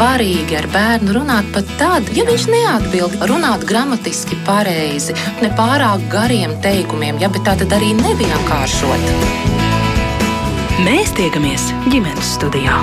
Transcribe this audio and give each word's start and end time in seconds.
svarīgi 0.00 0.56
ar 0.56 0.64
bērnu 0.72 1.12
runāt 1.12 1.48
pat 1.52 1.68
tad, 1.76 2.06
ja 2.16 2.22
viņš 2.24 2.46
neatbild, 2.48 3.18
runāt 3.28 3.66
gramatiski 3.68 4.38
pareizi, 4.46 5.12
ne 5.44 5.50
pārāk 5.58 6.06
gariem 6.08 6.54
teikumiem, 6.64 7.18
ja, 7.20 7.28
bet 7.28 7.44
tā 7.44 7.52
tad 7.60 7.74
arī 7.76 7.90
nevienkāršot. 7.98 9.04
Mēs 10.86 11.12
tiekamies 11.18 11.66
ģimenes 11.92 12.32
studijā. 12.38 12.80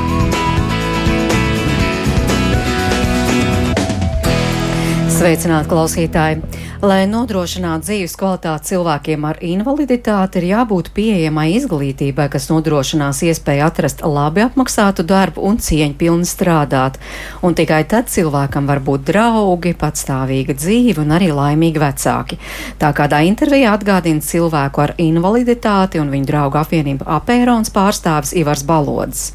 Sveicināti 5.17 5.73
klausītāji! 5.73 6.66
Lai 6.77 7.07
nodrošinātu 7.09 7.87
dzīves 7.87 8.13
kvalitāti 8.21 8.69
cilvēkiem 8.69 9.23
ar 9.25 9.39
invaliditāti, 9.41 10.37
ir 10.37 10.51
jābūt 10.51 10.91
pieejamai 10.93 11.47
izglītībai, 11.55 12.27
kas 12.29 12.51
nodrošinās 12.51 13.23
iespēju 13.25 13.63
atrast 13.65 14.03
labi 14.05 14.43
apmaksātu 14.43 15.01
darbu 15.09 15.41
un 15.49 15.57
cieņpilni 15.57 16.27
strādāt. 16.29 16.99
Un 17.41 17.57
tikai 17.57 17.79
tad 17.89 18.11
cilvēkam 18.13 18.69
var 18.69 18.83
būt 18.85 19.07
draugi, 19.09 19.73
patstāvīga 19.73 20.53
dzīve 20.53 21.01
un 21.01 21.15
arī 21.17 21.31
laimīgi 21.33 21.81
vecāki. 21.81 22.37
Tā 22.77 22.93
kādā 22.93 23.23
intervijā 23.25 23.73
atgādina 23.73 24.21
cilvēku 24.21 24.85
ar 24.85 24.93
invaliditāti 25.01 25.97
un 25.97 26.13
viņu 26.13 26.29
draugu 26.29 26.61
apvienību 26.61 27.09
apērons 27.09 27.73
pārstāvis 27.73 28.35
Ivars 28.37 28.61
Balods. 28.69 29.31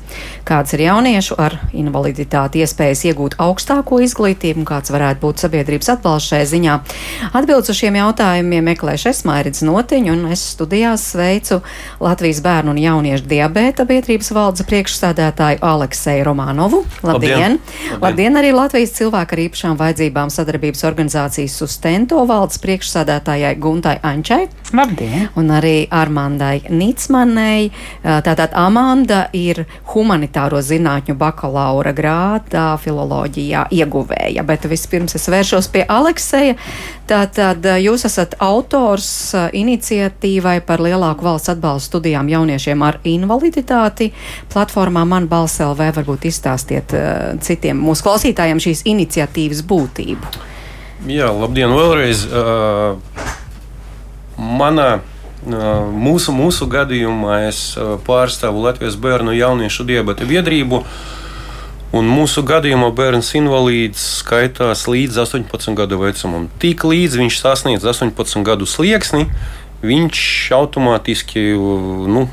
Kāds 0.46 0.78
ir 0.78 0.86
jauniešu 0.86 1.40
ar 1.42 1.58
invaliditāti 1.74 2.62
iespējas 2.62 3.02
iegūt 3.10 3.40
augstāko 3.42 3.98
izglītību 4.06 4.62
un 4.62 4.70
kāds 4.70 4.94
varētu 4.94 5.24
būt 5.26 5.42
sabiedrības 5.42 5.94
atbalsts 5.96 6.36
šajā 6.36 6.50
ziņā? 6.54 6.80
Atbildes 7.32 7.70
uz 7.72 7.78
šiem 7.78 7.94
jautājumiem 7.96 8.66
meklēšu 8.68 9.08
es 9.08 9.22
Mairits 9.24 9.62
Notiņu, 9.64 10.12
un 10.12 10.32
es 10.34 10.42
studijās 10.52 11.06
sveicu 11.14 11.62
Latvijas 12.04 12.42
bērnu 12.44 12.74
un 12.74 12.80
jauniešu 12.82 13.24
diabēta 13.30 13.86
biedrības 13.88 14.28
valdes 14.36 14.66
priekšsādātāju 14.68 15.62
Alekseju 15.64 16.26
Romanovu. 16.28 16.82
Labdien! 17.00 17.56
Labdien! 17.56 18.02
Labdien 18.04 18.36
arī 18.36 18.50
Latvijas 18.52 18.92
cilvēku 18.98 19.32
ar 19.32 19.42
īpašām 19.46 19.80
vajadzībām 19.80 20.28
sadarbības 20.34 20.84
organizācijas 20.90 21.56
Sustento 21.56 22.20
valdes 22.28 22.60
priekšsādātājai 22.66 23.54
Guntai 23.64 23.96
Ančai. 24.04 24.42
Labdien! 24.76 25.30
Un 25.40 25.48
arī 25.56 25.86
Armandai 25.88 26.66
Nīcmanei. 26.68 27.70
Tātad 28.04 28.52
Amanda 28.60 29.22
ir 29.32 29.64
humanitāro 29.94 30.60
zinātņu 30.60 31.16
bakalaura 31.16 31.96
grāda 31.96 32.74
filoloģijā 32.76 33.70
ieguvēja, 33.72 34.44
bet 34.44 34.68
vispirms 34.68 35.16
es 35.16 35.30
vēršos 35.32 35.72
pie 35.72 35.88
Alekseja. 35.88 36.60
Tātad 37.22 37.62
jūs 37.78 38.02
esat 38.08 38.32
autors 38.42 39.06
iniciatīvai 39.54 40.56
par 40.66 40.80
lielāku 40.82 41.22
valsts 41.22 41.52
atbalstu 41.52 41.92
studijām 41.92 42.26
jauniešiem 42.26 42.82
ar 42.82 42.98
invaliditāti. 43.06 44.08
Platformā 44.50 45.04
Man 45.06 45.28
Balss 45.30 45.62
LV 45.62 45.92
varbūt 46.00 46.26
izstāstiet 46.26 46.90
citiem 47.46 47.78
mūsu 47.78 48.08
klausītājiem 48.08 48.58
šīs 48.64 48.82
iniciatīvas 48.90 49.62
būtību. 49.70 50.32
Jā, 51.12 51.30
labdien 51.30 51.70
vēlreiz. 51.78 52.26
Manā 54.42 54.90
mūsu, 55.46 56.34
mūsu 56.34 56.66
gadījumā 56.74 57.44
es 57.52 57.64
pārstāvu 58.06 58.66
Latvijas 58.66 58.98
bērnu 58.98 59.38
jauniešu 59.38 59.86
diabeta 59.86 60.26
biedrību. 60.26 60.82
Un 61.92 62.06
mūsu 62.08 62.40
gadījumā 62.48 62.88
bērns 62.96 63.34
invalīds 63.36 64.04
skaitās 64.22 64.86
līdz 64.88 65.18
18 65.26 65.76
gadu 65.76 65.98
vecumam. 66.00 66.46
Tik 66.62 66.86
līdz 66.88 67.18
viņš 67.20 67.40
sasniedz 67.42 67.84
18 67.84 68.46
gadu 68.46 68.68
slieksni, 68.68 69.26
viņš 69.84 70.22
automātiski 70.56 71.50
nu, 71.52 72.24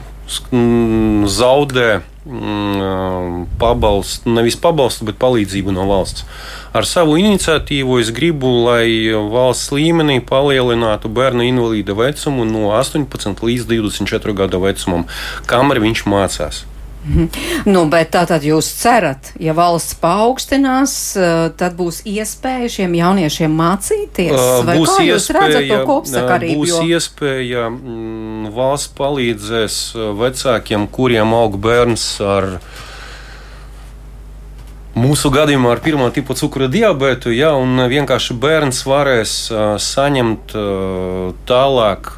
zaudē 1.27 1.89
mm, 2.23 3.45
pabalstu, 3.59 4.31
nevis 4.31 4.55
pabalstu, 4.61 5.09
bet 5.09 5.19
palīdzību 5.19 5.73
no 5.75 5.89
valsts. 5.89 6.23
Ar 6.71 6.87
savu 6.87 7.17
iniciatīvu 7.19 7.99
es 7.99 8.13
gribu, 8.15 8.52
lai 8.69 9.11
valsts 9.11 9.73
līmenī 9.75 10.19
palielinātu 10.23 11.11
bērnu 11.11 11.47
invalīda 11.49 11.97
vecumu 11.97 12.47
no 12.47 12.70
18 12.77 13.43
līdz 13.43 13.70
24 13.76 14.37
gadu 14.43 14.64
vecumam, 14.64 15.08
kamēr 15.49 15.83
viņš 15.89 16.05
mācās. 16.08 16.64
Mhm. 16.99 17.27
Nu, 17.71 17.86
bet 17.92 18.11
tā 18.11 18.26
tad 18.27 18.43
jūs 18.43 18.67
cerat, 18.82 19.32
ja 19.39 19.54
valsts 19.55 19.95
paaugstinās, 20.02 20.93
eh, 21.15 21.49
tad 21.58 21.77
būs 21.80 22.02
iespēja 22.04 22.67
šiem 22.76 22.98
jauniešiem 22.99 23.55
mācīties? 23.55 24.36
Vai 24.67 24.76
būs 24.82 24.92
kā 24.98 25.05
jūs 25.08 25.30
redzat 25.36 25.70
to 25.71 25.80
kopsakarību? 25.88 26.59
Būs 26.59 26.76
jo? 26.76 26.83
iespēja, 26.98 27.70
mm, 27.71 28.52
valsts 28.55 28.93
palīdzēs 28.99 29.80
vecākiem, 30.20 30.89
kuriem 30.92 31.33
aug 31.33 31.55
bērns 31.61 32.05
ar 32.20 32.59
Mūsu 34.98 35.30
gadījumā 35.30 35.76
ar 35.76 35.82
pirmā 35.86 36.08
tipa 36.10 36.33
cukura 36.33 36.66
diabetu, 36.72 37.30
ja 37.30 37.52
vienkārši 37.92 38.33
bērns 38.42 38.82
varēs 38.89 39.33
saņemt 39.86 40.55
tālāk 41.45 42.10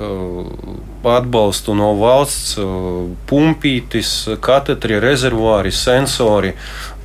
atbalstu 1.12 1.76
no 1.76 1.92
valsts, 2.00 2.56
pumpītis, 3.28 4.14
katetri, 4.40 5.02
rezervuāri, 5.04 5.74
sensori 5.76 6.54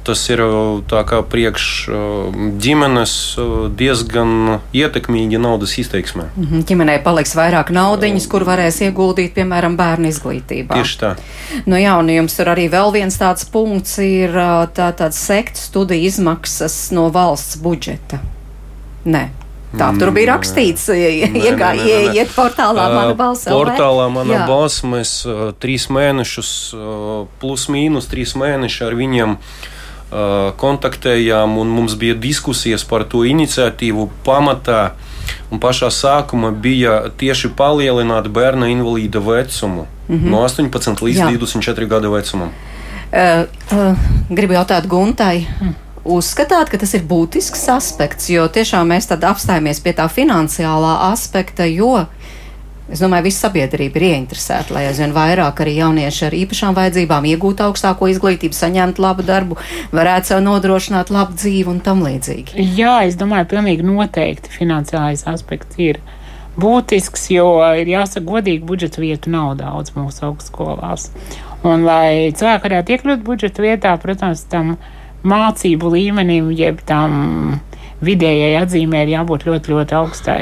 tas 0.07 0.23
ir 0.31 0.41
priekš 1.31 1.67
ģimenes 2.63 3.15
diezgan 3.79 4.61
ietekmīgi 4.77 5.41
naudas 5.43 5.77
izteiksmē. 5.83 6.29
Mm 6.37 6.47
-hmm. 6.47 6.65
Ģimenei 6.69 6.99
paliks 7.03 7.35
vairāk 7.37 7.73
naudiņas, 7.75 8.29
kur 8.31 8.47
varēs 8.47 8.81
ieguldīt, 8.87 9.35
piemēram, 9.35 9.77
bērnu 9.77 10.09
izglītībā. 10.13 10.75
Tieši 10.75 10.99
tā. 11.01 11.15
Nu 11.67 11.77
jā, 11.77 11.99
un 11.99 12.11
jums 12.11 12.37
tur 12.37 12.53
arī 12.55 12.69
vēl 12.71 12.93
viens 12.93 13.19
tāds 13.19 13.45
punkts 13.51 13.99
ir 13.99 14.31
tā, 14.75 14.93
tāds 14.93 15.19
sekt 15.19 15.57
studiju 15.57 16.07
izmaksas 16.07 16.91
no 16.91 17.11
valsts 17.11 17.57
budžeta. 17.57 18.21
Nē. 19.05 19.29
Tā 19.77 19.93
tur 19.99 20.11
bija 20.11 20.37
rakstīts, 20.37 20.89
ieiet 20.89 22.31
portālā 22.33 22.87
mana 22.95 23.15
balss. 23.15 23.45
Portālā 23.45 24.09
mana 24.09 24.47
balss 24.47 24.85
mēs 24.85 25.27
trīs 25.61 25.91
mēnešus, 25.91 26.51
plus 27.41 27.69
mīnus 27.69 28.07
trīs 28.09 28.37
mēneši 28.37 28.85
ar 28.87 28.95
viņiem 28.95 29.31
uh, 29.37 29.76
kontaktējām, 30.57 31.57
un 31.59 31.73
mums 31.75 31.97
bija 31.99 32.15
diskusijas 32.15 32.85
par 32.87 33.05
to 33.11 33.25
iniciatīvu 33.27 34.09
pamatā. 34.25 34.93
Un 35.51 35.59
pašā 35.63 35.91
sākumā 35.91 36.53
bija 36.63 37.01
tieši 37.19 37.51
palielināt 37.59 38.29
bērna 38.31 38.69
invalīda 38.71 39.19
vecumu 39.23 39.87
mm 40.09 40.17
-hmm. 40.17 40.31
no 40.31 40.45
18 40.47 41.03
līdz 41.03 41.19
Jā. 41.19 41.31
24 41.39 41.87
gadu 41.87 42.13
vecumam. 42.13 42.51
Uh, 43.13 43.47
uh, 43.79 43.99
gribu 44.29 44.53
jautāt 44.53 44.87
Guntai. 44.87 45.47
Mm. 45.61 45.75
Uzskatāt, 46.05 46.71
ka 46.71 46.79
tas 46.79 46.95
ir 46.95 47.03
būtisks 47.03 47.69
aspekts, 47.69 48.31
jo 48.31 48.49
tiešām 48.49 48.87
mēs 48.87 49.09
tad 49.09 49.25
apstājamies 49.25 49.81
pie 49.83 49.93
tā 49.93 50.09
finansiālā 50.09 51.11
aspekta, 51.13 51.65
jo 51.65 51.93
uh, 51.93 52.07
Es 52.87 53.01
domāju, 53.03 53.27
visa 53.27 53.49
sabiedrība 53.49 53.99
ir 53.99 54.05
ieinteresēta, 54.13 54.71
lai 54.77 54.85
aizvien 54.87 55.11
vairāk 55.15 55.59
arī 55.65 55.73
jaunieši 55.81 56.27
ar 56.29 56.35
īpašām 56.39 56.77
vajadzībām 56.77 57.25
iegūtu 57.33 57.65
augstāko 57.65 58.07
izglītību, 58.13 58.55
saņemtu 58.55 59.03
labu 59.03 59.25
darbu, 59.27 59.57
varētu 59.91 60.31
sev 60.31 60.43
nodrošināt 60.45 61.11
labu 61.11 61.35
dzīvi 61.35 61.73
un 61.73 61.81
tam 61.83 62.05
līdzīgi. 62.07 62.55
Jā, 62.79 63.01
es 63.09 63.19
domāju, 63.19 63.49
pilnīgi 63.51 63.87
noteikti 63.87 64.55
finansiālais 64.55 65.27
aspekts 65.27 65.81
ir 65.83 65.99
būtisks, 66.63 67.27
jo 67.35 67.49
ir 67.75 67.91
jāsaka, 67.91 68.23
godīgi 68.29 68.63
budžeta 68.69 69.03
vietu 69.03 69.33
nav 69.35 69.57
daudz 69.59 69.91
mūsu 69.97 70.29
augstskolās. 70.31 71.11
Un, 71.67 71.83
lai 71.89 72.31
cilvēki 72.39 72.69
varētu 72.69 72.95
iekļūt 72.95 73.25
budžeta 73.27 73.65
vietā, 73.65 73.97
protams, 73.99 74.45
tam 74.53 74.77
mācību 75.27 75.91
līmenim, 75.97 76.53
jeb 76.55 76.79
tam 76.87 77.59
vidējai 78.05 78.61
atzīmē 78.61 79.03
ir 79.03 79.17
jābūt 79.17 79.49
ļoti, 79.49 79.75
ļoti 79.75 79.99
augstai. 79.99 80.41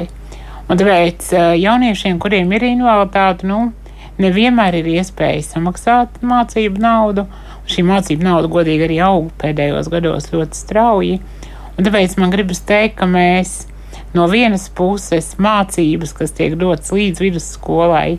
Un 0.64 0.80
tāpēc 0.80 1.28
jauniešiem, 1.60 2.18
kuriem 2.22 2.52
ir 2.56 2.64
invaliditāte, 2.70 3.44
nu, 3.48 3.72
nevienmēr 4.22 4.78
ir 4.80 4.88
iespēja 4.94 5.42
samaksāt 5.44 6.22
mācību 6.24 6.80
naudu. 6.80 7.26
Šī 7.68 7.84
mācību 7.88 8.24
nauda, 8.24 8.50
godīgi, 8.52 8.86
arī 8.86 8.98
aug 9.04 9.30
pēdējos 9.40 9.90
gados 9.92 10.30
ļoti 10.32 10.58
strauji. 10.58 11.18
Un 11.74 11.86
tāpēc 11.86 12.16
man 12.20 12.32
gribas 12.32 12.62
teikt, 12.64 12.98
ka 13.00 13.08
mēs 13.10 13.64
no 14.14 14.28
vienas 14.30 14.68
puses 14.70 15.32
mācības, 15.42 16.14
kas 16.16 16.34
tiek 16.36 16.54
dotas 16.60 16.92
līdz 16.94 17.22
vidusskolai, 17.24 18.18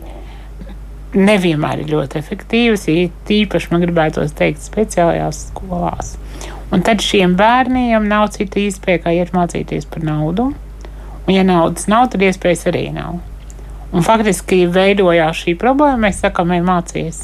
nevienmēr 1.16 1.82
ir 1.82 1.94
ļoti 1.94 2.20
efektīvas. 2.20 2.86
Īpaši 3.38 3.72
man 3.72 3.86
gribētos 3.86 4.36
teikt, 4.36 4.62
speciālajās 4.66 5.46
skolās. 5.50 6.14
Un 6.74 6.82
tad 6.84 7.00
šiem 7.04 7.36
bērniem 7.38 8.06
nav 8.10 8.28
cita 8.34 8.60
iespēja, 8.60 9.04
kā 9.06 9.14
iet 9.16 9.32
mācīties 9.34 9.86
par 9.88 10.04
naudu. 10.04 10.50
Un, 11.26 11.34
ja 11.34 11.42
naudas 11.46 11.88
nav, 11.90 12.08
tad 12.12 12.22
iespējas 12.22 12.66
arī 12.70 12.88
nav. 12.94 13.18
Un 13.94 14.04
faktiski 14.06 14.64
veidojās 14.70 15.42
šī 15.44 15.56
problēma. 15.58 16.06
Mēs 16.06 16.22
sakām, 16.22 16.52
ej 16.54 16.62
mācīties. 16.66 17.22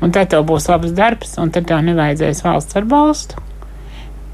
Un 0.00 0.12
tad 0.16 0.30
tev 0.32 0.46
būs 0.48 0.68
labs 0.70 0.92
darbs, 0.96 1.36
un 1.40 1.52
tad 1.52 1.68
tev 1.68 1.82
nevajadzēs 1.84 2.44
valsts 2.44 2.76
atbalstu. 2.80 3.40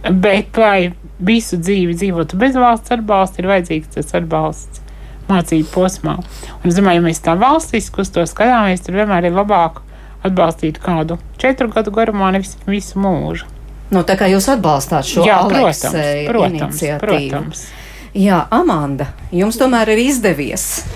Bet, 0.06 0.58
lai 0.58 0.93
visu 1.19 1.58
dzīvi 1.58 1.97
dzīvotu 1.97 2.38
bez 2.38 2.58
valsts 2.58 2.94
atbalsta, 2.94 3.43
ir 3.43 3.50
vajadzīgs 3.50 3.94
tas 3.97 4.14
atbalsts 4.14 4.82
mācību 5.31 5.70
posmā. 5.73 6.20
Un 6.61 6.70
es 6.70 6.79
domāju, 6.79 7.00
ja 7.00 7.06
mēs 7.08 7.23
tā 7.25 7.35
valstiski 7.38 8.03
uz 8.05 8.12
to 8.14 8.23
skatāmies, 8.31 8.85
tad 8.87 8.94
vienmēr 8.94 9.26
ir 9.26 9.35
labāk 9.35 9.82
atbalstīt 10.26 10.79
kādu 10.82 11.19
četru 11.41 11.70
gadu 11.73 11.94
garumā, 11.94 12.31
nevis 12.35 12.55
visu 12.67 13.00
mūžu. 13.03 13.49
Nu, 13.91 14.03
tā 14.06 14.17
kā 14.19 14.26
jūs 14.31 14.49
atbalstāt 14.50 15.06
šo 15.06 15.26
Jā, 15.26 15.41
protams, 15.47 15.82
protams, 16.26 16.62
iniciatīvu. 16.62 17.03
protams. 17.03 17.67
Jā, 18.17 18.47
Amanda, 18.55 19.11
jums 19.35 19.59
tomēr 19.61 19.91
ir 19.93 20.01
izdevies. 20.07 20.87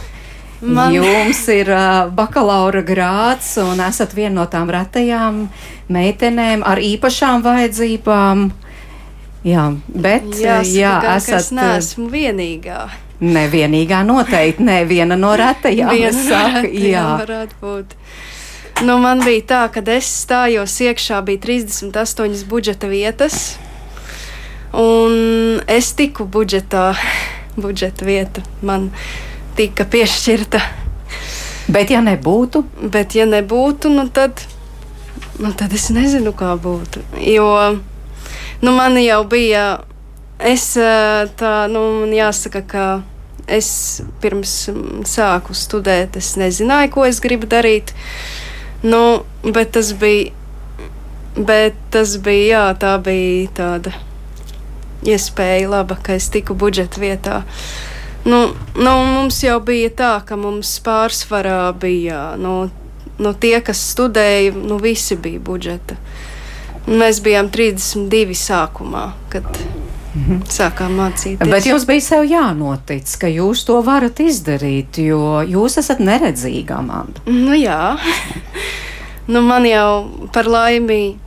Man... 0.60 0.92
Jums 0.92 1.40
ir 1.52 1.68
uh, 1.72 2.08
bakalaura 2.12 2.82
grāds 2.84 3.54
un 3.60 3.80
esat 3.80 4.12
viena 4.16 4.42
no 4.42 4.46
tām 4.48 4.68
retajām 4.72 5.46
meitenēm 5.92 6.64
ar 6.68 6.80
īpašām 6.84 7.44
vajadzībām. 7.44 8.50
Jā, 9.44 9.70
bet 9.88 10.26
Jāsaka, 10.36 10.74
jā, 10.76 10.96
es 11.14 11.30
esat 11.30 11.54
uh, 11.54 11.60
neesmu 11.60 12.10
vienīgā. 12.12 12.80
nevienīgā 13.20 14.02
noteikti, 14.04 14.64
neviena 14.64 15.16
no 15.16 15.32
retajām. 15.36 15.94
Viena 15.96 16.12
es 16.12 16.28
no 16.28 16.84
jā. 16.88 17.06
varētu 17.20 17.60
būt. 17.60 17.96
Nu, 18.84 18.96
man 19.00 19.20
bija 19.24 19.44
tā, 19.44 19.64
ka 19.72 19.84
es 19.92 20.08
stājos 20.24 20.76
iekšā, 20.80 21.20
bija 21.24 21.40
38 21.44 22.44
budžeta 22.48 22.88
vietas, 22.88 23.58
un 24.72 25.60
es 25.66 25.92
tiku 25.98 26.26
budžetā. 26.26 26.94
Budžeta 27.60 28.06
vieta 28.06 28.42
man 28.62 28.88
tika 29.58 29.84
piešķirta. 29.84 30.60
Bet, 31.70 31.90
ja 31.90 32.00
nebūtu, 32.02 32.64
Bet, 32.80 33.14
ja 33.14 33.26
nebūtu, 33.28 33.90
nu 33.92 34.06
tad, 34.08 34.42
nu 35.38 35.52
tad 35.54 35.74
es 35.76 35.90
nezinu, 35.94 36.32
kā 36.34 36.54
būtu. 36.58 37.02
Jo 37.26 37.50
nu, 38.60 38.72
man 38.72 38.98
jau 38.98 39.22
bija, 39.28 39.64
es 40.38 40.72
tā, 41.40 41.54
nu, 41.70 41.84
man 42.00 42.14
jāsaka, 42.16 42.64
ka 42.66 42.84
es 43.50 43.70
pirms 44.22 44.54
sāku 45.10 45.56
studēt, 45.56 46.18
es 46.20 46.34
nezināju, 46.40 46.92
ko 46.94 47.06
es 47.08 47.22
gribu 47.22 47.50
darīt. 47.50 47.94
Nu, 48.82 49.22
bet 49.44 49.74
tas 49.76 49.92
bija, 50.00 50.30
bet 51.36 51.76
tas 51.92 52.16
bija, 52.22 52.46
jā, 52.50 52.62
tā 52.80 52.94
bija 53.04 53.50
tāda 53.58 53.94
iespēja 55.06 55.70
laba, 55.70 55.96
ka 56.02 56.16
es 56.18 56.28
tiku 56.32 56.54
budžeta 56.58 57.00
vietā. 57.02 57.42
Nu, 58.24 58.50
nu, 58.76 58.92
mums 59.14 59.40
jau 59.42 59.56
bija 59.64 59.90
tā, 59.96 60.12
ka 60.28 60.36
mums 60.36 60.74
pārsvarā 60.84 61.70
bija 61.80 62.34
nu, 62.40 62.68
nu, 63.20 63.32
tie, 63.32 63.56
kas 63.64 63.80
studēja, 63.94 64.52
nu, 64.56 64.80
visi 64.82 65.16
bija 65.16 65.40
budžeta. 65.40 65.96
Mēs 66.90 67.20
bijām 67.24 67.48
32 67.52 68.36
sākumā, 68.36 69.10
kad 69.32 69.46
sākām 70.50 70.96
mācīties. 70.98 71.50
bet 71.50 71.66
jums 71.68 71.86
bija 71.86 72.02
sev 72.02 72.24
jānotic, 72.26 73.12
ka 73.20 73.30
jūs 73.30 73.64
to 73.68 73.78
varat 73.86 74.20
izdarīt, 74.20 74.98
jo 75.04 75.40
jūs 75.46 75.78
esat 75.80 76.00
neredzīga, 76.02 76.80
Amanda. 76.82 77.22
Nu, 77.30 77.54
jā, 77.54 77.96
nu, 79.32 79.42
man 79.46 79.68
jau 79.68 80.28
par 80.34 80.50
laimi. 80.50 81.18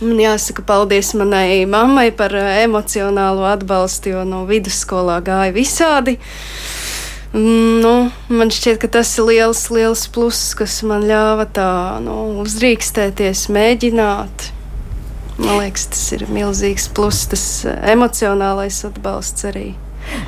Man 0.00 0.16
jāsaka, 0.16 0.62
paldies 0.64 1.10
manai 1.12 1.66
mammai 1.68 2.08
par 2.16 2.32
eh, 2.32 2.62
emocionālo 2.64 3.44
atbalstu, 3.44 4.14
jo 4.14 4.22
no 4.24 4.46
vidusskolā 4.48 5.18
gāja 5.26 5.52
visādi. 5.52 6.14
Nu, 7.34 7.92
man 8.32 8.50
šķiet, 8.50 8.78
ka 8.80 8.88
tas 8.96 9.12
ir 9.20 9.28
liels, 9.28 9.66
liels 9.70 10.06
pluss, 10.10 10.54
kas 10.56 10.78
man 10.88 11.04
ļāva 11.06 11.44
tā 11.52 11.68
nu, 12.02 12.16
uzdrīkstēties, 12.40 13.44
mēģināt. 13.52 14.48
Man 15.36 15.60
liekas, 15.60 15.86
tas 15.92 16.08
ir 16.16 16.24
milzīgs 16.32 16.88
pluss, 16.96 17.28
tas 17.28 17.46
eh, 17.68 17.78
emocionālais 17.92 18.80
atbalsts 18.88 19.50
arī. 19.52 19.68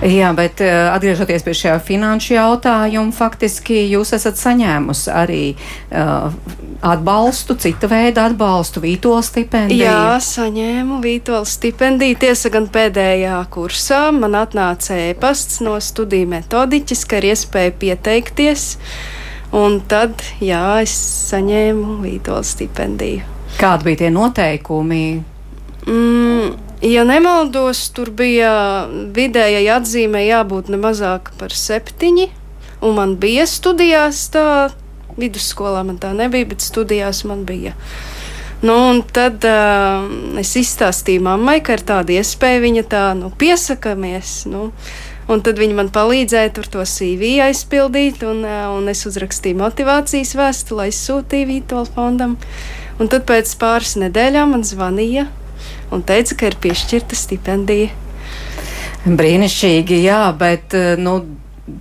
Jā, 0.02 0.32
bet 0.34 0.61
eh, 0.64 0.73
atgriežoties 0.90 1.44
pie 1.46 1.55
šā 1.55 1.76
finanšu 1.82 2.34
jautājuma, 2.34 3.14
faktiski 3.14 3.84
jūs 3.93 4.14
esat 4.17 4.40
saņēmusi 4.40 5.11
arī 5.14 5.43
uh, 5.55 6.34
atbalstu, 6.82 7.55
cita 7.62 7.87
veida 7.90 8.26
atbalstu, 8.31 8.82
vītola 8.82 9.23
stipendiju. 9.23 9.84
Jā, 9.84 10.19
saņēmu 10.26 10.99
Vītola 11.05 11.46
stipendiju. 11.46 12.19
Tiesa 12.23 12.50
gan 12.52 12.67
pēdējā 12.73 13.38
kursā 13.55 14.05
man 14.17 14.34
atnāca 14.38 14.99
ēpasts 15.11 15.62
no 15.62 15.76
studiju 15.79 16.31
metodiķis, 16.35 17.05
ka 17.06 17.23
ir 17.23 17.31
iespēja 17.32 17.76
pieteikties. 17.85 18.67
Un 19.55 19.82
tad, 19.87 20.25
jā, 20.43 20.64
es 20.82 20.96
saņēmu 21.31 22.00
Vītola 22.02 22.43
stipendiju. 22.46 23.28
Kādi 23.61 23.90
bija 23.90 24.05
tie 24.05 24.11
noteikumi? 24.11 25.05
Mm, 25.87 26.71
ja 26.82 27.05
nemaldos, 27.06 27.84
tur 27.94 28.11
bija 28.11 28.52
vidējai 29.14 29.67
atzīmē 29.76 30.25
jābūt 30.26 30.73
ne 30.73 30.81
mazāk 30.82 31.31
par 31.38 31.55
septiņi. 31.55 32.29
Un 32.82 32.96
man 32.99 33.14
bija 33.23 33.46
studijās 33.46 34.25
tā, 34.34 34.73
vidusskolā 35.14 35.84
man 35.87 36.00
tā 36.02 36.11
nebija, 36.19 36.49
bet 36.50 36.64
studijās 36.64 37.23
man 37.29 37.44
bija. 37.46 37.76
Nu, 38.62 38.75
un 38.90 39.02
tad 39.06 39.43
uh, 39.46 40.06
es 40.38 40.52
izstāstīju 40.58 41.23
mammai, 41.23 41.61
ka 41.62 41.76
ir 41.79 41.82
tāda 41.87 42.14
iespēja, 42.14 42.62
viņa 42.62 42.85
tā 42.90 43.02
nu, 43.19 43.31
piesakāmies. 43.38 44.35
Nu, 44.50 44.69
un 45.31 45.43
tad 45.46 45.58
viņa 45.62 45.78
man 45.78 45.90
palīdzēja 45.94 46.52
tur 46.58 46.70
to 46.70 46.87
CV 46.87 47.37
aizpildīt, 47.46 48.23
un, 48.26 48.43
uh, 48.46 48.70
un 48.75 48.90
es 48.90 49.02
uzrakstīju 49.11 49.58
motivācijas 49.62 50.35
vēstuli, 50.38 50.88
aizsūtīju 50.88 51.50
Vītola 51.50 51.90
fondam. 51.94 52.37
Un 53.02 53.11
tad 53.11 53.26
pēc 53.31 53.55
pāris 53.58 53.94
nedēļām 54.02 54.55
man 54.55 54.67
zvanīja 54.67 55.26
un 55.92 56.04
teica, 56.06 56.38
ka 56.40 56.50
ir 56.50 56.58
piešķirta 56.64 57.18
stipendija. 57.18 57.92
Brīnišķīgi, 59.06 60.02
jā, 60.06 60.20
bet 60.38 60.76
eh, 60.78 60.94
nu, 60.98 61.18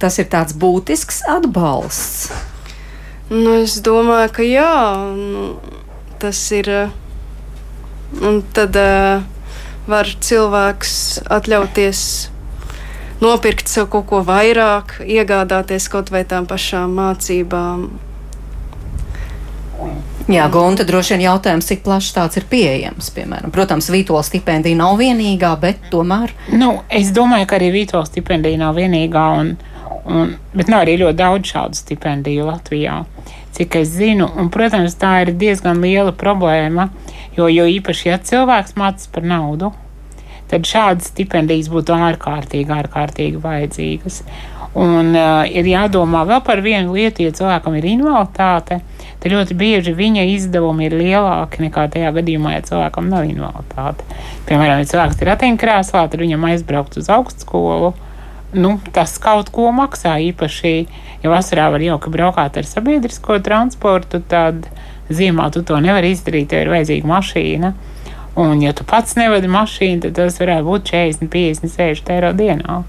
tas 0.02 0.18
ir 0.22 0.30
tāds 0.32 0.58
būtisks 0.58 1.24
atbalsts. 1.32 2.32
Nu, 3.32 3.62
es 3.62 3.78
domāju, 3.86 4.34
ka 4.36 4.48
jā, 4.48 4.74
nu, 5.16 5.54
tas 6.20 6.44
ir. 6.58 6.68
uh, 6.68 6.98
Un 8.20 8.42
tad 8.52 8.76
uh, 8.76 9.24
var 9.88 10.10
cilvēks 10.20 10.94
atļauties 11.32 12.02
nopirkt 13.24 13.72
sev 13.72 13.88
kaut 13.94 14.10
ko 14.10 14.20
vairāk, 14.28 14.98
iegādāties 15.08 15.88
kaut 15.94 16.12
vai 16.12 16.26
tām 16.28 16.48
pašām 16.50 16.92
mācībām. 17.00 17.88
Jā, 20.32 20.46
Gunta, 20.48 20.86
droši 20.88 21.18
vien 21.18 21.26
jautājums, 21.26 21.66
cik 21.68 21.82
plašs 21.84 22.14
tāds 22.16 22.38
ir 22.40 22.46
pieejams. 22.48 23.10
Piemēram. 23.12 23.52
Protams, 23.52 23.90
Vītola 23.92 24.22
stipendija 24.24 24.78
nav 24.80 24.96
vienīgā, 25.02 25.50
bet 25.60 25.90
tomēr. 25.92 26.32
Nu, 26.56 26.70
es 26.88 27.10
domāju, 27.12 27.50
ka 27.50 27.58
arī 27.58 27.68
Vītola 27.74 28.08
stipendija 28.08 28.62
nav 28.62 28.80
vienīgā, 28.80 29.26
un, 29.42 29.52
un, 30.08 30.32
bet 30.56 30.72
nav 30.72 30.86
arī 30.86 30.96
ļoti 31.02 31.20
daudz 31.20 31.52
šādu 31.52 31.82
stipendiju 31.82 32.48
Latvijā. 32.48 33.02
Cik 33.58 33.76
es 33.82 33.92
zinu, 33.98 34.30
un, 34.40 34.48
protams, 34.54 34.96
tā 35.02 35.18
ir 35.26 35.34
diezgan 35.36 35.84
liela 35.84 36.16
problēma, 36.16 36.88
jo, 37.36 37.52
jo 37.52 37.68
īpaši, 37.68 38.08
ja 38.14 38.22
cilvēks 38.32 38.78
mācās 38.80 39.12
par 39.12 39.28
naudu, 39.28 39.74
tad 40.52 40.68
šādas 40.68 41.12
stipendijas 41.14 41.70
būtu 41.72 41.96
ārkārtīgi, 41.96 42.74
ārkārtīgi 42.82 43.40
vajadzīgas. 43.42 44.22
Un 44.72 45.12
uh, 45.18 45.42
ir 45.52 45.68
jādomā 45.68 46.22
vēl 46.28 46.40
par 46.48 46.62
vienu 46.64 46.94
lietu, 46.96 47.26
ja 47.26 47.34
cilvēkam 47.36 47.76
ir 47.76 47.90
invaliditāte, 47.92 48.78
tad 49.20 49.34
ļoti 49.34 49.58
bieži 49.60 49.92
viņa 49.98 50.24
izdevumi 50.32 50.88
ir 50.88 50.96
lielāki 50.96 51.66
nekā 51.66 51.90
tajā 51.92 52.14
gadījumā, 52.16 52.54
ja 52.56 52.64
cilvēkam 52.70 53.10
nav 53.12 53.28
invaliditāte. 53.28 54.08
Piemēram, 54.48 54.80
ja 54.80 54.88
cilvēks 54.94 55.20
ir 55.20 55.32
ratiņkrēslā, 55.34 56.06
tad 56.14 56.24
viņam 56.24 56.48
aizbraukt 56.54 56.96
uz 57.02 57.12
augstskolu. 57.12 57.92
Nu, 58.56 58.78
tas 58.96 59.18
kaut 59.24 59.52
ko 59.52 59.70
maksā 59.76 60.18
īpaši, 60.32 60.74
ja 61.24 61.32
vasarā 61.32 61.68
var 61.72 61.84
jauki 61.84 62.12
braukāt 62.12 62.60
ar 62.60 62.68
sabiedrisko 62.68 63.40
transportu, 63.44 64.24
tad 64.24 64.68
ziemā 65.12 65.50
tu 65.52 65.64
to 65.68 65.80
nevari 65.84 66.14
izdarīt, 66.16 66.48
tev 66.52 66.64
ir 66.64 66.72
vajadzīga 66.78 67.12
mašīna. 67.12 67.76
Un, 68.40 68.62
ja 68.64 68.72
tu 68.74 68.86
pats 68.88 69.18
nevadi 69.20 69.50
mašīnu, 69.52 70.06
tad 70.06 70.16
tas 70.16 70.40
varētu 70.40 70.68
būt 70.68 70.92
40, 70.94 71.32
50, 71.34 71.74
60 71.76 72.14
eiro 72.16 72.32
dienā. 72.38 72.82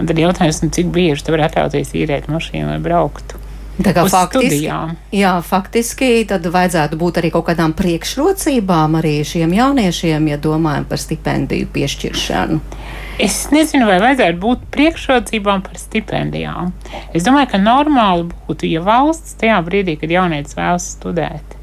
Un 0.00 0.08
tad 0.08 0.18
jautājums, 0.20 0.62
nu, 0.64 0.72
cik 0.72 0.90
bieži 0.92 1.24
tu 1.24 1.32
vari 1.34 1.46
atļauties 1.48 1.94
īrēt 1.96 2.28
mašīnu, 2.32 2.68
lai 2.68 2.80
brauktu. 2.84 3.40
Tā 3.80 3.94
kā 3.96 4.04
faktiski, 4.10 4.48
studijām. 4.58 4.90
jā, 5.14 5.30
faktiski 5.44 6.08
tad 6.28 6.44
vajadzētu 6.52 6.98
būt 7.00 7.20
arī 7.20 7.30
kaut 7.32 7.46
kādām 7.48 7.72
priekšrocībām 7.78 8.98
arī 8.98 9.14
šiem 9.24 9.54
jauniešiem, 9.56 10.26
ja 10.28 10.36
domājam 10.42 10.84
par 10.90 11.00
stipendiju 11.00 11.70
piešķiršanu. 11.72 12.60
Es 13.20 13.38
nezinu, 13.52 13.86
vai 13.88 13.96
vajadzētu 14.02 14.40
būt 14.42 14.66
priekšrocībām 14.74 15.64
par 15.64 15.80
stipendijām. 15.80 16.74
Es 17.16 17.24
domāju, 17.24 17.52
ka 17.54 17.62
normāli 17.62 18.28
būtu, 18.28 18.68
ja 18.68 18.84
valsts 18.84 19.38
tajā 19.40 19.60
brīdī, 19.64 19.96
kad 20.00 20.12
jaunietis 20.12 20.56
vēlas 20.58 20.90
studēt, 20.98 21.56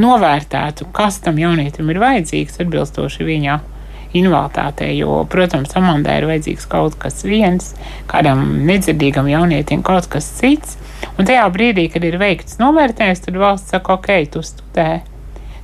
novērtētu, 0.00 0.88
kas 0.94 1.20
tam 1.24 1.38
jaunietim 1.38 1.90
ir 1.90 2.00
vajadzīgs 2.02 2.60
atbilstoši 2.64 3.26
viņa 3.28 3.58
invaliditātei. 4.14 4.92
Jo, 4.98 5.22
protams, 5.30 5.74
Amandai 5.78 6.20
ir 6.20 6.28
vajadzīgs 6.30 6.68
kaut 6.70 6.98
kas 7.02 7.24
viens, 7.26 7.72
kādam 8.10 8.44
nedzirdīgam 8.68 9.28
jaunietim 9.30 9.82
kaut 9.86 10.08
kas 10.12 10.28
cits. 10.38 10.78
Un 11.18 11.28
tajā 11.28 11.44
brīdī, 11.52 11.88
kad 11.92 12.04
ir 12.06 12.18
veikts 12.20 12.60
novērtējums, 12.62 13.24
tad 13.26 13.40
valsts 13.40 13.74
saka, 13.74 13.98
ok, 13.98 14.10
tu 14.30 14.44
studē. 14.46 15.02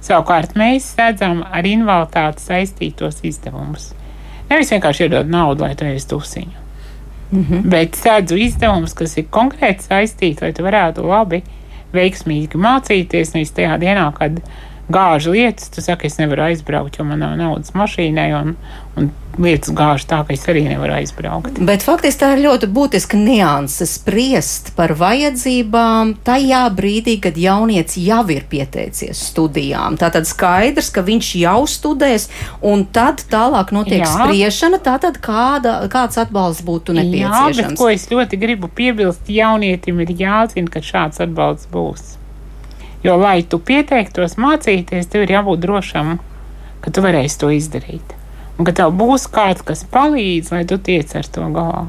Savukārt 0.00 0.56
mēs 0.58 0.92
redzam 0.98 1.44
ar 1.44 1.66
invaliditāti 1.68 2.44
saistītos 2.44 3.20
izdevumus. 3.26 3.92
Nevis 4.50 4.72
vienkārši 4.72 5.06
iedod 5.06 5.30
naudu, 5.30 5.64
lai 5.66 5.76
tu 5.78 5.86
esi 5.86 6.08
tusiņu. 6.10 6.56
Mm 7.30 7.44
-hmm. 7.44 7.62
Bet 7.70 7.94
sēdzu 7.94 8.36
izdevumus, 8.36 8.94
kas 8.94 9.16
ir 9.16 9.24
konkrēti 9.30 9.86
saistīti, 9.86 10.42
lai 10.42 10.52
tu 10.52 10.62
varētu 10.62 11.06
labi, 11.06 11.42
veiksmīgi 11.96 12.60
mācīties. 12.60 13.34
Nevis 13.36 13.54
tajā 13.56 13.76
dienā, 13.82 14.08
kad 14.16 14.40
gāžu 14.92 15.34
lietas, 15.36 15.70
tu 15.72 15.82
saki, 15.84 16.10
es 16.10 16.18
nevaru 16.20 16.48
aizbraukt, 16.50 16.98
jo 16.98 17.06
man 17.08 17.22
nav 17.22 17.36
naudas 17.40 17.74
mašīnai, 17.76 18.30
un, 18.40 18.56
un 18.98 19.10
lietas 19.40 19.72
gāžu 19.76 20.08
tā, 20.10 20.20
ka 20.26 20.34
es 20.34 20.44
arī 20.50 20.62
nevaru 20.66 20.96
aizbraukt. 20.98 21.60
Bet 21.66 21.84
faktiski 21.86 22.20
tā 22.20 22.30
ir 22.34 22.42
ļoti 22.44 22.68
būtiska 22.74 23.18
nianse 23.20 23.86
spriest 23.88 24.72
par 24.76 24.94
vajadzībām 24.98 26.16
tajā 26.26 26.62
brīdī, 26.76 27.16
kad 27.22 27.38
jaunieci 27.40 28.04
jau 28.06 28.22
ir 28.32 28.44
pieteicies 28.50 29.22
studijām. 29.30 29.98
Tātad 30.00 30.28
skaidrs, 30.28 30.90
ka 30.94 31.04
viņš 31.06 31.32
jau 31.44 31.58
studēs, 31.70 32.28
un 32.66 32.84
tad 32.92 33.24
tālāk 33.30 33.74
notiek 33.76 34.04
Jā. 34.04 34.12
spriešana, 34.12 34.82
tātad 34.84 35.20
kāda, 35.22 35.78
kāds 35.92 36.20
atbalsts 36.20 36.66
būtu 36.66 36.96
nepieciešams. 36.98 37.60
Jā, 37.60 37.70
bet 37.72 37.80
ko 37.80 37.90
es 37.92 38.08
ļoti 38.10 38.40
gribu 38.40 38.70
piebilst, 38.72 39.30
jaunietim 39.30 40.02
ir 40.04 40.16
jāzina, 40.18 40.70
ka 40.72 40.84
šāds 40.84 41.22
atbalsts 41.22 41.70
būs. 41.72 42.16
Jo, 43.04 43.16
lai 43.16 43.40
tu 43.42 43.58
pieteiktos 43.58 44.36
mācīties, 44.36 45.08
tev 45.08 45.24
ir 45.24 45.36
jābūt 45.38 45.62
drošam, 45.62 46.18
ka 46.84 46.92
tu 46.92 47.04
varēsi 47.04 47.38
to 47.40 47.48
izdarīt. 47.54 48.16
Un 48.60 48.66
ka 48.68 48.74
tev 48.76 48.90
būs 48.92 49.22
kāds, 49.32 49.62
kas 49.64 49.86
palīdz, 49.88 50.50
lai 50.52 50.66
tu 50.68 50.76
tiec 50.76 51.08
ar 51.16 51.24
to 51.32 51.46
galā. 51.54 51.86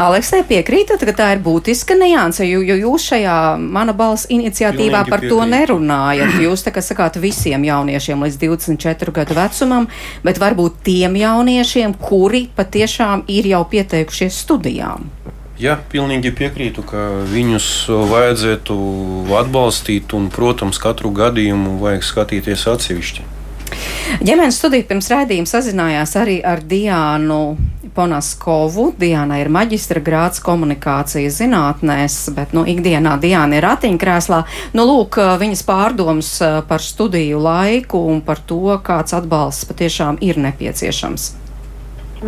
Aleksē, 0.00 0.38
piekrītat, 0.48 1.02
ka 1.04 1.12
tā 1.12 1.26
ir 1.34 1.42
būtiska 1.44 1.92
nianse, 2.00 2.46
jo, 2.48 2.62
jo 2.64 2.76
jūs 2.86 3.04
šajā 3.10 3.34
mana 3.60 3.92
balss 3.92 4.24
iniciatīvā 4.32 5.02
Pilnīgi 5.02 5.12
par 5.12 5.20
piekrīt. 5.20 5.34
to 5.34 5.48
nerunājat. 5.50 6.38
Jūs 6.40 6.64
tā 6.64 6.72
kā 6.72 6.80
sakāt 6.80 7.20
visiem 7.20 7.68
jauniešiem 7.68 8.24
līdz 8.24 8.40
24 8.46 9.12
gadu 9.12 9.36
vecumam, 9.36 9.90
bet 10.24 10.40
varbūt 10.40 10.80
tiem 10.88 11.20
jauniešiem, 11.20 11.98
kuri 12.00 12.46
patiešām 12.56 13.26
ir 13.28 13.52
jau 13.52 13.60
pieteikušies 13.68 14.40
studijām. 14.46 15.10
Jā, 15.56 15.78
pilnīgi 15.88 16.34
piekrītu, 16.36 16.82
ka 16.84 17.02
viņus 17.30 17.66
vajadzētu 18.10 18.74
atbalstīt, 19.38 20.12
un, 20.12 20.28
protams, 20.32 20.76
katru 20.82 21.08
gadījumu 21.16 21.78
vajag 21.80 22.04
skatīties 22.04 22.66
atsevišķi. 22.74 23.24
Ģimenes 24.20 24.58
studija 24.60 24.84
pirms 24.86 25.08
raidījuma 25.10 25.48
sazinājās 25.50 26.12
arī 26.20 26.36
ar 26.44 26.60
Diānu 26.60 27.56
Ponaskovu. 27.96 28.90
Diana 29.00 29.40
ir 29.40 29.48
maģistra 29.52 30.02
grāts 30.04 30.42
komunikācijas 30.44 31.40
zinātnēs, 31.40 32.18
bet 32.36 32.52
nu, 32.56 32.66
ikdienā 32.68 33.16
Diana 33.22 33.56
ir 33.56 33.64
ratiņkrēslā. 33.66 34.42
Nu, 34.76 34.86
lūk, 34.92 35.18
viņas 35.40 35.64
pārdomas 35.66 36.32
eh, 36.44 36.60
par 36.68 36.84
studiju 36.84 37.40
laiku 37.42 38.04
un 38.12 38.20
par 38.26 38.44
to, 38.44 38.76
kāds 38.84 39.16
atbalsts 39.16 39.68
patiešām 39.72 40.20
ir 40.20 40.36
nepieciešams. 40.44 41.30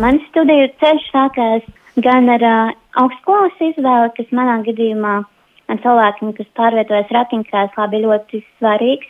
Man 0.01 0.17
studiju 0.29 0.73
ceļš 0.81 1.11
sākās 1.13 1.75
gan 2.05 2.29
ar 2.31 2.45
uh, 2.45 2.73
augstskolas 3.03 3.61
izvēle, 3.71 4.09
kas 4.17 4.33
manā 4.35 4.59
gadījumā 4.65 5.21
cilvēkiem, 5.69 6.33
kas 6.37 6.49
pārvietojas 6.57 7.11
ratiņkrēslā, 7.13 7.87
bija 7.91 8.07
ļoti 8.07 8.41
svarīgs 8.57 9.09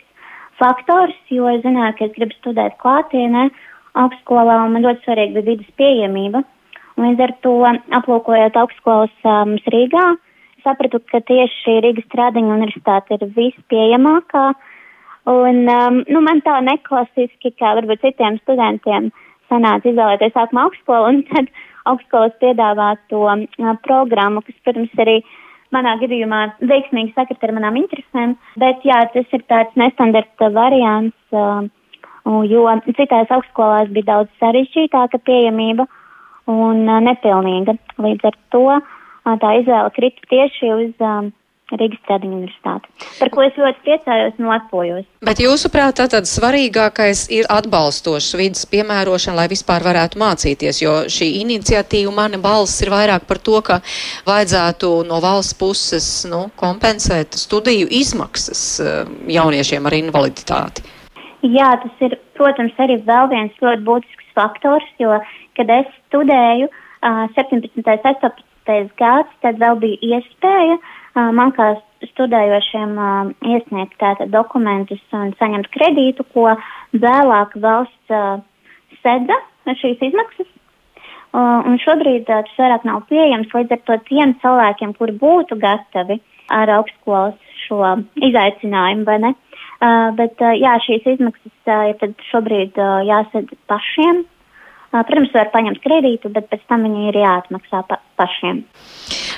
faktors, 0.60 1.16
jo 1.32 1.48
es 1.48 1.62
zināju, 1.64 1.96
ka 1.96 2.06
es 2.06 2.16
gribu 2.16 2.36
studēt 2.36 2.76
klātienē 2.82 3.48
augstskolā, 4.00 4.58
un 4.66 4.74
man 4.74 4.84
ļoti 4.84 5.06
svarīga 5.06 5.40
bija 5.40 5.48
vidas 5.54 5.70
pieejamība. 5.80 6.42
Un 6.98 7.06
līdz 7.06 7.24
ar 7.24 7.32
to, 7.44 7.54
aplūkojot 7.96 8.58
augstskolas 8.60 9.24
um, 9.24 9.54
Rīgā, 9.72 10.04
sapratu, 10.66 11.00
ka 11.08 11.22
tieši 11.24 11.78
Rīgas 11.86 12.06
Strādiņa 12.10 12.58
universitāte 12.58 13.16
ir 13.16 13.32
vispieejamākā. 13.38 14.50
Un, 15.30 15.64
um, 15.70 16.00
nu, 16.08 16.22
man 16.26 16.42
tā 16.44 16.58
neklasiski, 16.66 17.54
kā 17.56 17.72
varbūt 17.78 18.04
citiem 18.04 18.36
studentiem, 18.42 19.08
sanāca 19.48 19.88
izvēlēties 19.90 20.36
sākumā 20.36 20.68
augstskolu 20.68 21.08
un 21.14 21.22
tad 21.30 21.48
augstskolas 21.88 22.34
piedāvāto 22.42 23.22
programmu, 23.86 24.42
kas, 24.46 24.56
protams, 24.64 24.92
arī 25.00 25.20
manā 25.72 25.96
gadījumā 26.00 26.40
veiksmīgi 26.66 27.14
sakrit 27.14 27.44
ar 27.46 27.54
manām 27.56 27.78
interesēm, 27.80 28.36
bet 28.58 28.82
jā, 28.84 29.00
tas 29.14 29.36
ir 29.36 29.44
tāds 29.48 29.76
nestandarta 29.78 30.50
variants, 30.52 31.16
jo 32.50 32.64
citās 32.98 33.30
augstskolās 33.30 33.92
bija 33.94 34.08
daudz 34.12 34.30
sarežģītāka 34.42 35.22
pieejamība 35.24 35.86
un 36.50 36.84
nepilnīga. 37.06 37.76
Līdz 38.02 38.32
ar 38.32 38.40
to 38.50 38.64
tā 39.40 39.52
izvēle 39.60 39.94
krita 39.94 40.32
tieši 40.32 40.72
uz 40.74 41.06
Rīgas 41.78 42.00
Stradiņu 42.04 42.36
universitāti, 42.40 42.90
par 43.18 43.30
ko 43.34 43.44
es 43.44 43.58
ļoti 43.58 43.82
priecājos 43.84 44.38
un 44.40 44.48
lepojos. 44.50 45.06
Bet 45.26 45.42
jūsuprāt, 45.42 45.98
tātad 46.00 46.28
svarīgākais 46.28 47.26
ir 47.36 47.48
atbalstošs 47.52 48.34
vidas 48.40 48.66
piemērošana, 48.70 49.36
lai 49.42 49.46
vispār 49.52 49.84
varētu 49.86 50.20
mācīties, 50.20 50.82
jo 50.82 50.94
šī 51.12 51.30
iniciatīva 51.42 52.14
mana 52.16 52.40
balss 52.42 52.82
ir 52.84 52.92
vairāk 52.92 53.26
par 53.30 53.38
to, 53.38 53.60
ka 53.66 53.80
vajadzētu 54.28 54.92
no 55.08 55.20
valsts 55.22 55.58
puses 55.60 56.08
nu, 56.30 56.46
kompensēt 56.60 57.38
studiju 57.38 57.90
izmaksas 58.00 58.64
eh, 58.82 59.02
jauniešiem 59.38 59.86
ar 59.86 59.98
invaliditāti. 60.00 60.86
Jā, 61.40 61.72
tas 61.80 62.04
ir, 62.04 62.18
protams, 62.36 62.74
arī 62.82 62.98
vēl 63.06 63.30
viens 63.30 63.62
ļoti 63.62 63.84
būtisks 63.86 64.32
faktors, 64.36 64.88
jo, 65.00 65.14
kad 65.56 65.70
es 65.72 65.88
studēju 66.10 66.68
uh, 66.68 67.24
17. 67.36 67.80
un 67.80 67.86
18. 67.88 68.90
gads, 69.00 69.38
tad 69.40 69.56
vēl 69.62 69.78
bija 69.80 70.18
iespēja 70.18 70.76
uh, 70.76 70.98
man 71.14 71.52
kā 71.56 71.72
studējošiem 72.12 72.94
iesniegt 73.50 73.98
tātad 74.00 74.30
dokumentus 74.32 75.02
un 75.16 75.34
saņemt 75.40 75.68
kredītu, 75.74 76.24
ko 76.34 76.54
vēlāk 76.94 77.56
valsts 77.60 78.14
sedza 79.02 79.38
šīs 79.80 80.00
izmaksas. 80.10 80.48
Un 81.34 81.78
šobrīd 81.78 82.26
tas 82.26 82.50
vairāk 82.58 82.86
nav 82.88 83.04
pieejams, 83.10 83.52
līdz 83.54 83.76
ar 83.76 83.82
to 83.86 83.98
tiem 84.08 84.34
cilvēkiem, 84.42 84.96
kuri 84.98 85.14
būtu 85.20 85.58
gatavi 85.62 86.18
ar 86.50 86.72
augstskolas 86.80 87.36
šo 87.66 87.84
izaicinājumu, 88.18 89.06
vai 89.06 89.18
ne? 89.22 89.32
Bet, 90.18 90.42
jā, 90.58 90.74
šīs 90.84 91.06
izmaksas 91.14 91.70
ir 91.92 92.14
šobrīd 92.32 92.80
jāsadz 93.06 93.54
pašiem. 93.70 94.24
Uh, 94.90 95.04
protams, 95.06 95.30
var 95.30 95.52
paņemt 95.52 95.78
kredītu, 95.84 96.32
bet 96.34 96.48
pēc 96.50 96.64
tam 96.66 96.82
viņi 96.82 97.04
ir 97.12 97.18
jāatmaksā 97.20 97.84
pa 97.86 98.00
pašiem. 98.18 98.64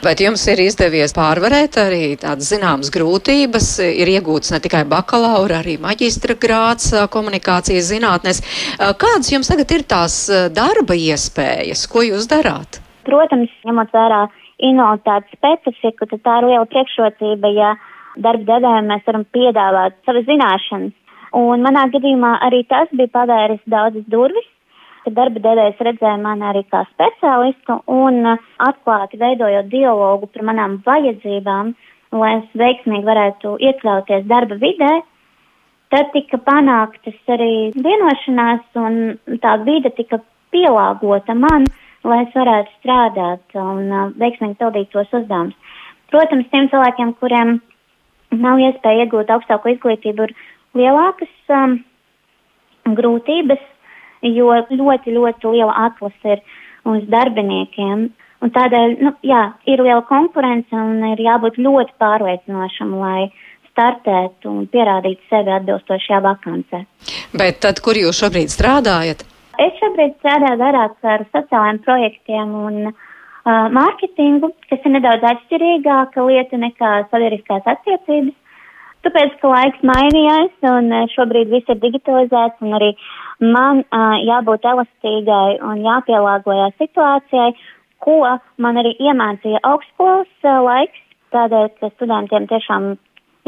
Bet 0.01 0.23
jums 0.25 0.43
ir 0.49 0.63
izdevies 0.65 1.13
pārvarēt 1.13 1.77
arī 1.79 2.15
tādas 2.21 2.49
zināmas 2.49 2.89
grūtības, 2.95 3.67
ir 3.85 4.09
iegūts 4.15 4.55
ne 4.55 4.63
tikai 4.65 4.81
bakalaura, 4.89 5.61
arī 5.61 5.77
maģistra 5.83 6.39
grāts 6.41 6.89
komunikācijas 7.13 7.91
zinātnēs. 7.93 8.41
Kādas 9.03 9.29
jums 9.35 9.53
tagad 9.53 9.77
ir 9.77 9.85
tās 9.93 10.17
darba 10.57 10.97
iespējas? 10.97 11.85
Ko 11.93 12.01
jūs 12.07 12.31
darāt? 12.33 12.81
Protams, 13.05 13.53
ņemot 13.69 13.93
vērā 13.93 14.23
invaliditātes 14.63 15.37
specifiku, 15.37 16.09
tad 16.09 16.25
tā 16.25 16.39
ir 16.41 16.49
liela 16.49 16.71
priekšrocība, 16.73 17.53
ja 17.53 17.75
darba 18.17 18.49
devējiem 18.55 18.89
mēs 18.89 19.05
varam 19.07 19.29
piedāvāt 19.37 20.01
savas 20.09 20.27
zināšanas. 20.29 20.97
Un 21.37 21.63
manā 21.65 21.87
gadījumā 21.93 22.35
arī 22.45 22.65
tas 22.69 22.91
bija 22.93 23.13
pavēris 23.15 23.63
daudzas 23.73 24.05
durvis, 24.13 24.49
ka 25.05 25.13
darba 25.15 25.43
devējs 25.43 25.81
redzēja 25.87 26.19
mani 26.23 26.47
arī 26.49 26.63
kā 26.71 26.83
speciālistu 26.91 27.79
un 27.91 28.21
uh, 28.35 28.51
atklāti 28.63 29.21
veidojot 29.21 29.71
dialogu 29.73 30.29
par 30.33 30.47
manām 30.49 30.79
vajadzībām, 30.87 31.73
lai 32.19 32.33
es 32.41 32.59
veiksmīgi 32.59 33.09
varētu 33.09 33.57
iekļauties 33.69 34.29
darba 34.31 34.59
vidē. 34.61 34.93
Tad 35.93 36.13
tika 36.15 36.39
panāktas 36.41 37.19
arī 37.35 37.73
vienošanās, 37.77 38.65
un 38.81 39.39
tā 39.43 39.57
vide 39.67 39.93
tika 39.97 40.23
pielāgota 40.55 41.37
man, 41.37 41.67
lai 42.05 42.23
es 42.25 42.33
varētu 42.37 42.73
strādāt 42.79 43.59
un 43.59 43.85
uh, 43.91 44.09
veiksmīgi 44.23 44.59
pildīt 44.61 44.93
tos 44.95 45.13
uzdevumus. 45.13 45.77
Protams, 46.13 46.49
tiem 46.53 46.69
cilvēkiem, 46.69 47.15
kuriem 47.21 47.59
nav 48.37 48.61
iespēja 48.61 49.07
iegūt 49.07 49.31
augstāko 49.33 49.73
izglītību, 49.73 50.29
ir 50.29 50.35
lielākas 50.77 51.53
um, 51.57 51.79
grūtības 52.99 53.72
jo 54.23 54.51
ļoti, 54.71 55.15
ļoti 55.15 55.55
liela 55.55 55.75
atlase 55.89 56.37
ir 56.37 56.43
uz 56.89 57.07
darbiniekiem. 57.11 58.11
Un 58.43 58.51
tādēļ, 58.51 58.97
nu, 59.07 59.13
jā, 59.23 59.43
ir 59.71 59.83
liela 59.85 60.03
konkurence 60.09 60.75
un 60.75 61.03
ir 61.13 61.21
jābūt 61.23 61.61
ļoti 61.63 61.95
pārliecinošam, 62.03 62.97
lai 62.99 63.29
startētu 63.73 64.51
un 64.51 64.67
pierādītu 64.73 65.23
sevi 65.31 65.53
atbilstošajā 65.55 66.19
vakancē. 66.25 66.83
Bet 67.39 67.63
tad, 67.65 67.81
kur 67.85 67.97
jūs 67.97 68.19
šobrīd 68.19 68.53
strādājat? 68.53 69.25
Es 69.63 69.79
šobrīd 69.79 70.19
strādāju 70.19 70.59
vairāk 70.61 71.09
ar 71.15 71.25
sociālajiem 71.31 71.81
projektiem 71.87 72.55
un 72.67 72.79
uh, 72.91 72.95
mārketingu, 73.79 74.53
kas 74.71 74.85
ir 74.85 74.95
nedaudz 74.97 75.27
atšķirīgāka 75.33 76.25
lieta 76.27 76.61
nekā 76.61 76.93
sabiedriskās 77.13 77.69
attiecības. 77.77 78.35
Tāpēc, 79.03 79.33
ka 79.41 79.51
laiks 79.51 79.81
mainījās 79.83 80.67
un 80.71 80.93
šobrīd 81.11 81.51
viss 81.51 81.71
ir 81.73 81.81
digitalizēts 81.83 82.63
un 82.63 82.77
arī 82.79 82.93
man 83.43 83.83
uh, 83.83 84.19
jābūt 84.23 84.67
elastīgai 84.73 85.59
un 85.67 85.81
jāpielāgojas 85.83 86.77
situācijai, 86.79 87.49
ko 88.03 88.21
man 88.63 88.79
arī 88.79 88.93
iemācīja 89.03 89.63
augstskolas 89.67 90.31
uh, 90.47 90.61
laiks, 90.69 91.01
tādēļ, 91.35 91.67
ka 91.81 91.91
studentiem 91.97 92.47
tiešām 92.51 92.93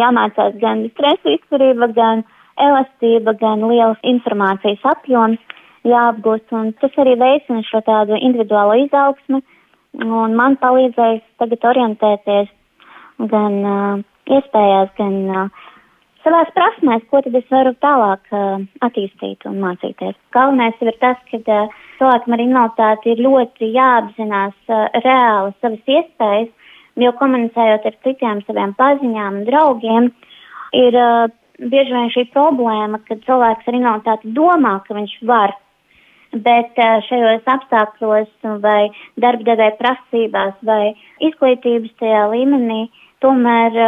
jāmācās 0.02 0.56
gan 0.62 0.88
stresa 0.94 1.36
izturība, 1.36 1.90
gan 1.94 2.24
elastība, 2.58 3.36
gan 3.38 3.62
liels 3.70 4.00
informācijas 4.02 4.82
apjoms 4.90 5.60
jāapgūst, 5.86 6.50
un 6.56 6.72
tas 6.80 6.98
arī 6.98 7.14
veicina 7.20 7.62
šo 7.68 7.82
tādu 7.86 8.18
individuālo 8.18 8.74
izaugsmu, 8.86 9.42
un 10.02 10.34
man 10.34 10.58
palīdzēs 10.58 11.22
tagad 11.38 11.68
orientēties 11.70 12.50
gan 13.30 13.60
uh, 13.62 14.02
iespējās, 14.30 14.92
gan 14.98 15.16
uh, 15.30 15.64
savās 16.24 16.50
prasmēs, 16.56 17.04
ko 17.10 17.20
tad 17.24 17.36
es 17.38 17.46
varu 17.52 17.74
tālāk 17.84 18.32
uh, 18.32 18.64
attīstīt 18.86 19.44
un 19.48 19.60
mācīties. 19.62 20.16
Galvenais 20.36 20.80
ir 20.82 20.96
tas, 21.02 21.20
ka 21.30 21.40
uh, 21.40 21.72
cilvēkam 21.98 22.36
ar 22.36 22.44
invaliditāti 22.44 23.12
ir 23.12 23.24
ļoti 23.26 23.70
jāapzinās 23.74 24.56
uh, 24.72 24.86
reāli 25.04 25.54
savas 25.60 25.96
iespējas, 25.96 26.52
jo 27.04 27.10
komunicējot 27.20 27.88
ar 27.90 27.98
citiem 28.06 28.44
saviem 28.46 28.76
paziņām 28.78 29.40
un 29.40 29.48
draugiem, 29.48 30.08
ir 30.80 30.98
uh, 31.00 31.26
bieži 31.60 31.94
vien 31.96 32.10
šī 32.14 32.28
problēma, 32.32 33.02
ka 33.04 33.20
cilvēks 33.26 33.68
ar 33.68 33.78
invaliditāti 33.80 34.34
domā, 34.38 34.78
ka 34.86 34.96
viņš 34.96 35.16
var, 35.28 35.56
bet 36.34 36.80
uh, 36.80 36.98
šajos 37.10 37.52
apstākļos 37.58 38.52
vai 38.64 38.88
darba 39.20 39.52
devēja 39.52 39.76
prasībās 39.82 40.56
vai 40.66 40.94
izglītības 41.28 41.98
tajā 42.00 42.28
līmenī 42.32 42.86
uh, 42.86 43.00
tomēr 43.24 43.80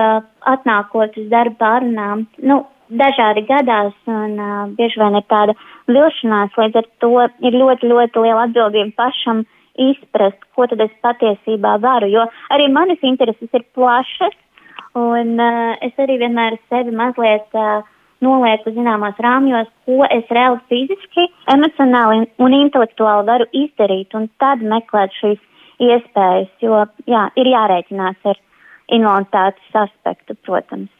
atnākot 0.56 1.20
uz 1.20 1.28
darba 1.32 1.60
pārunām, 1.60 2.24
nu, 2.50 2.64
dažādi 2.90 3.44
gadās 3.48 3.94
un 4.06 4.38
uh, 4.38 4.68
bieži 4.78 5.00
vien 5.00 5.18
ir 5.18 5.26
tāda 5.30 5.56
vilšanās, 5.90 6.54
līdz 6.58 6.80
ar 6.80 6.88
to 7.02 7.12
ir 7.42 7.58
ļoti, 7.58 7.90
ļoti 7.90 8.22
liela 8.22 8.46
atbildība 8.46 8.94
pašam 9.02 9.44
izprast, 9.76 10.38
ko 10.56 10.66
tad 10.70 10.80
es 10.86 10.94
patiesībā 11.04 11.76
varu, 11.82 12.08
jo 12.10 12.24
arī 12.54 12.70
manas 12.72 13.02
intereses 13.02 13.50
ir 13.52 13.66
plašas 13.76 14.36
un 14.96 15.36
uh, 15.36 15.74
es 15.84 15.98
arī 16.00 16.20
vienmēr 16.22 16.58
sevi 16.70 16.94
mazliet 16.96 17.58
uh, 17.58 17.82
nolieku 18.24 18.72
zināmos 18.72 19.18
rāmjos, 19.20 19.68
ko 19.84 20.06
es 20.08 20.30
reāli 20.32 20.62
fiziski, 20.70 21.26
emocionāli 21.52 22.24
un 22.40 22.56
intelektuāli 22.62 23.28
varu 23.28 23.50
izdarīt 23.52 24.16
un 24.16 24.30
tad 24.40 24.64
meklēt 24.64 25.12
šīs 25.20 25.42
iespējas, 25.82 26.48
jo 26.64 26.86
jā, 27.04 27.26
ir 27.36 27.50
jārēķinās 27.52 28.30
ar 28.30 28.40
invaliditātes 28.92 29.80
aspektu, 29.86 30.36
protams. 30.46 30.90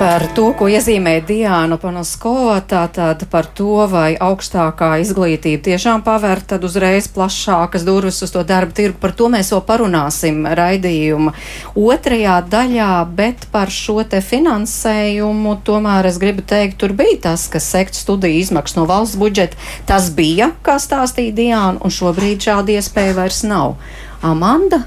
Par 0.00 0.22
to, 0.32 0.46
ko 0.56 0.64
iezīmē 0.72 1.18
Diana 1.28 1.76
Panaskova, 1.76 2.54
tātad 2.64 3.26
par 3.28 3.44
to, 3.52 3.82
vai 3.84 4.14
augstākā 4.16 4.94
izglītība 5.02 5.60
tiešām 5.66 6.00
paver 6.06 6.40
tad 6.40 6.62
uzreiz 6.64 7.04
plašākas 7.12 7.84
durvis 7.84 8.22
uz 8.24 8.32
to 8.32 8.40
darba 8.48 8.72
tirgu, 8.78 8.96
par 9.02 9.12
to 9.18 9.28
mēs 9.28 9.50
vēl 9.52 9.60
parunāsim 9.68 10.38
raidījuma 10.56 11.34
otrajā 11.76 12.38
daļā, 12.48 12.94
bet 13.18 13.44
par 13.52 13.68
šo 13.68 13.98
te 14.08 14.22
finansējumu 14.24 15.58
tomēr 15.68 16.08
es 16.08 16.16
gribu 16.22 16.46
teikt, 16.48 16.78
tur 16.80 16.96
bija 16.96 17.20
tas, 17.28 17.44
kas 17.52 17.68
sekt 17.68 18.00
studiju 18.00 18.40
izmaksas 18.40 18.80
no 18.80 18.86
valsts 18.88 19.20
budžeta. 19.20 19.60
Tas 19.84 20.08
bija, 20.16 20.54
kā 20.64 20.78
stāstīja 20.80 21.36
Diana, 21.42 21.76
un 21.76 21.92
šobrīd 21.92 22.48
šāda 22.48 22.78
iespēja 22.78 23.20
vairs 23.20 23.44
nav. 23.44 23.76
Amanda, 24.24 24.80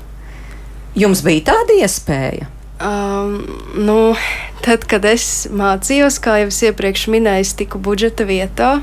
jums 0.97 1.21
bija 1.21 1.51
tāda 1.53 1.77
iespēja? 1.85 2.52
Um, 2.81 3.43
nu, 3.77 4.15
tad, 4.65 4.87
kad 4.89 5.05
es 5.05 5.45
mācījos, 5.53 6.17
kā 6.23 6.39
jau 6.41 6.49
es 6.49 6.57
iepriekš 6.65 7.05
minēju, 7.13 7.45
es 7.45 7.53
tiku 7.59 7.79
budžeta 7.81 8.25
vietā. 8.25 8.79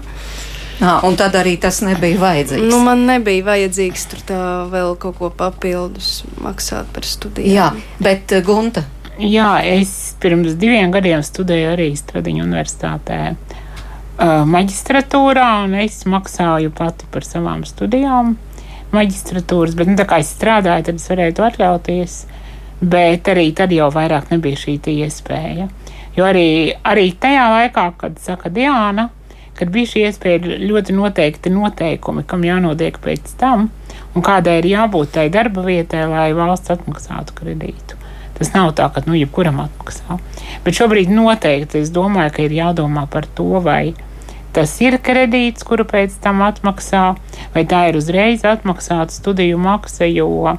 À, 0.80 1.00
un 1.04 1.18
tad 1.18 1.34
arī 1.36 1.56
tas 1.60 1.82
nebija 1.84 2.16
vajadzīgs. 2.22 2.70
Nu, 2.70 2.78
man 2.86 3.02
nebija 3.08 3.44
vajadzīgs 3.50 4.06
tur 4.12 4.22
tā 4.30 4.44
vēl 4.70 4.94
kaut 5.02 5.18
ko 5.18 5.28
papildus 5.34 6.22
maksāt 6.40 6.88
par 6.94 7.04
studijām. 7.04 7.52
Jā, 7.52 7.98
bet 8.00 8.32
uh, 8.32 8.40
Gunta. 8.46 8.86
Jā, 9.20 9.58
es 9.68 10.14
pirms 10.22 10.54
diviem 10.56 10.94
gadiem 10.94 11.20
studēju 11.26 11.74
arī 11.74 11.90
Stradiņu 11.98 12.46
universitātē 12.46 13.20
uh, 13.34 14.46
maģistratūrā, 14.48 15.50
un 15.66 15.76
es 15.82 16.06
maksāju 16.08 16.72
pati 16.72 17.10
par 17.12 17.26
savām 17.28 17.66
studijām 17.68 18.38
maģistratūras, 18.94 19.76
bet 19.76 19.90
nu, 19.90 19.98
tā 20.00 20.08
kā 20.08 20.22
es 20.22 20.32
strādāju, 20.38 20.88
tad 20.88 21.02
es 21.02 21.10
varēju 21.12 21.36
to 21.36 21.50
atļauties. 21.50 22.22
Uh, 22.24 22.39
bet 22.80 23.28
arī 23.28 23.50
tad 23.56 23.72
jau 23.72 23.90
vairāk 23.92 24.30
nebija 24.32 24.58
šī 24.58 24.78
iespēja. 25.04 25.68
Jo 26.16 26.26
arī, 26.26 26.74
arī 26.84 27.12
tajā 27.20 27.46
laikā, 27.54 27.86
kad 28.00 28.18
saka 28.18 28.50
Diana, 28.50 29.10
kad 29.58 29.70
bija 29.70 29.92
šī 29.92 30.04
iespēja, 30.08 30.58
ļoti 30.64 30.96
noteikti 30.96 31.52
noteikumi, 31.52 32.24
kam 32.26 32.44
jānotiek 32.44 32.98
pēc 33.02 33.36
tam, 33.40 33.68
un 34.14 34.24
kādai 34.24 34.58
ir 34.62 34.70
jābūt 34.72 35.14
tai 35.16 35.28
darba 35.32 35.64
vietai, 35.66 36.06
lai 36.10 36.30
valsts 36.36 36.72
atmaksātu 36.74 37.36
kredītu. 37.36 37.98
Tas 38.40 38.54
nav 38.54 38.72
tā, 38.72 38.86
ka 38.88 39.04
nu, 39.04 39.12
jebkuram 39.20 39.60
atmaksā. 39.60 40.16
Bet 40.64 40.78
šobrīd 40.78 41.12
noteikti 41.12 41.82
es 41.82 41.92
domāju, 41.92 42.32
ka 42.32 42.46
ir 42.46 42.56
jādomā 42.56 43.04
par 43.12 43.28
to, 43.36 43.60
vai 43.60 43.92
tas 44.56 44.72
ir 44.80 44.96
kredīts, 45.04 45.66
kuru 45.68 45.84
pēc 45.86 46.16
tam 46.24 46.40
atmaksā, 46.46 47.04
vai 47.54 47.66
tā 47.68 47.84
ir 47.90 48.00
uzreiz 48.00 48.46
atmaksāta 48.48 49.12
studiju 49.12 49.60
maksa, 49.60 50.08
jo 50.08 50.56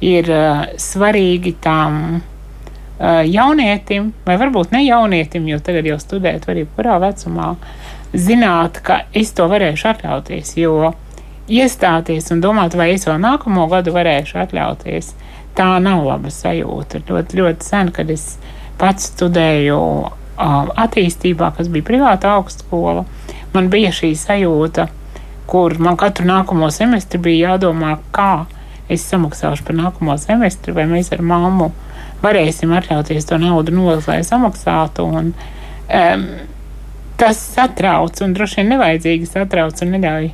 ir 0.00 0.30
uh, 0.32 0.64
svarīgi 0.80 1.54
tam 1.62 2.00
uh, 2.16 3.22
jaunietim, 3.26 4.12
vai 4.26 4.36
varbūt 4.40 4.74
ne 4.74 4.84
jaunietim, 4.86 5.48
jo 5.48 5.60
tagad 5.64 5.88
jau 5.88 5.98
studēt 6.00 6.48
var 6.48 6.60
jebkurā 6.60 6.98
vecumā, 7.02 7.54
zināt, 8.14 8.80
ka 8.84 9.04
es 9.16 9.32
to 9.36 9.46
varēšu 9.50 9.92
atļauties. 9.92 10.56
Jo 10.60 10.94
iestāties 11.50 12.30
un 12.34 12.40
domāt, 12.42 12.76
vai 12.78 12.92
es 12.94 13.06
vēl 13.08 13.20
nākamo 13.22 13.66
gadu 13.70 13.94
varēšu 13.94 14.40
atļauties, 14.44 15.12
tā 15.58 15.72
nav 15.82 16.04
laba 16.06 16.30
sajūta. 16.32 17.02
Ļoti, 17.08 17.40
ļoti 17.40 17.66
sen, 17.66 17.90
kad 17.94 18.10
es 18.10 18.34
pats 18.80 19.10
studēju 19.12 19.80
uh, 19.80 20.70
attīstībā, 20.84 21.52
kas 21.56 21.68
bija 21.72 21.86
privāta 21.86 22.36
augstskola, 22.38 23.04
man 23.54 23.68
bija 23.72 23.92
šī 23.94 24.14
sajūta, 24.16 24.88
kur 25.50 25.74
man 25.82 25.98
katru 25.98 26.28
nākamo 26.30 26.70
semestri 26.72 27.18
bija 27.22 27.52
jādomā, 27.52 27.96
kā 28.14 28.46
es 28.90 29.06
samaksāšu 29.10 29.66
par 29.66 29.76
nākamo 29.78 30.16
semestri, 30.20 30.74
vai 30.76 30.86
mēs 30.90 31.12
ar 31.14 31.22
mammu 31.24 31.70
varēsim 32.24 32.72
atļauties 32.76 33.28
to 33.28 33.38
naudu 33.40 33.74
nolikt, 33.74 34.08
lai 34.10 34.20
samaksātu. 34.26 35.06
Un, 35.06 35.32
um, 35.32 36.26
tas 37.20 37.40
satrauc 37.54 38.20
un 38.24 38.34
droši 38.36 38.60
vien 38.60 38.72
nevajadzīgi 38.74 39.28
satrauc 39.28 39.82
un 39.84 39.94
neļauj 39.96 40.30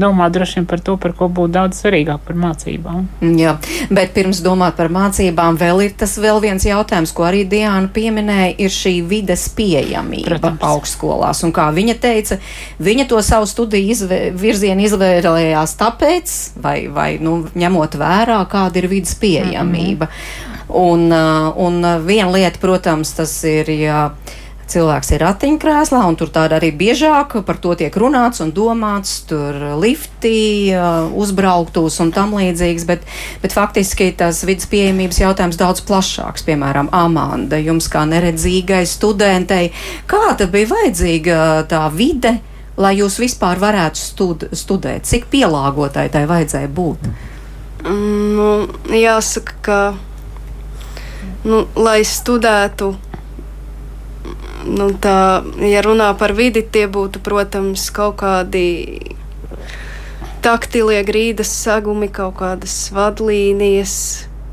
domā 0.00 0.28
droši 0.32 0.60
vien 0.60 0.66
par 0.70 0.82
to, 0.84 0.96
par 1.00 1.14
ko 1.16 1.28
būtu 1.28 1.54
daudz 1.54 1.80
svarīgāk 1.82 2.24
par 2.26 2.38
mācībām. 2.40 3.06
Jā, 3.38 3.56
bet 3.92 4.14
pirms 4.16 4.42
domāt 4.44 4.78
par 4.80 4.90
mācībām, 4.92 5.58
vēl 5.60 5.84
ir 5.86 5.94
tas 6.00 6.16
vēl 6.20 6.40
viens 6.42 6.66
jautājums, 6.66 7.12
ko 7.16 7.26
arī 7.28 7.44
Diana 7.48 7.90
pieminēja, 7.92 8.54
ir 8.64 8.74
šī 8.74 8.94
vides 9.10 9.46
pieejamība 9.56 10.36
Protams. 10.36 10.66
augstskolās. 10.72 11.44
Un 11.46 11.54
kā 11.56 11.68
viņa 11.76 11.96
teica, 12.02 12.40
viņa 12.80 13.08
to 13.10 13.22
savu 13.24 13.48
studiju 13.50 13.94
izvē, 13.94 14.20
virzienu 14.36 14.86
izvēlējās 14.88 15.76
tāpēc, 15.80 16.36
vai, 16.64 16.78
vai 16.92 17.10
nu, 17.22 17.42
ņemot 17.54 17.98
vērā, 18.00 18.40
kāda 18.50 18.82
ir 18.82 18.90
vidas 18.90 19.14
pieejamība. 19.20 20.06
Mm 20.06 20.10
-hmm. 20.10 20.48
Un, 20.70 21.12
uh, 21.12 21.52
un 21.56 21.82
viena 22.06 22.30
lieta, 22.30 22.58
protams, 22.60 23.12
tas 23.12 23.44
ir, 23.44 23.70
ja 23.70 24.10
cilvēks 24.70 25.12
ir 25.14 25.22
ratiņkrēslā, 25.24 26.00
un 26.08 26.16
tur 26.18 26.30
tāda 26.32 26.58
arī 26.58 26.70
biežāk 26.76 27.36
par 27.46 27.58
to 27.62 27.74
tiek 27.78 27.94
runāts 27.98 28.42
un 28.44 28.52
domāts, 28.54 29.20
tur 29.28 29.56
lifti, 29.80 30.72
uzbrauktos 31.16 31.98
un 32.04 32.12
tam 32.14 32.36
līdzīgs, 32.38 32.86
bet, 32.88 33.06
bet 33.42 33.56
faktiski 33.56 34.10
tas 34.18 34.42
vidas 34.48 34.68
pieejamības 34.70 35.20
jautājums 35.22 35.58
daudz 35.60 35.82
plašāks. 35.88 36.46
Piemēram, 36.46 36.92
Amanda, 36.96 37.58
jums 37.60 37.90
kā 37.92 38.04
neredzīgai 38.08 38.84
studentei, 38.88 39.72
kā 40.10 40.34
tad 40.38 40.54
bija 40.54 40.70
vajadzīga 40.74 41.40
tā 41.70 41.82
vide, 41.94 42.38
lai 42.80 42.94
jūs 43.00 43.18
vispār 43.20 43.60
varētu 43.60 44.00
stud 44.00 44.48
studēt? 44.56 45.08
Cik 45.10 45.28
pielāgotai 45.32 46.08
tai 46.12 46.24
vajadzēja 46.30 46.70
būt? 46.74 47.10
Mm, 47.80 48.32
nu, 48.36 48.48
jāsaka, 48.96 49.54
ka, 49.64 49.78
nu, 51.48 51.64
lai 51.80 52.02
studētu 52.04 52.94
nu, 54.66 54.90
tā, 55.00 55.42
ja 55.64 55.82
runā 55.84 56.10
par 56.18 56.34
vidi, 56.36 56.62
tie 56.62 56.86
būtu, 56.90 57.22
protams, 57.24 57.88
kaut 57.94 58.20
kādi 58.22 58.66
taktilie 60.44 61.02
grīdas 61.04 61.52
sagumi, 61.52 62.08
kaut 62.08 62.38
kādas 62.40 62.74
vadlīnijas. 62.94 63.94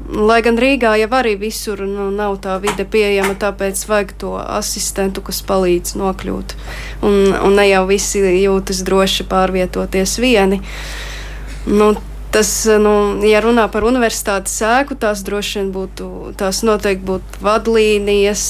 Lai 0.07 0.39
gan 0.39 0.55
Rīgā 0.55 0.93
jau 1.01 1.09
arī 1.19 1.33
visur 1.39 1.81
nu, 1.83 2.07
nav 2.15 2.37
tā 2.43 2.55
vide 2.63 2.85
pieejama, 2.87 3.35
tāpēc 3.39 3.81
vajag 3.89 4.13
to 4.21 4.35
asistentu, 4.39 5.23
kas 5.25 5.41
palīdz 5.43 5.97
nokļūt. 5.99 6.55
Un, 7.03 7.33
un 7.35 7.57
ne 7.59 7.65
jau 7.67 7.83
visi 7.89 8.23
jūtas 8.23 8.85
droši 8.87 9.27
pārvietoties 9.27 10.15
vieni. 10.23 10.61
Nu, 11.67 11.91
tas, 12.31 12.51
nu, 12.79 12.93
ja 13.27 13.41
runā 13.43 13.67
par 13.71 13.83
universitātes 13.87 14.55
sēku, 14.61 14.95
tās 14.95 15.25
droši 15.27 15.59
vien 15.59 15.75
būtu, 15.75 16.09
tās 16.39 16.63
noteikti 16.63 17.07
būtu 17.07 17.43
vadlīnijas, 17.43 18.45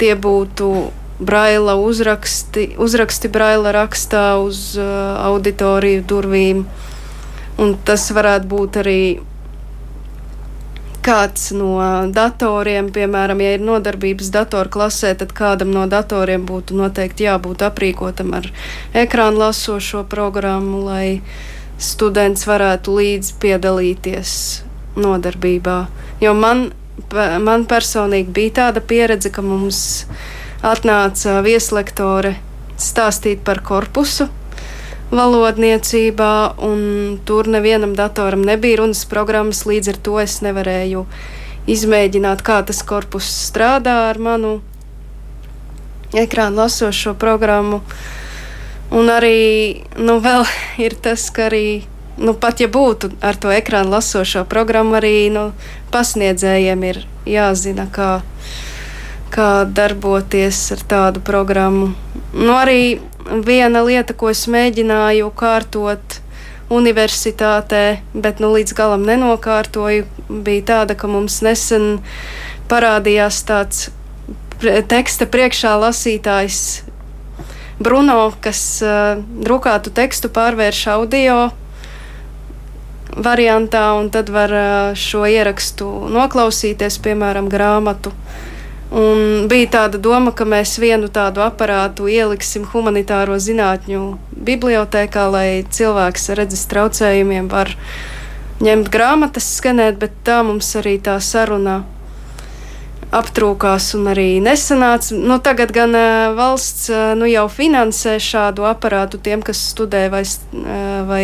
tie 0.00 0.14
būtu 0.14 0.72
braila 1.18 1.74
uzraksti, 1.82 2.74
uzraksti 2.78 3.30
braila 3.32 3.72
rakstā 3.74 4.38
uz 4.42 4.76
uh, 4.78 5.18
auditoriju 5.30 6.04
durvīm. 6.06 6.66
Un 7.58 7.74
tas 7.84 8.06
varētu 8.14 8.46
būt 8.46 8.78
arī 8.84 9.00
kāds 11.08 11.50
no 11.56 11.78
datoriem, 12.12 12.90
piemēram, 12.92 13.40
ja 13.40 13.56
ir 13.56 13.62
nodarbības 13.64 14.30
datoru 14.34 14.70
klasē, 14.76 15.14
tad 15.18 15.32
kādam 15.36 15.72
no 15.72 15.86
datoriem 15.90 16.44
būtu 16.46 16.76
noteikti 16.76 17.26
jābūt 17.26 17.64
aprīkotam 17.66 18.34
ar 18.38 18.50
ekrānu 18.92 19.40
lasošo 19.40 20.04
programmu, 20.10 20.82
lai 20.84 21.20
students 21.78 22.44
varētu 22.48 22.98
līdzi 22.98 23.38
piedalīties 23.40 24.34
nodarbībā. 24.98 25.78
Jo 26.20 26.34
man, 26.34 26.68
man 27.44 27.66
personīgi 27.68 28.32
bija 28.34 28.54
tāda 28.62 28.82
pieredze, 28.84 29.30
ka 29.30 29.42
mums 29.42 30.06
atnāca 30.64 31.38
vieslektore 31.46 32.36
stāstīt 32.78 33.42
par 33.46 33.62
korpusu 33.66 34.28
valodniecībā, 35.10 36.32
un 36.60 37.18
tur 37.24 37.48
nevienam 37.48 37.94
datoram 37.96 38.42
nebija 38.44 38.82
runas 38.82 39.04
programmas, 39.08 39.64
līdz 39.66 39.94
ar 39.94 40.00
to 40.04 40.18
es 40.20 40.40
nevarēju 40.44 41.04
izmēģināt, 41.68 42.44
kā 42.44 42.60
tas 42.66 42.82
korpus 42.84 43.28
strādā 43.48 43.94
ar 44.10 44.20
manu 44.20 44.58
ekrānu 46.16 46.62
lasošo 46.62 47.14
programmu. 47.20 47.82
Un 48.90 49.10
arī 49.12 49.84
nu, 50.00 50.20
ir 50.84 50.96
tas, 51.00 51.28
ka 51.30 51.48
arī 51.48 51.84
nu, 52.18 52.34
pat 52.34 52.60
ja 52.62 52.68
būtu 52.70 53.12
ar 53.24 53.38
to 53.38 53.52
ekrānu 53.54 53.94
lasošo 53.94 54.44
programmu, 54.50 54.98
arī 54.98 55.28
nu, 55.34 55.50
pasniedzējiem 55.94 56.86
ir 56.90 57.02
jāzina, 57.28 57.88
kā, 57.92 58.10
kā 59.34 59.50
darboties 59.64 60.60
ar 60.76 60.84
tādu 60.90 61.22
programmu. 61.24 61.92
Nu, 62.34 62.54
arī 62.56 62.98
viena 63.44 63.84
lieta, 63.86 64.16
ko 64.16 64.32
es 64.32 64.46
mēģināju 64.50 65.30
kārtot 65.38 66.20
universitātē, 66.72 68.00
bet 68.12 68.42
nu, 68.44 68.52
līdz 68.56 68.74
galam 68.76 69.06
nenokārtoju, 69.08 70.08
bija 70.28 70.66
tāda, 70.72 70.98
ka 70.98 71.08
mums 71.08 71.40
nesen 71.44 72.02
parādījās 72.68 73.40
tāds 73.48 73.88
teksta 74.90 75.28
priekšā 75.30 75.76
lasītājs 75.80 76.88
Bruno, 77.78 78.32
kas 78.42 78.60
uh, 78.82 79.20
drukātu 79.22 79.92
tekstu 79.94 80.28
pārvērš 80.34 80.80
audio 80.96 81.36
variantā, 83.16 83.92
un 83.98 84.10
tad 84.10 84.30
var 84.32 84.52
uh, 84.52 84.92
šo 84.98 85.24
ierakstu 85.28 85.88
noklausīties, 86.12 87.00
piemēram, 87.04 87.48
grāmatu. 87.52 88.12
Un 88.88 89.48
bija 89.50 89.68
tāda 89.68 90.00
doma, 90.00 90.32
ka 90.32 90.46
mēs 90.48 90.78
vienu 90.80 91.10
tādu 91.12 91.42
aparātu 91.44 92.08
ieliksim 92.08 92.64
humanitāro 92.72 93.36
zinātņu 93.36 94.04
bibliotekā, 94.32 95.26
lai 95.28 95.48
cilvēks 95.68 96.30
ar 96.32 96.40
redzes 96.40 96.64
traucējumiem 96.70 97.50
var 97.52 97.74
ņemt 98.64 98.88
grāmatas, 98.92 99.50
skanēt, 99.58 100.00
bet 100.00 100.16
tā 100.24 100.40
mums 100.46 100.72
arī 100.80 100.96
tā 101.04 101.18
saruna 101.20 101.82
aptrūkās 103.12 103.92
un 103.96 104.08
arī 104.12 104.28
nesanāca. 104.44 105.16
Nu, 105.16 105.36
tagad 105.40 105.72
gan 105.76 105.92
uh, 105.96 106.32
valsts 106.36 106.88
uh, 106.92 107.12
nu, 107.16 107.28
jau 107.28 107.46
finansē 107.52 108.16
šādu 108.20 108.64
aparātu 108.68 109.20
tiem, 109.20 109.44
kas 109.44 109.60
studē 109.72 110.06
vai, 110.12 110.24
vai 111.08 111.22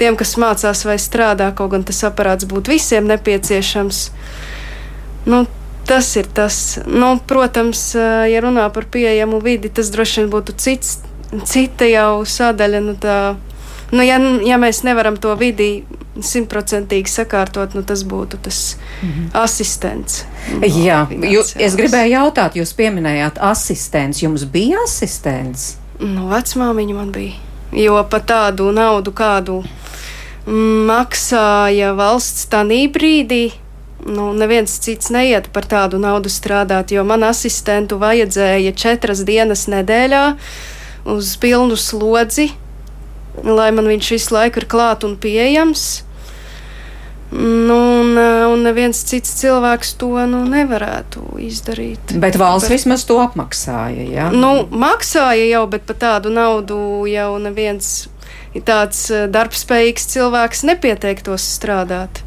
tiem, 0.00 0.16
kas 0.18 0.36
mācās 0.40 0.84
vai 0.88 0.98
strādā, 1.00 1.50
kaut 1.56 1.74
gan 1.74 1.84
tas 1.86 2.02
aparāts 2.08 2.48
būtu 2.48 2.74
visiem 2.74 3.10
nepieciešams. 3.10 4.06
Nu, 5.26 5.44
Tas 5.86 6.16
ir 6.16 6.26
tas. 6.34 6.78
Nu, 6.86 7.16
protams, 7.26 7.94
ja 8.30 8.42
runā 8.42 8.68
par 8.72 8.86
pieejamu 8.86 9.40
vidi, 9.42 9.68
tas 9.68 9.90
droši 9.90 10.22
vien 10.22 10.28
būtu 10.30 10.54
cits, 10.54 11.00
cita 11.48 11.88
jau 11.90 12.22
sadaļa. 12.22 12.80
Nu, 12.84 12.94
tā, 13.02 13.34
nu, 13.90 14.04
ja, 14.06 14.20
ja 14.46 14.60
mēs 14.62 14.84
nevaram 14.86 15.18
to 15.18 15.34
vidi 15.40 15.82
simtprocentīgi 16.22 17.10
sakārtot, 17.10 17.74
nu, 17.74 17.82
tas 17.88 18.04
būtu 18.06 18.38
tas 18.44 18.60
mhm. 19.00 19.30
asistents. 19.42 20.22
No, 20.52 20.68
Jā, 20.68 21.02
jūs, 21.10 21.54
es 21.56 21.76
gribēju 21.78 22.14
jautāt, 22.14 22.58
jūs 22.60 22.74
pieminējāt 22.78 23.40
asistents. 23.42 24.22
Jums 24.22 24.46
bija 24.46 24.84
asistents? 24.86 25.72
Nu, 25.98 26.28
vecmāmiņa 26.30 26.98
man 26.98 27.10
bija. 27.14 27.38
Jo 27.72 28.02
par 28.10 28.22
tādu 28.28 28.68
naudu, 28.76 29.14
kādu 29.16 29.62
maksāja 30.46 31.92
valsts 31.94 32.48
tajā 32.50 32.88
brīdī, 32.92 33.52
nu, 34.06 34.32
neviens 34.34 34.78
cits 34.82 35.12
neiet 35.14 35.48
par 35.54 35.66
tādu 35.70 36.00
naudu 36.02 36.30
strādāt, 36.32 36.90
jo 36.94 37.04
man 37.06 37.22
asistentu 37.28 38.00
vajadzēja 38.02 38.74
četras 38.74 39.22
dienas 39.28 39.68
nedēļā 39.70 40.24
uz 41.12 41.36
pilnu 41.42 41.78
slodzi, 41.78 42.50
lai 43.42 43.70
man 43.74 43.90
viņš 43.90 44.14
visu 44.16 44.34
laiku 44.34 44.62
ir 44.62 44.70
klāt 44.70 45.06
un 45.06 45.16
pieejams. 45.16 46.02
Nu, 47.32 47.76
un, 48.02 48.18
un 48.52 48.60
neviens 48.60 48.98
cits 49.08 49.38
cilvēks 49.38 49.94
to 49.96 50.10
nu, 50.28 50.42
nevarētu 50.44 51.38
izdarīt. 51.40 52.12
Bet 52.20 52.36
valsts 52.36 52.68
bet, 52.68 52.76
vismaz 52.76 53.06
to 53.08 53.16
apmaksāja. 53.22 54.04
Ja? 54.04 54.26
Nu, 54.34 54.66
maksāja 54.68 55.46
jau, 55.48 55.62
bet 55.72 55.86
par 55.88 55.96
tādu 56.02 56.34
naudu 56.34 56.76
jau 57.08 57.30
neviens 57.40 58.10
tāds 58.60 59.06
eh, 59.10 59.24
darbspējīgs 59.32 60.10
cilvēks 60.12 60.66
nepieteiktos 60.68 61.46
strādāt. 61.56 62.20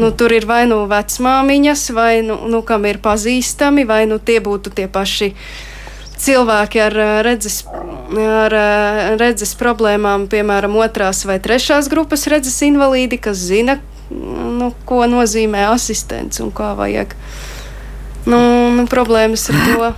Nu, 0.00 0.08
tur 0.16 0.32
ir 0.32 0.46
vai 0.48 0.64
nu 0.64 0.86
vecmāmiņas, 0.88 1.82
vai 1.92 2.22
nu, 2.24 2.38
nu 2.48 2.62
kam 2.64 2.86
ir 2.88 3.02
pazīstami, 3.04 3.84
vai 3.84 4.06
nu 4.08 4.16
tie 4.16 4.38
būtu 4.40 4.72
tie 4.72 4.88
paši 4.88 5.34
cilvēki 6.22 6.80
ar 6.80 6.96
redzes, 7.26 7.58
ar 8.16 8.54
redzes 9.20 9.52
problēmām, 9.60 10.28
piemēram, 10.32 10.78
otrās 10.80 11.26
vai 11.28 11.36
trešās 11.44 11.90
grupas 11.92 12.24
redzes 12.30 12.56
invalīdi, 12.64 13.18
kas 13.20 13.42
zina, 13.50 13.76
nu, 14.08 14.70
ko 14.88 15.02
nozīmē 15.10 15.66
asistents 15.74 16.40
un 16.40 16.52
kā 16.54 16.72
vajag. 16.78 17.12
Nu, 18.24 18.38
nu, 18.78 18.86
problēmas 18.90 19.48
ar 19.52 19.58
to. 19.66 19.92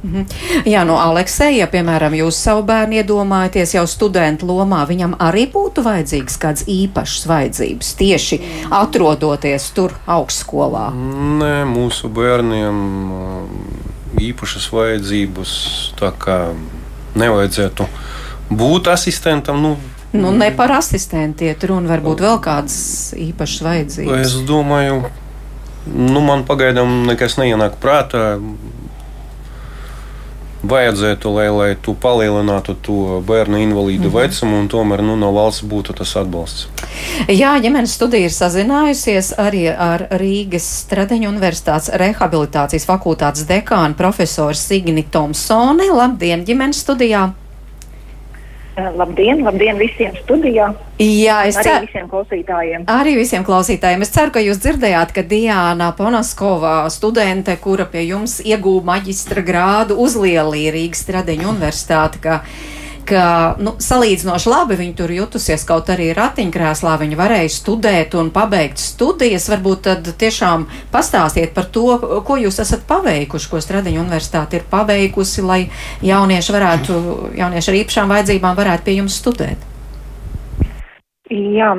Mhm. 0.00 0.22
Jā, 0.64 0.80
no 0.88 0.96
Aleksēja, 0.96 1.66
piemēram, 1.68 2.14
jūs 2.16 2.38
savu 2.40 2.62
bērnu 2.68 3.00
iedomājaties 3.02 3.74
jau 3.76 3.84
studentu 3.90 4.48
lomā, 4.48 4.80
viņam 4.88 5.18
arī 5.20 5.44
būtu 5.52 5.84
vajadzīgs 5.84 6.38
kāds 6.40 6.64
īpašs 6.64 7.26
vajadzības 7.28 7.92
tieši 8.00 8.40
atrodoties 8.80 9.68
tur 9.76 9.92
augstskolā? 10.08 10.88
Nē, 11.42 11.52
mūsu 11.68 12.08
bērniem 12.08 12.80
īpašas 14.30 14.70
vajadzības 14.72 15.54
tā 16.00 16.14
kā 16.16 16.40
nevajadzētu 17.20 17.86
būt 18.50 18.92
asistentam. 18.96 19.62
Nu, 19.62 19.76
Nu, 20.12 20.32
ne 20.34 20.50
par 20.50 20.72
asistentu 20.74 21.46
iet 21.46 21.62
runa, 21.70 21.86
varbūt 21.92 22.18
vēl 22.24 22.40
kādas 22.42 22.78
īpašas 23.14 23.60
vajadzības. 23.62 24.24
Es 24.24 24.32
domāju, 24.42 25.04
Nu, 25.86 26.20
man 26.20 26.44
pagaidām 26.48 27.06
nekas 27.08 27.38
neienāk 27.40 27.80
prātā. 27.80 28.36
Vajadzētu, 30.60 31.30
lai, 31.32 31.46
lai 31.48 31.68
tu 31.80 31.94
palielinātu 31.96 32.74
to 32.84 33.20
bērnu 33.24 33.62
invalīdu 33.64 34.10
mm 34.10 34.12
-hmm. 34.12 34.20
vecumu, 34.20 34.58
un 34.58 34.68
tomēr 34.68 35.00
nu, 35.02 35.16
no 35.16 35.32
valsts 35.32 35.64
būtu 35.64 35.96
tas 35.96 36.16
atbalsts. 36.16 36.68
Jā, 37.28 37.56
ģimenes 37.62 37.94
studija 37.96 38.28
ir 38.28 38.30
sazinājusies 38.30 39.32
arī 39.38 39.64
ar 39.78 40.06
Rīgas 40.10 40.68
Stradeņu 40.84 41.32
Universitātes 41.32 41.88
rehabilitācijas 41.94 42.86
fakultātes 42.86 43.46
dekānu 43.48 43.94
profesoru 43.94 44.54
Signi 44.54 45.02
Tomsoni. 45.02 45.90
Labdien, 45.90 46.44
ģimenes 46.44 46.84
studijā! 46.84 47.30
Eh, 48.80 48.88
labdien, 48.96 49.42
labdien 49.44 49.76
visiem 49.78 50.14
studijā. 50.22 50.70
Jā, 51.00 51.40
es 51.48 51.58
ceru. 51.58 51.80
Arī 51.80 51.88
visiem 51.88 52.08
klausītājiem. 52.08 52.84
Arī 52.88 53.14
visiem 53.18 53.44
klausītājiem. 53.44 54.04
Es 54.06 54.12
ceru, 54.14 54.32
ka 54.32 54.42
jūs 54.44 54.60
dzirdējāt, 54.62 55.12
ka 55.16 55.24
Diana 55.32 55.90
Ponaskova, 55.96 56.74
studente, 56.92 57.56
kura 57.60 57.84
pie 57.90 58.06
jums 58.08 58.38
iegūta 58.40 58.88
maģistra 58.92 59.44
grādu, 59.44 59.98
uzlielīja 60.00 60.72
Rīgas 60.76 61.04
Tradeņu 61.08 61.50
universitāti, 61.52 62.22
ka 63.10 63.24
nu, 63.62 63.74
salīdzinoši 63.82 64.50
labi 64.50 64.78
viņi 64.78 64.94
tur 64.98 65.12
jutusies, 65.14 65.64
kaut 65.68 65.90
arī 65.92 66.10
ratiņkrēslā 66.16 66.96
viņi 67.02 67.18
varēja 67.18 67.52
studēt 67.54 68.14
un 68.18 68.30
pabeigt 68.34 68.80
studijas. 68.82 69.48
Varbūt 69.50 69.82
tad 69.88 70.10
tiešām 70.20 70.68
pastāstiet 70.94 71.54
par 71.56 71.66
to, 71.74 71.98
ko 72.26 72.38
jūs 72.40 72.60
esat 72.62 72.86
paveikuši, 72.88 73.50
ko 73.50 73.62
Stradiņa 73.62 74.02
universitāte 74.04 74.60
ir 74.60 74.68
paveikusi, 74.70 75.44
lai 75.46 75.60
jaunieši 76.06 76.56
varētu, 76.56 77.00
jaunieši 77.40 77.72
ar 77.72 77.80
īpašām 77.82 78.14
vajadzībām 78.14 78.56
varētu 78.58 78.86
pie 78.86 78.96
jums 79.00 79.18
studēt. 79.20 79.66
Jā, 81.30 81.74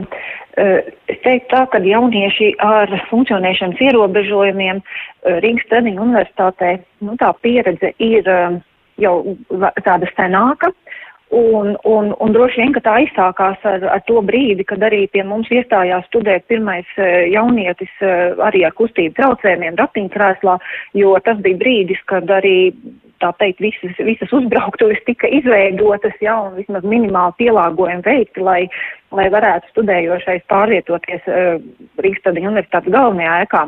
es 1.12 1.20
teiktu 1.26 1.50
tā, 1.52 1.66
ka 1.72 1.80
jaunieši 1.84 2.54
ar 2.64 2.92
funkcionēšanas 3.10 3.82
ierobežojumiem 3.84 4.84
Rīgas 5.44 5.66
Stradiņa 5.68 6.04
universitātē, 6.04 6.76
nu 7.04 7.18
tā 7.20 7.34
pieredze 7.44 7.92
ir 8.00 8.28
jau 9.02 9.16
tāda 9.84 10.10
senāka. 10.16 10.72
Un, 11.32 11.78
un, 11.84 12.10
un 12.20 12.34
droši 12.36 12.60
vien, 12.60 12.74
ka 12.76 12.82
tā 12.84 12.98
izsākās 13.06 13.62
ar, 13.64 13.86
ar 13.88 14.02
to 14.04 14.20
brīdi, 14.28 14.66
kad 14.68 14.82
arī 14.84 15.06
pie 15.14 15.24
mums 15.24 15.48
iestājās 15.48 16.04
studēt 16.10 16.44
pirmais 16.52 16.88
eh, 17.00 17.30
jaunietis 17.32 17.92
eh, 18.04 18.34
arī 18.44 18.66
ar 18.68 18.74
kustību 18.76 19.16
traucējumiem 19.16 19.78
ratiņkrēslā, 19.80 20.58
jo 21.00 21.14
tas 21.24 21.40
bija 21.46 21.62
brīdis, 21.62 22.02
kad 22.12 22.28
arī, 22.36 22.74
tā 23.24 23.30
teikt, 23.40 23.64
visas, 23.64 23.96
visas 24.04 24.34
uzbrauktuves 24.36 25.00
tika 25.08 25.30
izveidotas, 25.32 26.18
ja, 26.20 26.36
un 26.50 26.58
vismaz 26.60 26.84
minimāli 26.84 27.38
pielāgojumi 27.46 28.04
veikti, 28.10 28.44
lai, 28.44 28.66
lai 29.16 29.30
varētu 29.32 29.72
studējošais 29.72 30.44
pārvietoties 30.52 31.32
uh, 31.32 31.64
Rīgas 32.04 32.28
Universitātes 32.34 32.92
galvenajā 32.92 33.38
ēkā. 33.46 33.64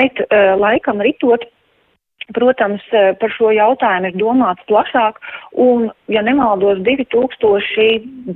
Bet 0.00 0.18
uh, 0.24 0.56
laikam 0.58 1.04
ritot 1.04 1.46
Protams, 2.36 2.84
par 2.92 3.30
šo 3.32 3.48
jautājumu 3.56 4.10
ir 4.10 4.16
domāts 4.20 4.60
plašāk, 4.68 5.16
un, 5.64 5.86
ja 6.12 6.20
nemaldos, 6.26 6.76
2019. 6.84 8.28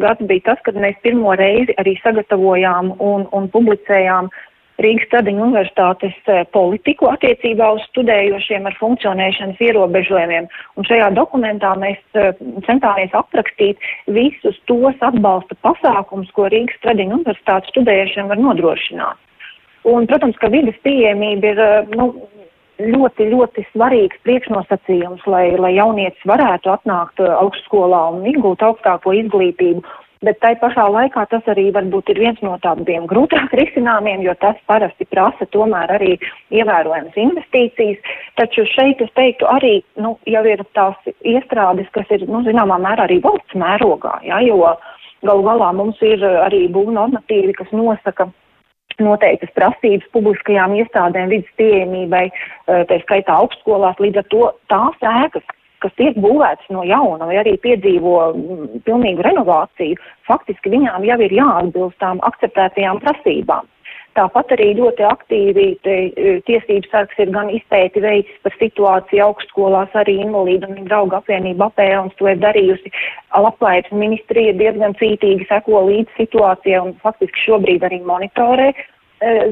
gads 0.00 0.24
bija 0.30 0.46
tas, 0.46 0.62
kad 0.64 0.78
mēs 0.80 0.96
pirmo 1.04 1.34
reizi 1.36 1.76
arī 1.82 1.92
sagatavojām 2.00 2.94
un, 2.96 3.28
un 3.36 3.50
publicējām 3.52 4.30
Rīgas 4.82 5.06
Tradiņu 5.12 5.44
universitātes 5.44 6.16
politiku 6.54 7.06
attiecībā 7.12 7.68
uz 7.76 7.82
studējošiem 7.92 8.64
ar 8.66 8.74
funkcionēšanas 8.80 9.60
ierobežojumiem. 9.62 10.48
Un 10.74 10.88
šajā 10.88 11.12
dokumentā 11.14 11.76
mēs 11.78 12.00
centāmies 12.66 13.14
aprakstīt 13.14 13.78
visus 14.10 14.58
tos 14.70 14.96
atbalsta 15.06 15.54
pasākums, 15.62 16.32
ko 16.34 16.48
Rīgas 16.50 16.80
Tradiņu 16.82 17.20
universitātes 17.20 17.70
studējušiem 17.76 18.32
var 18.32 18.42
nodrošināt. 18.42 19.20
Un, 19.84 20.08
protams, 20.08 20.36
ka 20.40 20.48
vidas 20.48 20.76
pieejamība 20.82 21.52
ir 21.52 21.58
nu, 21.94 22.08
ļoti, 22.80 23.28
ļoti 23.30 23.66
svarīgs 23.72 24.22
priekšnosacījums, 24.26 25.26
lai, 25.30 25.46
lai 25.60 25.74
jaunietis 25.76 26.26
varētu 26.26 26.72
atnākt 26.74 27.20
augstskolā 27.24 28.06
un 28.16 28.24
iegūt 28.32 28.64
augstāko 28.66 29.14
izglītību. 29.20 29.84
Bet 30.24 30.38
tai 30.40 30.54
pašā 30.56 30.86
laikā 30.88 31.26
tas 31.28 31.44
arī 31.52 31.66
varbūt 31.74 32.08
ir 32.14 32.20
viens 32.22 32.40
no 32.40 32.54
tādiem 32.62 33.04
grūtāk 33.10 33.52
risināmiem, 33.60 34.22
jo 34.24 34.32
tas 34.40 34.56
parasti 34.70 35.06
prasa 35.10 35.46
tomēr 35.52 35.92
arī 35.98 36.14
ievērojamas 36.54 37.18
investīcijas. 37.26 38.00
Taču 38.40 38.64
šeit 38.72 39.02
es 39.04 39.12
teiktu 39.18 39.48
arī, 39.50 39.76
nu, 40.00 40.16
jau 40.30 40.44
ir 40.48 40.64
tās 40.78 40.96
iestrādes, 41.20 41.90
kas 41.92 42.08
ir, 42.16 42.24
nu, 42.30 42.40
zināmā 42.46 42.80
mērā 42.80 43.08
arī 43.08 43.20
valsts 43.24 43.58
mērogā, 43.58 44.16
ja, 44.24 44.40
jo 44.46 44.62
galu 45.24 45.44
galā 45.44 45.70
mums 45.76 46.00
ir 46.04 46.24
arī 46.24 46.66
būvnormatīvi, 46.72 47.54
kas 47.60 47.70
nosaka 47.76 48.30
noteiktas 49.02 49.52
prasības 49.56 50.06
publiskajām 50.14 50.76
iestādēm 50.78 51.32
vidas 51.32 51.50
pieejamībai, 51.60 52.24
eh, 52.30 52.84
tā 52.90 53.00
skaitā 53.02 53.36
augstskolās, 53.40 54.00
līdz 54.02 54.22
ar 54.22 54.26
to 54.30 54.52
tās 54.72 54.96
ēkas, 55.00 55.44
kas 55.84 55.92
tiek 55.98 56.16
būvētas 56.16 56.70
no 56.70 56.84
jauna 56.86 57.28
vai 57.28 57.36
arī 57.42 57.56
piedzīvo 57.60 58.16
mm, 58.32 58.82
pilnīgu 58.86 59.26
renovāciju, 59.26 60.00
faktiski 60.28 60.72
viņām 60.72 61.04
jau 61.04 61.20
ir 61.20 61.32
jāatbilst 61.40 61.98
tām 62.00 62.22
akceptētajām 62.24 63.02
prasībām. 63.04 63.68
Tāpat 64.14 64.52
arī 64.54 64.68
ļoti 64.78 65.02
aktīvi 65.08 65.64
te, 65.82 65.94
e, 66.14 66.34
tiesības 66.46 66.90
sargs 66.92 67.18
ir 67.18 67.32
gan 67.34 67.48
izpēti 67.50 68.02
veicis 68.04 68.36
par 68.44 68.54
situāciju 68.60 69.24
augstskolās, 69.24 69.96
arī 69.98 70.20
invalīdu 70.22 70.70
un 70.70 70.86
draugu 70.86 71.18
apvienību 71.18 71.66
apēlams 71.66 72.14
to 72.20 72.28
ir 72.30 72.38
darījusi. 72.44 72.92
Labklājības 73.34 73.96
ministrija 74.04 74.54
diezgan 74.60 74.94
cītīgi 75.00 75.48
seko 75.50 75.82
līdz 75.88 76.14
situācijai 76.20 76.84
un 76.84 76.94
faktiski 77.02 77.42
šobrīd 77.48 77.86
arī 77.88 77.98
monitorē 78.06 78.70
e, 78.70 78.76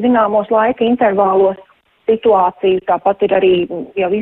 zināmos 0.05 0.55
laika 0.55 0.87
intervālos 0.87 1.59
situāciju. 2.07 2.85
Tāpat 2.87 3.27
ir 3.27 3.35
arī 3.41 3.55
jau 3.99 4.13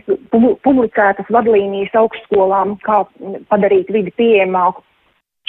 publicētas 0.64 1.28
vadlīnijas 1.36 2.00
augstskolām, 2.00 2.78
kā 2.86 3.02
padarīt 3.52 3.92
vidi 3.92 4.16
pieejamāku. 4.16 4.86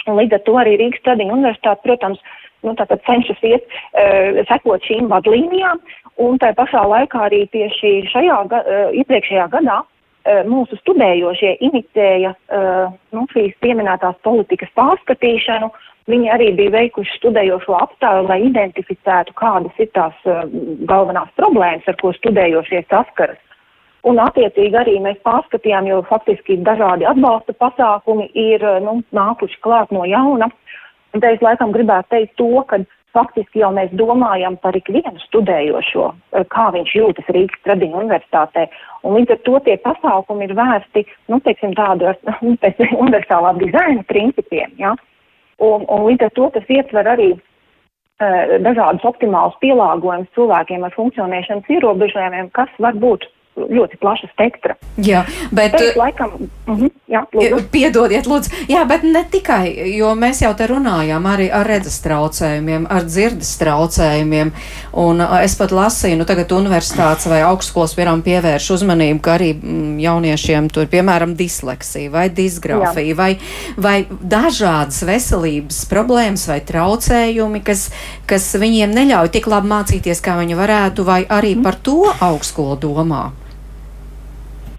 Līdz 0.10 0.36
ar 0.36 0.45
to 0.47 0.54
arī 0.58 0.77
Rīgas 0.82 1.04
Tradiņu 1.06 1.36
universitāte, 1.38 1.84
protams, 1.86 2.19
nu, 2.65 2.76
tātad 2.80 3.02
cenšas 3.08 3.41
iet, 3.47 3.65
uh, 3.67 4.41
sekot 4.50 4.84
šīm 4.88 5.10
vadlīnijām, 5.12 5.82
un 6.21 6.41
tā 6.41 6.52
pašā 6.58 6.84
laikā 6.88 7.28
arī 7.28 7.45
tieši 7.54 7.93
šajā, 8.12 8.41
uh, 8.47 8.82
iepriekšējā 9.02 9.47
gadā 9.54 9.82
uh, 9.82 10.41
mūsu 10.50 10.80
studējošie 10.82 11.56
inicēja 11.69 12.34
uh, 12.36 12.91
nu, 13.15 13.28
šīs 13.34 13.56
pieminētās 13.63 14.19
politikas 14.28 14.74
pārskatīšanu. 14.80 15.71
Viņi 16.10 16.32
arī 16.34 16.50
bija 16.58 16.74
veikuši 16.74 17.19
studējošo 17.19 17.76
aptāju, 17.78 18.26
lai 18.26 18.39
identificētu, 18.47 19.36
kādas 19.38 19.78
ir 19.80 19.91
tās 19.95 20.17
uh, 20.26 20.43
galvenās 20.89 21.30
problēmas, 21.38 21.88
ar 21.88 21.97
ko 22.02 22.13
studējošie 22.17 22.86
saskaras. 22.89 23.39
Un, 24.02 24.17
attiecīgi, 24.17 24.74
arī 24.78 24.95
mēs 25.02 25.19
pārskatījām, 25.26 25.86
jo 25.86 26.00
faktiski 26.10 26.58
dažādi 26.65 27.06
atbalsta 27.06 27.54
pasākumi 27.54 28.32
ir 28.34 28.63
nu, 28.82 28.97
nākuši 29.13 29.60
klāt 29.62 29.93
no 29.93 30.08
jauna. 30.10 30.50
Un 31.12 31.21
te 31.24 31.32
es 31.36 31.43
laikam 31.43 31.74
gribētu 31.76 32.13
teikt 32.13 32.38
to, 32.39 32.50
ka 32.69 32.80
faktiski 33.15 33.62
jau 33.62 33.71
mēs 33.76 33.91
domājam 34.00 34.56
par 34.63 34.76
ikvienu 34.78 35.19
studējošo, 35.26 36.08
eh, 36.12 36.45
kā 36.54 36.69
viņš 36.76 36.95
jūtas 36.95 37.32
Rīgas 37.36 37.63
Tradiņu 37.65 38.00
universitātē. 38.04 38.67
Un 39.04 39.17
līdz 39.17 39.36
ar 39.36 39.39
to 39.47 39.60
tie 39.65 39.78
pasākumi 39.84 40.47
ir 40.47 40.56
vērsti, 40.56 41.06
nu, 41.28 41.39
teiksim, 41.39 41.76
tādu 41.76 42.13
nu, 42.45 42.56
pēc 42.63 42.80
universālā 42.91 43.56
dizaina 43.60 44.04
principiem, 44.08 44.71
ja? 44.80 44.95
Un, 45.60 45.86
un 45.89 46.08
līdz 46.08 46.30
ar 46.30 46.36
to 46.38 46.50
tas 46.56 46.71
ietver 46.74 47.06
arī 47.06 47.34
uh, 47.36 48.58
dažādus 48.65 49.04
optimālus 49.06 49.60
pielāgojumus 49.62 50.32
cilvēkiem 50.34 50.88
ar 50.88 50.95
funkcionēšanas 50.95 51.69
ierobežojumiem, 51.69 52.50
kas 52.56 52.71
var 52.82 52.97
būt 52.97 53.28
ļoti 53.57 53.99
plaša 53.99 54.29
spektra. 54.31 54.75
Jā, 55.01 55.25
bet. 55.51 55.75
Pēc, 55.75 55.97
laikam, 55.99 56.31
uh 56.39 56.77
-huh, 56.77 56.91
jā, 57.09 57.23
lūdzu. 57.33 57.63
Piedodiet, 57.71 58.27
lūdzu. 58.27 58.49
Jā, 58.69 58.85
bet 58.87 59.03
ne 59.03 59.23
tikai, 59.31 59.95
jo 59.97 60.13
mēs 60.15 60.41
jau 60.43 60.53
te 60.55 60.67
runājām 60.67 61.25
arī 61.27 61.49
ar 61.51 61.67
redzes 61.67 61.99
traucējumiem, 62.01 62.87
ar 62.89 63.03
dzirdes 63.03 63.57
traucējumiem. 63.59 64.51
Un 64.93 65.21
es 65.43 65.55
pat 65.55 65.71
lasīju, 65.71 66.17
nu 66.17 66.25
tagad 66.25 66.51
universitātes 66.51 67.27
vai 67.27 67.41
augstskolas 67.41 67.95
piemēram 67.95 68.21
pievērš 68.21 68.71
uzmanību, 68.71 69.19
ka 69.21 69.35
arī 69.35 69.53
mm, 69.53 69.99
jauniešiem 69.99 70.69
tur, 70.69 70.87
piemēram, 70.87 71.35
disleksija 71.35 72.11
vai 72.11 72.29
disgrafija 72.29 73.15
vai, 73.15 73.37
vai 73.77 74.05
dažādas 74.21 75.03
veselības 75.03 75.85
problēmas 75.85 76.47
vai 76.47 76.59
traucējumi, 76.61 77.63
kas, 77.63 77.89
kas 78.25 78.55
viņiem 78.55 78.91
neļauj 78.91 79.29
tik 79.29 79.47
labi 79.47 79.67
mācīties, 79.67 80.21
kā 80.21 80.37
viņi 80.39 80.55
varētu, 80.55 81.03
vai 81.03 81.25
arī 81.29 81.55
par 81.63 81.75
to 81.75 82.13
augstskolu 82.19 82.77
domā. 82.79 83.31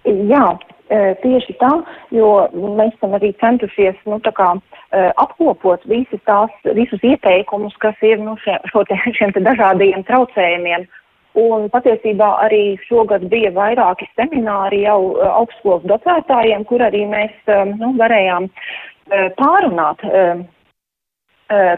Jā, 0.04 0.46
e, 0.90 1.00
tieši 1.22 1.54
tā, 1.60 1.70
jo 2.14 2.30
mēs 2.52 2.94
esam 2.96 3.14
arī 3.18 3.30
centušies, 3.38 3.98
nu, 4.10 4.18
kā 4.34 4.48
e, 4.56 5.04
apkopot 5.22 5.84
visas 5.86 6.22
tās, 6.26 6.50
visus 6.74 7.04
ieteikumus, 7.06 7.76
kas 7.82 7.98
ir, 8.02 8.18
nu, 8.18 8.34
šie, 8.42 8.58
te, 8.88 8.98
šiem 9.18 9.34
te 9.36 9.44
dažādajiem 9.46 10.02
traucējumiem. 10.08 10.88
Un 11.38 11.70
patiesībā 11.72 12.26
arī 12.44 12.76
šogad 12.84 13.22
bija 13.30 13.54
vairāki 13.56 14.10
semināri 14.16 14.82
jau 14.82 14.98
e, 15.14 15.28
augstskolas 15.30 15.86
docētājiem, 15.92 16.66
kur 16.68 16.82
arī 16.82 17.06
mēs, 17.14 17.38
nu, 17.78 17.94
varējām 18.00 18.50
pārunāt 19.38 20.02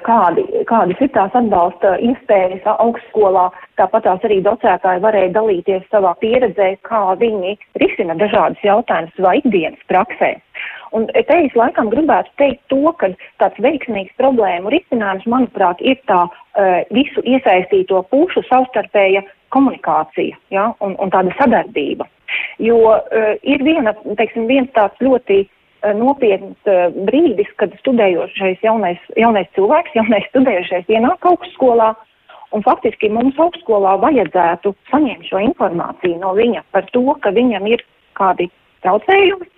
kādi, 0.07 0.45
kādas 0.69 1.01
ir 1.03 1.11
tās 1.15 1.35
atbalsta 1.35 1.97
iespējas 2.05 2.67
augstskolā. 2.77 3.49
Tāpat 3.81 4.07
tās 4.07 4.27
arī 4.27 4.41
docētāji 4.45 5.03
varēja 5.03 5.33
dalīties 5.35 5.87
savā 5.91 6.15
pieredzē, 6.21 6.75
kā 6.87 7.03
viņi 7.21 7.57
risina 7.83 8.15
dažādas 8.21 8.63
jautājumas 8.63 9.15
savā 9.17 9.35
ikdienas 9.41 9.87
praksē. 9.91 10.35
Un 10.95 11.09
te 11.11 11.39
es 11.41 11.55
laikam 11.59 11.91
gribētu 11.91 12.31
teikt 12.39 12.63
to, 12.71 12.93
ka 13.01 13.11
tāds 13.43 13.59
veiksmīgs 13.65 14.15
problēmu 14.21 14.71
risinājums, 14.71 15.27
manuprāt, 15.27 15.83
ir 15.83 15.99
tā 16.07 16.27
uh, 16.29 16.85
visu 16.95 17.25
iesaistīto 17.27 18.05
pušu 18.13 18.45
savstarpēja 18.47 19.25
komunikācija 19.55 20.39
ja, 20.55 20.69
un, 20.85 20.95
un 21.03 21.11
tāda 21.11 21.35
sadarbība. 21.41 22.07
Jo 22.63 22.79
uh, 22.95 23.35
ir 23.43 23.67
viena, 23.67 23.97
teiksim, 24.19 24.47
viens 24.51 24.71
tāds 24.79 25.03
ļoti 25.03 25.43
Eh, 25.45 25.54
nopietns 25.99 26.71
uh, 26.71 26.89
brīdis, 27.09 27.51
kad 27.61 27.75
studējošais 27.83 28.65
jaunais, 28.65 29.01
jaunais 29.21 29.49
cilvēks, 29.59 29.95
jaunais 30.01 30.27
studējošais 30.33 30.89
ienāk 30.89 31.27
augstskolā, 31.31 31.93
un 32.55 32.65
faktiski 32.67 33.11
mums 33.13 33.39
augstskolā 33.41 33.97
vajadzētu 34.03 34.75
saņemt 34.93 35.29
šo 35.31 35.43
informāciju 35.51 36.21
no 36.23 36.35
viņa 36.39 36.65
par 36.73 36.87
to, 36.95 37.07
ka 37.21 37.35
viņam 37.35 37.67
ir 37.71 37.85
kādi 38.15 38.49
traucējumi, 38.85 39.51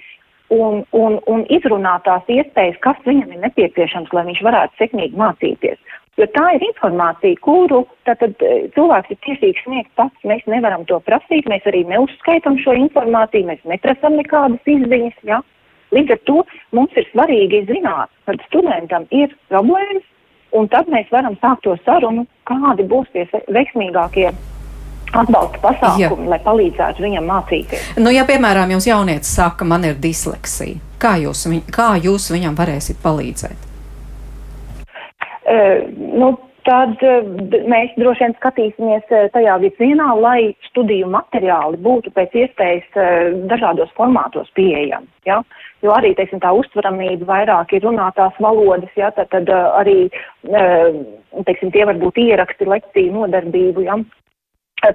un, 0.55 0.83
un, 0.95 1.19
un 1.27 1.45
izrunāt 1.53 2.07
tās 2.07 2.27
iespējas, 2.31 2.79
kas 2.85 2.99
viņam 3.07 3.35
ir 3.35 3.43
nepieciešams, 3.47 4.13
lai 4.15 4.27
viņš 4.31 4.43
varētu 4.47 4.81
sekmīgi 4.81 5.19
mācīties. 5.19 5.79
Jo 6.17 6.25
tā 6.33 6.47
ir 6.57 6.63
informācija, 6.65 7.37
kuru 7.45 7.83
tātad, 8.09 8.33
eh, 8.41 8.69
cilvēks 8.73 9.11
ir 9.13 9.19
tiesīgs 9.27 9.65
sniegt 9.67 9.91
pats. 10.01 10.17
Mēs 10.25 10.47
nevaram 10.49 10.87
to 10.89 10.97
prasīt, 11.05 11.45
mēs 11.51 11.67
arī 11.69 11.83
neuzskaitam 11.85 12.57
šo 12.63 12.73
informāciju, 12.87 13.51
mēs 13.51 13.61
neprasam 13.69 14.17
nekādas 14.17 14.65
izziņas. 14.65 15.19
Ja? 15.29 15.43
Līdz 15.95 16.17
ar 16.17 16.21
to 16.27 16.43
mums 16.75 16.97
ir 16.99 17.07
svarīgi 17.13 17.63
zināt, 17.71 18.11
kad 18.27 18.43
studentam 18.49 19.07
ir 19.15 19.31
problēmas, 19.53 20.05
un 20.57 20.69
tad 20.73 20.91
mēs 20.91 21.09
varam 21.13 21.39
sākt 21.43 21.65
to 21.67 21.77
sarunu, 21.85 22.27
kādi 22.49 22.87
būs 22.89 23.09
tie 23.15 23.27
veiksmīgākie 23.31 24.31
atbalsta 25.15 25.61
pasākumi, 25.63 26.27
Jā. 26.27 26.31
lai 26.33 26.41
palīdzētu 26.45 27.05
viņam 27.05 27.31
mācīties. 27.31 27.93
Nu, 28.01 28.11
ja, 28.15 28.27
piemēram, 28.29 28.73
jums 28.75 28.89
jaunietis 28.89 29.31
saka, 29.39 29.67
man 29.69 29.87
ir 29.89 30.01
disleksija, 30.03 30.81
kā 31.03 31.17
jūs, 31.23 31.47
viņ, 31.51 31.63
kā 31.75 31.93
jūs 32.03 32.31
viņam 32.35 32.59
varēsiet 32.59 33.01
palīdzēt? 33.05 33.71
Uh, 35.47 35.87
nu, 36.19 36.33
tad 36.67 36.99
uh, 37.07 37.29
mēs 37.71 37.95
droši 37.95 38.25
vien 38.25 38.35
skatīsimies 38.41 39.13
uh, 39.15 39.29
tajā 39.35 39.61
virzienā, 39.63 40.09
lai 40.19 40.41
studiju 40.67 41.11
materiāli 41.13 41.79
būtu 41.85 42.11
pēc 42.17 42.35
iespējas 42.43 42.99
dažādos 43.53 43.93
formātos 43.99 44.51
pieejami. 44.59 45.07
Ja? 45.29 45.43
Jo 45.87 45.95
arī 45.95 46.17
teiksim, 46.19 46.41
tā 46.43 46.51
uztveramība 46.57 47.29
vairāk 47.29 47.77
ir 47.77 47.85
runātās 47.87 48.35
valodas, 48.43 48.91
ja? 48.99 49.13
tad, 49.15 49.31
tad 49.31 49.51
arī 49.55 50.09
teiksim, 51.47 51.71
tie 51.71 51.85
var 51.87 51.99
būt 52.01 52.19
ieraksti, 52.19 52.67
lekciju, 52.73 53.13
nodarbību. 53.15 53.85
Ja? 53.87 54.01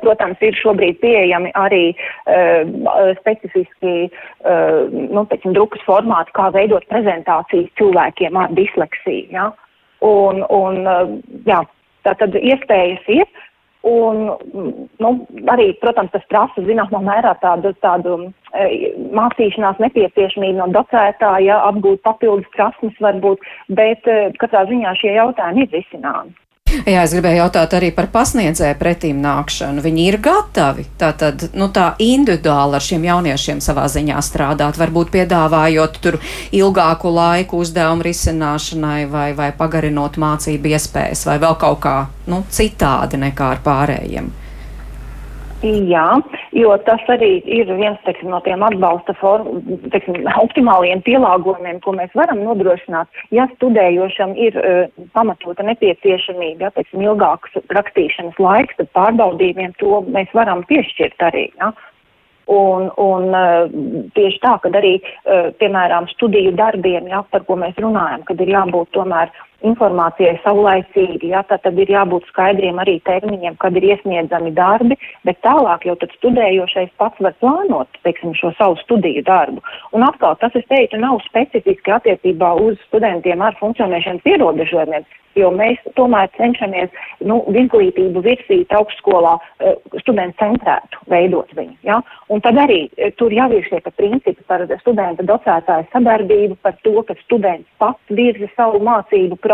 Protams, 0.04 0.42
ir 0.46 0.56
šobrīd 0.60 1.00
pieejami 1.02 1.50
arī 1.58 1.82
uh, 1.92 3.16
specifiski 3.18 3.96
uh, 4.08 4.92
nu, 4.92 5.24
teiksim, 5.32 5.56
drukas 5.58 5.82
formāti, 5.88 6.34
kā 6.38 6.52
veidot 6.54 6.86
prezentācijas 6.92 7.72
cilvēkiem 7.80 8.38
ar 8.38 8.54
disleksiju. 8.58 9.32
Ja? 9.34 9.50
Un, 10.06 10.44
un, 10.54 10.84
uh, 10.86 11.16
jā, 11.48 11.64
tā 12.06 12.14
tad 12.20 12.38
iespējas 12.38 13.10
ir. 13.12 13.26
Un, 13.88 14.28
nu, 15.02 15.10
arī, 15.50 15.72
protams, 15.82 16.12
tas 16.14 16.26
prasa 16.30 16.62
zināmā 16.68 17.00
mērā 17.02 17.32
tādu, 17.42 17.72
tādu 17.82 18.18
e, 18.54 18.92
mācīšanās 19.18 19.82
nepieciešamību 19.82 20.60
no 20.60 20.68
docētāja, 20.76 21.58
apgūt 21.72 22.04
papildus 22.06 22.52
prasmes 22.54 23.00
varbūt, 23.02 23.42
bet 23.74 24.06
e, 24.06 24.20
katrā 24.44 24.68
ziņā 24.70 24.94
šie 25.02 25.16
jautājumi 25.16 25.66
ir 25.66 25.74
risināmi. 25.80 26.36
Jā, 26.72 27.04
es 27.04 27.14
gribēju 27.14 27.42
jautāt 27.42 27.74
arī 27.78 27.92
par 27.96 28.08
pasniedzēju 28.14 28.78
pretīm 28.80 29.20
nākšanu. 29.24 29.84
Viņi 29.84 30.06
ir 30.08 30.18
gatavi 30.24 30.86
tātad, 31.02 31.50
nu, 31.58 31.68
tā 31.74 31.92
individuāli 32.02 32.78
ar 32.78 32.86
šiem 32.86 33.08
jauniešiem 33.10 33.62
savā 33.64 33.88
ziņā 33.92 34.22
strādāt, 34.26 34.80
varbūt 34.82 35.12
piedāvājot 35.14 36.00
tur 36.04 36.20
ilgāku 36.56 37.12
laiku 37.14 37.62
uzdevumu 37.66 38.08
risināšanai 38.08 39.06
vai, 39.12 39.32
vai 39.38 39.52
pagarinot 39.58 40.20
mācību 40.22 40.76
iespējas 40.76 41.26
vai 41.30 41.40
vēl 41.44 41.58
kaut 41.62 41.82
kā, 41.84 41.98
nu, 42.32 42.44
citādi 42.50 43.20
nekā 43.22 43.56
ar 43.58 43.66
pārējiem. 43.66 44.32
Jā, 45.62 46.06
jo 46.58 46.72
tas 46.88 47.04
arī 47.14 47.36
ir 47.46 47.70
viens 47.78 48.00
teiksim, 48.06 48.32
no 48.34 48.40
tiem 48.42 48.64
atbalsta 48.66 49.14
form, 49.20 49.60
teiksim, 49.94 50.24
optimāliem 50.42 51.04
pielāgojumiem, 51.06 51.78
ko 51.86 51.94
mēs 51.94 52.16
varam 52.18 52.42
nodrošināt. 52.42 53.22
Ja 53.36 53.46
studējošam 53.54 54.34
ir 54.42 54.58
uh, 54.58 54.90
pamatota 55.14 55.66
nepieciešamība, 55.68 56.66
ja, 56.66 56.74
teiksim, 56.74 57.06
ilgāks 57.06 57.54
rakstīšanas 57.78 58.42
laiks, 58.42 58.80
tad 58.80 58.90
pārbaudījumiem 58.98 59.78
to 59.78 60.02
mēs 60.10 60.34
varam 60.34 60.66
piešķirt 60.72 61.30
arī. 61.30 61.48
Ja. 61.62 61.70
Un, 62.52 62.90
un 62.98 63.30
uh, 63.38 63.70
tieši 64.18 64.42
tā, 64.42 64.58
ka 64.64 64.74
arī, 64.82 64.98
uh, 64.98 65.54
piemēram, 65.62 66.10
studiju 66.16 66.56
darbiem, 66.58 67.06
ja, 67.14 67.22
par 67.30 67.46
ko 67.46 67.60
mēs 67.62 67.78
runājam, 67.78 68.26
kad 68.26 68.42
ir 68.42 68.50
jābūt 68.58 68.90
tomēr 68.98 69.30
informācijai 69.68 70.38
saulaicīgi, 70.46 71.32
ja, 71.34 71.44
tad, 71.48 71.64
tad 71.66 71.80
ir 71.80 71.92
jābūt 71.94 72.28
skaidriem 72.32 72.82
arī 72.82 72.98
termiņiem, 73.08 73.58
kad 73.62 73.78
ir 73.78 73.88
iesniedzami 73.92 74.54
darbi, 74.58 74.98
bet 75.28 75.42
tālāk 75.46 75.86
jau 75.88 75.96
tad 76.02 76.14
studējošais 76.18 76.92
pats 77.02 77.24
var 77.24 77.38
plānot, 77.44 78.02
teiksim, 78.06 78.36
šo 78.38 78.54
savu 78.58 78.80
studiju 78.82 79.24
darbu. 79.28 79.64
Un 79.96 80.06
atkal, 80.08 80.38
tas, 80.42 80.56
es 80.58 80.68
teiktu, 80.72 81.00
nav 81.02 81.22
specifiski 81.28 81.94
attiecībā 81.98 82.54
uz 82.62 82.78
studentiem 82.88 83.42
ar 83.46 83.58
funkcionēšanas 83.62 84.30
ierobežojumiem, 84.34 85.08
jo 85.40 85.52
mēs 85.56 85.80
tomēr 85.96 86.30
cenšamies 86.36 86.92
nu, 87.28 87.40
izglītību 87.56 88.24
virzīt 88.26 88.74
augstskolā 88.76 89.38
uh, 89.38 89.78
studentu 90.02 90.40
centrētu, 90.42 91.00
veidot 91.12 91.52
viņu. 91.56 91.78
Ja? 91.88 92.02
Un 92.34 92.44
tad 92.44 92.60
arī 92.62 92.84
uh, 92.90 93.12
tur 93.20 93.34
jau 93.36 93.48
ir 93.56 93.68
šie 93.70 93.82
principi 93.96 94.44
par 94.50 94.66
studenta 94.82 95.26
docētāju 95.28 95.88
sadarbību, 95.94 96.60
par 96.66 96.76
to, 96.86 96.98
ka 97.08 97.16
students 97.24 97.68
pats 97.82 98.16
virza 98.18 98.50
savu 98.58 98.84
mācību 98.84 99.40
procesu. 99.40 99.51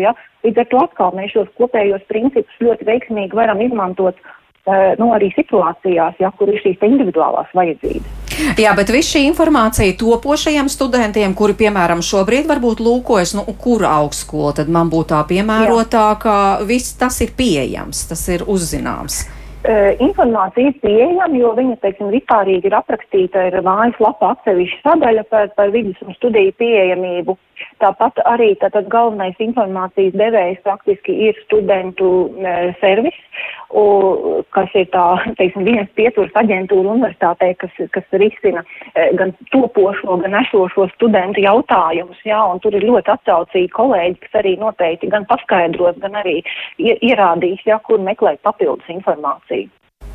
Ja? 0.00 0.14
Līdz 0.46 0.62
ar 0.62 0.68
to 0.70 0.84
atkal 0.84 1.16
mēs 1.16 1.34
šos 1.34 1.50
kopējos 1.60 2.06
principus 2.08 2.62
ļoti 2.64 2.86
veiksmīgi 2.88 3.36
varam 3.36 3.60
izmantot 3.64 4.16
uh, 4.16 4.94
nu, 5.00 5.10
arī 5.16 5.30
situācijās, 5.36 6.16
ja, 6.22 6.32
kur 6.38 6.52
ir 6.52 6.60
šīs 6.62 6.80
individuālās 6.86 7.50
vajadzības. 7.56 8.16
Jā, 8.56 8.72
bet 8.76 8.88
viss 8.92 9.12
šī 9.12 9.26
informācija 9.28 9.96
topošajiem 10.00 10.70
studentiem, 10.72 11.34
kuri, 11.36 11.56
piemēram, 11.58 12.00
šobrīd 12.04 12.48
varbūt 12.48 12.80
lūkojas, 12.80 13.34
nu, 13.36 13.44
kur 13.60 13.84
augstskola, 13.88 14.54
tad 14.60 14.70
man 14.72 14.88
būtu 14.92 15.12
tā 15.12 15.20
piemērotākā, 15.28 16.38
viss 16.68 16.96
tas 17.00 17.20
ir 17.24 17.34
pieejams, 17.36 18.06
tas 18.08 18.24
ir 18.32 18.46
uzzināms. 18.48 19.26
Uh, 19.60 19.92
informācija 20.00 20.70
ir 20.70 20.76
pieejama, 20.80 21.36
jo 21.36 21.52
viņa, 21.58 21.76
teiksim, 21.82 22.08
vispārīgi 22.14 22.70
ir 22.70 22.76
aprakstīta, 22.78 23.42
ir 23.50 23.58
mājaslapa 23.66 24.32
atsevišķa 24.32 24.80
sadaļa 24.86 25.24
par, 25.28 25.50
par 25.58 25.74
vidus 25.74 26.00
un 26.06 26.16
studiju 26.16 26.54
pieejamību. 26.56 27.36
Tāpat 27.80 28.20
arī 28.28 28.50
tātad 28.60 28.88
galvenais 28.92 29.38
informācijas 29.40 30.16
devējs 30.18 30.60
faktiski 30.66 31.14
ir 31.28 31.38
studentu 31.46 32.10
e, 32.36 32.54
servis, 32.80 33.16
u, 33.72 33.84
kas 34.54 34.72
ir 34.76 34.88
tā, 34.94 35.04
teiksim, 35.40 35.64
viens 35.68 35.90
pieturs 35.98 36.34
aģentūra 36.40 36.94
universitātē, 36.94 37.52
kas, 37.60 37.80
kas 37.96 38.16
risina 38.22 38.64
e, 38.92 39.10
gan 39.20 39.34
topošo, 39.54 40.20
gan 40.24 40.38
esošo 40.42 40.88
studentu 40.94 41.44
jautājumus, 41.44 42.20
jā, 42.28 42.40
un 42.52 42.62
tur 42.64 42.76
ir 42.76 42.86
ļoti 42.88 43.14
atsaucīgi 43.16 43.72
kolēģi, 43.76 44.20
kas 44.26 44.40
arī 44.42 44.56
noteikti 44.60 45.12
gan 45.12 45.28
paskaidros, 45.30 45.98
gan 46.04 46.20
arī 46.20 46.40
ierādīs, 46.78 47.64
jā, 47.68 47.80
kur 47.86 48.02
meklēt 48.04 48.42
papildus 48.46 48.88
informāciju. 48.92 49.70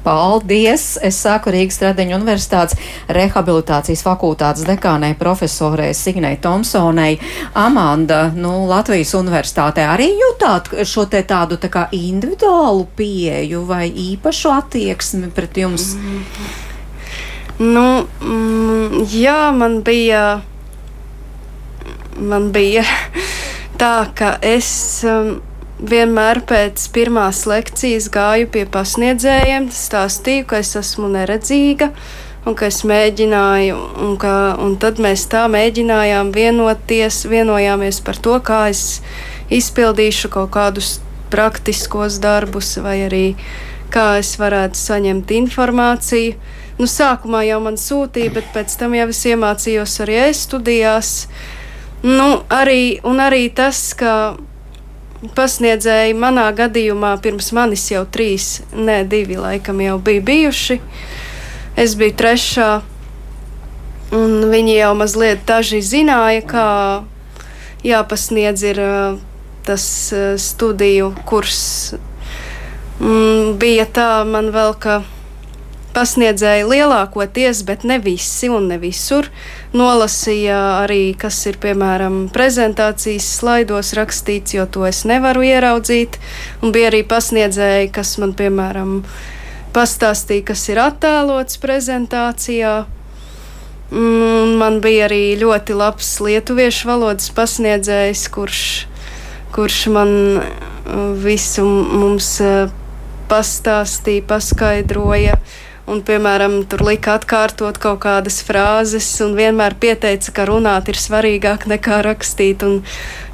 Paldies! 0.06 1.00
Es 1.02 1.18
sāku 1.24 1.50
Rīgas 1.50 1.80
Tradeņu 1.82 2.14
universitātes 2.20 2.78
rehabilitācijas 3.10 4.04
fakultātes 4.06 4.68
dekānei 4.68 5.16
profesorei 5.18 5.96
Signai 5.98 6.36
Tomsonei. 6.42 7.18
Amanda, 7.58 8.28
nu, 8.36 8.68
Latvijas 8.70 9.16
universitātē 9.18 9.88
arī 9.90 10.12
jūtāt 10.14 10.70
šo 10.86 11.08
te 11.10 11.24
tādu 11.26 11.58
tā 11.62 11.72
kā 11.74 11.88
individuālu 11.96 12.86
pieeju 13.00 13.64
vai 13.66 13.88
īpašu 13.90 14.54
attieksmi 14.54 15.32
pret 15.34 15.58
jums? 15.64 15.96
Nu, 17.58 18.06
mm, 18.22 19.10
jā, 19.10 19.40
man 19.58 19.80
bija, 19.88 20.24
man 22.20 22.52
bija 22.54 22.86
tā, 23.82 23.96
ka 24.14 24.36
es. 24.46 24.70
Um, 25.08 25.38
vienmēr 25.80 26.40
pēc 26.48 26.88
pirmās 26.96 27.44
lekcijas 27.50 28.08
gāju 28.14 28.48
pie 28.52 28.64
pasniedzējiem, 28.72 29.68
stāstīju, 29.76 30.46
ka 30.50 30.62
es 30.64 30.76
esmu 30.80 31.10
neredzīga 31.12 31.92
un 32.46 32.56
ka 32.58 32.70
es 32.70 32.84
mēģināju, 32.86 33.78
un, 34.06 34.14
ka, 34.22 34.56
un 34.62 34.76
tad 34.82 35.02
mēs 35.02 35.26
tā 35.32 35.46
mēģinājām 35.52 36.30
vienoties, 36.36 37.24
vienojāmies 37.30 38.02
par 38.06 38.22
to, 38.22 38.38
kā 38.46 38.68
es 38.70 39.02
izpildīšu 39.54 40.30
kaut 40.34 40.54
kādus 40.54 41.00
praktiskos 41.34 42.20
darbus, 42.22 42.76
vai 42.86 43.00
arī 43.08 43.26
kā 43.94 44.20
es 44.22 44.36
varētu 44.40 44.78
saņemt 44.78 45.34
informāciju. 45.42 46.38
Nu, 46.76 46.88
sākumā 46.92 47.46
jau 47.48 47.62
man 47.64 47.80
sūtīja, 47.80 48.34
bet 48.36 48.50
pēc 48.54 48.74
tam 48.78 48.96
jau 48.98 49.08
es 49.10 49.22
iemācījos 49.26 50.00
arī 50.04 50.18
es 50.28 50.44
studijās. 50.46 51.14
Nu, 52.04 52.44
arī, 52.52 53.00
un 53.08 53.24
arī 53.24 53.48
tas, 53.56 53.88
ka 53.98 54.36
pasniedzēji 55.36 56.16
manā 56.18 56.50
gadījumā 56.56 57.16
pirms 57.24 57.52
manis 57.56 57.86
jau 57.92 58.04
trīs, 58.12 58.62
ne 58.76 59.04
divi 59.08 59.38
laikam 59.40 59.80
jau 59.84 59.98
bija 60.04 60.24
bijuši. 60.26 60.80
Es 61.80 61.96
biju 62.00 62.16
trešā, 62.20 62.70
un 64.16 64.36
viņi 64.52 64.78
jau 64.78 64.92
mazliet 65.00 65.44
daži 65.48 65.82
zināja, 65.84 66.44
kā 66.48 66.68
jāpasniedz 67.86 68.64
ir 68.72 68.82
tas 69.66 69.88
studiju 70.42 71.12
kurs. 71.28 71.64
Bija 73.60 73.88
tā 73.92 74.10
man 74.30 74.54
vēl, 74.56 74.76
ka 74.80 75.02
pasniedzēji 75.96 76.66
lielākoties, 76.68 77.64
bet 77.68 77.86
ne 77.88 77.98
visi 78.04 78.50
un 78.52 78.68
ne 78.72 78.78
visur. 78.82 79.30
Nolasīja 79.76 80.58
arī, 80.84 81.16
kas 81.20 81.40
ir 81.50 81.60
piemēram 81.64 82.26
prezentācijas 82.36 83.28
slaidos 83.40 83.94
rakstīts, 83.98 84.58
jo 84.58 84.68
to 84.68 84.86
es 84.90 85.04
nevaru 85.08 85.46
ieraudzīt. 85.48 86.20
Un 86.62 86.76
bija 86.76 86.92
arī 86.92 87.04
pasniedzēji, 87.08 87.92
kas 87.96 88.16
man 88.22 88.36
piemēram 88.38 89.00
pastāstīja, 89.76 90.48
kas 90.52 90.68
ir 90.72 90.82
attēlots 90.84 91.60
prezentācijā. 91.64 92.76
Un 93.96 94.56
man 94.60 94.80
bija 94.84 95.06
arī 95.10 95.36
ļoti 95.40 95.76
labs 95.78 96.16
lietuviešu 96.26 96.90
valodas 96.90 97.30
pasniedzējs, 97.36 98.26
kurš, 98.34 98.64
kurš 99.56 99.84
man 99.94 100.16
uh, 100.40 101.14
visu 101.22 101.64
mums 101.68 102.32
uh, 102.44 102.74
pastāstīja, 103.30 104.26
paskaidroja. 104.32 105.38
Uh, 105.38 105.62
un, 105.90 106.02
piemēram, 106.06 106.62
tur 106.70 106.82
lika 106.86 107.16
atkārtot 107.20 107.78
kaut 107.82 108.02
kādas 108.06 108.40
frāzes, 108.46 109.08
un 109.26 109.36
vienmēr 109.38 109.78
pieteica, 109.82 110.34
ka 110.36 110.48
runāt 110.50 110.90
ir 110.92 111.00
svarīgāk 111.00 111.68
nekā 111.70 112.02
rakstīt, 112.06 112.66
un 112.66 112.80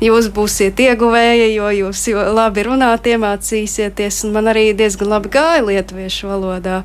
jūs 0.03 0.31
būsiet 0.35 0.79
ieguvēji, 0.83 1.53
jo 1.55 1.71
jūs 1.81 2.07
jo 2.11 2.25
labi 2.35 2.65
runāt 2.67 3.07
iemācīsieties, 3.07 4.25
un 4.27 4.35
man 4.35 4.51
arī 4.51 4.71
diezgan 4.77 5.13
labi 5.15 5.31
gāja 5.31 5.63
lietuviešu 5.69 6.31
valodā. 6.31 6.81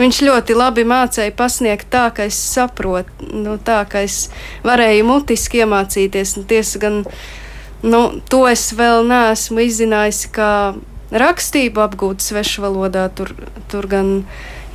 Viņš 0.00 0.20
ļoti 0.24 0.54
labi 0.56 0.86
mācīja 0.88 1.32
pasniegt 1.36 1.90
tā, 1.92 2.06
ka 2.14 2.24
es 2.30 2.38
saprotu, 2.38 3.26
nu, 3.36 3.58
tā, 3.60 3.82
ka 3.90 4.00
es 4.06 4.30
varēju 4.64 5.04
mutiski 5.04 5.60
iemācīties. 5.60 6.38
Tiesa 6.48 6.80
gan, 6.80 7.02
nu, 7.82 8.00
to 8.32 8.46
es 8.48 8.70
vēl 8.78 9.04
neesmu 9.10 9.66
izzinājis, 9.66 10.22
kā 10.32 10.52
rakstību 11.10 11.84
apgūt 11.84 12.24
svešvalodā. 12.24 13.10
Tur, 13.12 13.34
tur 13.68 13.90
gan 13.90 14.14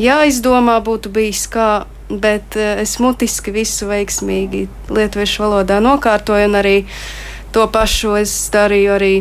jāizdomā 0.02 0.80
būtu 0.84 1.12
bijis 1.14 1.46
kā, 1.52 1.86
bet 2.10 2.58
eh, 2.60 2.82
es 2.84 2.98
mutiski 3.02 3.54
visu 3.56 3.90
veiksmīgi 3.90 4.68
lietuviešu 4.92 5.46
valodā 5.46 5.80
nokārtoju, 5.84 6.50
un 6.50 6.60
arī 6.60 6.76
to 7.56 7.66
pašu 7.72 8.18
es 8.20 8.34
darīju 8.54 8.96
arī 8.96 9.14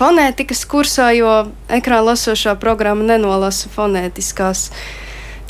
fonētikas 0.00 0.64
kursā, 0.68 1.10
jo 1.16 1.30
ekrāna 1.68 2.12
lasošā 2.12 2.56
programma 2.60 3.04
nenolasa 3.14 3.70
fonētiskās 3.74 4.68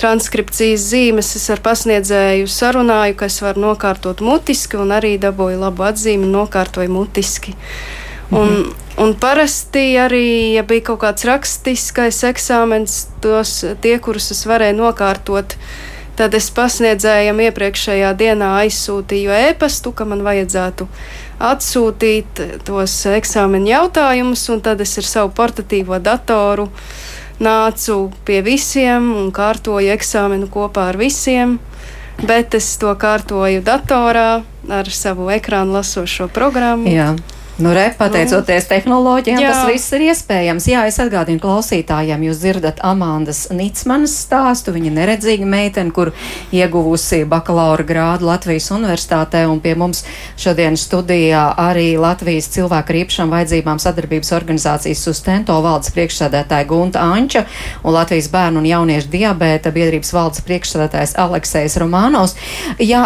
transkripcijas 0.00 0.86
zīmes. 0.90 1.34
Es 1.36 1.48
ar 1.52 1.60
pasniedzēju 1.64 2.48
sarunāju, 2.50 3.18
ka 3.20 3.28
es 3.28 3.40
varu 3.44 3.66
nokārtot 3.68 4.22
mutiski, 4.24 4.80
un 4.80 4.94
arī 4.96 5.16
dabūju 5.20 5.60
labu 5.60 5.84
atzīmi 5.90 6.30
nokārtoju 6.30 6.92
mutiski. 6.94 7.54
Un, 8.30 8.48
mhm. 8.48 8.74
un 9.02 9.14
parasti 9.18 9.96
arī, 9.98 10.54
ja 10.54 10.62
bija 10.66 10.90
kaut 10.92 11.02
kāds 11.02 11.26
rakstiskais 11.26 12.22
eksāmens, 12.28 13.08
tos 13.24 13.64
tie, 13.82 13.96
kurus 14.02 14.30
es 14.34 14.44
varēju 14.46 14.78
nokārtot, 14.78 15.56
tad 16.18 16.36
es 16.36 16.50
pasniedzējam 16.54 17.40
iepriekšējā 17.46 18.12
dienā 18.20 18.52
aizsūtīju 18.64 19.34
ēpastu, 19.50 19.94
ka 19.96 20.06
man 20.06 20.22
vajadzētu 20.26 20.86
atsūtīt 21.40 22.42
tos 22.68 22.94
eksāmena 23.08 23.72
jautājumus, 23.74 24.44
un 24.52 24.60
tad 24.62 24.84
es 24.84 24.92
ar 25.00 25.08
savu 25.08 25.32
portatīvo 25.34 25.98
datoru 25.98 26.68
nācu 27.40 27.96
pie 28.28 28.42
visiem 28.44 29.08
un 29.16 29.32
kārtoju 29.32 29.94
eksāmenu 29.96 30.50
kopā 30.52 30.90
ar 30.92 31.00
visiem. 31.00 31.58
Bet 32.20 32.52
es 32.54 32.68
to 32.76 32.92
kārtoju 33.00 33.62
datorā 33.64 34.42
ar 34.68 34.90
savu 34.92 35.30
ekrānu 35.32 35.78
lasošo 35.78 36.28
programmu. 36.28 36.92
Jā. 36.92 37.14
Nu, 37.60 37.74
re, 37.76 37.90
pateicoties 37.92 38.64
tehnoloģijām, 38.70 39.42
Jā. 39.42 39.50
tas 39.52 39.66
viss 39.68 39.92
ir 39.92 40.06
iespējams. 40.08 40.64
Jā, 40.70 40.86
es 40.88 40.96
atgādinu 41.02 41.42
klausītājiem, 41.42 42.22
jūs 42.24 42.38
dzirdat 42.40 42.78
Amandas 42.86 43.42
Nicmanas 43.52 44.14
stāstu. 44.24 44.72
Viņa 44.72 44.92
neredzīga 44.96 45.44
meitene, 45.44 45.92
kur 45.92 46.14
ieguvusi 46.56 47.26
bakalaura 47.28 47.84
grādu 47.84 48.30
Latvijas 48.30 48.70
universitātē, 48.72 49.42
un 49.50 49.60
pie 49.60 49.74
mums 49.76 50.00
šodien 50.40 50.78
studijā 50.80 51.42
arī 51.60 51.98
Latvijas 52.00 52.48
cilvēku 52.54 52.96
īpašām 53.02 53.34
vajadzībām 53.34 53.82
sadarbības 53.82 54.32
organizācijas 54.38 55.04
sustento 55.04 55.58
valdes 55.60 55.92
priekšsēdētāja 55.96 56.68
Gunta 56.70 57.04
Anča 57.12 57.44
un 57.84 57.92
Latvijas 57.98 58.30
bērnu 58.32 58.62
un 58.62 58.70
jauniešu 58.70 59.12
diabēta 59.12 59.74
biedrības 59.76 60.14
valdes 60.16 60.46
priekšsēdētājs 60.48 61.16
Aleksējs 61.20 61.76
Romānos. 61.84 62.36
Jā, 62.80 63.04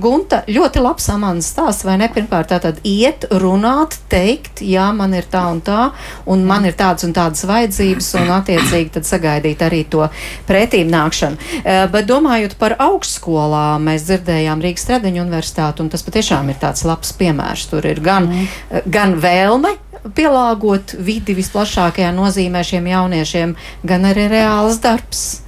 Gunta, 0.00 0.40
ļoti 0.48 0.86
labs 0.88 1.12
Amandas 1.12 1.52
stāsts, 1.52 1.84
vai 1.84 2.00
ne? 2.00 2.08
Pirmkārt, 2.10 2.50
tātad 2.54 2.80
iet, 2.86 3.28
runāt 3.30 3.89
runāt, 3.90 3.98
teikt, 4.10 4.60
jā, 4.62 4.92
man 4.92 5.14
ir 5.14 5.24
tā 5.30 5.50
un 5.50 5.60
tā, 5.60 5.92
un 6.26 6.44
man 6.44 6.64
ir 6.64 6.74
tādas 6.74 7.04
un 7.04 7.12
tādas 7.12 7.44
vajadzības, 7.44 8.14
un 8.18 8.30
attiecīgi 8.30 8.90
tad 8.94 9.04
sagaidīt 9.04 9.62
arī 9.62 9.84
to 9.88 10.08
pretīm 10.46 10.90
nākšanu. 10.90 11.36
Uh, 11.36 11.88
bet 11.90 12.06
domājot 12.06 12.56
par 12.58 12.76
augstskolām, 12.78 13.84
mēs 13.84 14.06
dzirdējām 14.08 14.60
Rīgas 14.60 14.84
Stradiņu 14.84 15.22
universitāti, 15.22 15.82
un 15.82 15.90
tas 15.90 16.02
patiešām 16.02 16.50
ir 16.50 16.58
tāds 16.60 16.84
labs 16.84 17.12
piemērs. 17.12 17.68
Tur 17.70 17.86
ir 17.86 18.00
gan, 18.00 18.28
mm. 18.28 18.90
gan 18.90 19.14
vēlme 19.20 19.76
pielāgot 20.16 20.96
vidi 20.98 21.34
visplašākajā 21.36 22.10
nozīmē 22.16 22.64
šiem 22.64 22.86
jauniešiem, 22.90 23.54
gan 23.84 24.10
arī 24.10 24.28
reāls 24.32 24.80
darbs. 24.80 25.42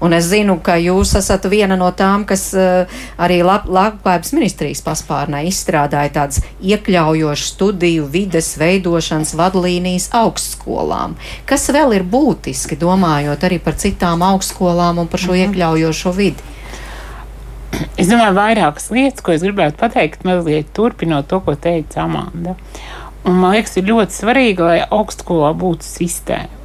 Un 0.00 0.14
es 0.16 0.30
zinu, 0.30 0.56
ka 0.64 0.78
jūs 0.80 1.12
esat 1.18 1.44
viena 1.52 1.76
no 1.76 1.90
tām, 1.96 2.24
kas 2.28 2.46
uh, 2.56 3.00
arī 3.20 3.42
lab, 3.44 3.66
labklājības 3.68 4.32
ministrijas 4.36 4.80
paspārnē 4.86 5.42
izstrādāja 5.48 6.14
tādas 6.14 6.40
iekļaujošas 6.64 7.50
studiju 7.54 8.06
vides 8.12 8.54
veidošanas 8.60 9.34
vadlīnijas 9.36 10.08
augstskolām. 10.16 11.18
Kas 11.48 11.68
vēl 11.74 11.98
ir 11.98 12.06
būtiski, 12.08 12.80
domājot 12.80 13.44
arī 13.44 13.60
par 13.60 13.76
citām 13.80 14.24
augstskolām 14.24 15.02
un 15.04 15.10
par 15.10 15.20
šo 15.20 15.34
mhm. 15.34 15.42
iekļaujošo 15.44 16.14
vidi? 16.16 16.48
Es 18.00 18.08
domāju, 18.08 18.34
vairākas 18.34 18.88
lietas, 18.90 19.22
ko 19.24 19.34
es 19.34 19.44
gribētu 19.44 19.78
pateikt, 19.80 20.24
mazliet 20.26 20.72
turpinot 20.74 21.28
to, 21.30 21.38
ko 21.44 21.54
teica 21.54 22.06
Amanda. 22.06 22.56
Un, 23.22 23.36
man 23.36 23.54
liekas, 23.54 23.76
ir 23.76 23.86
ļoti 23.90 24.16
svarīgi, 24.16 24.64
lai 24.64 24.80
augstskolā 24.88 25.52
būtu 25.60 25.86
sistēma. 25.86 26.56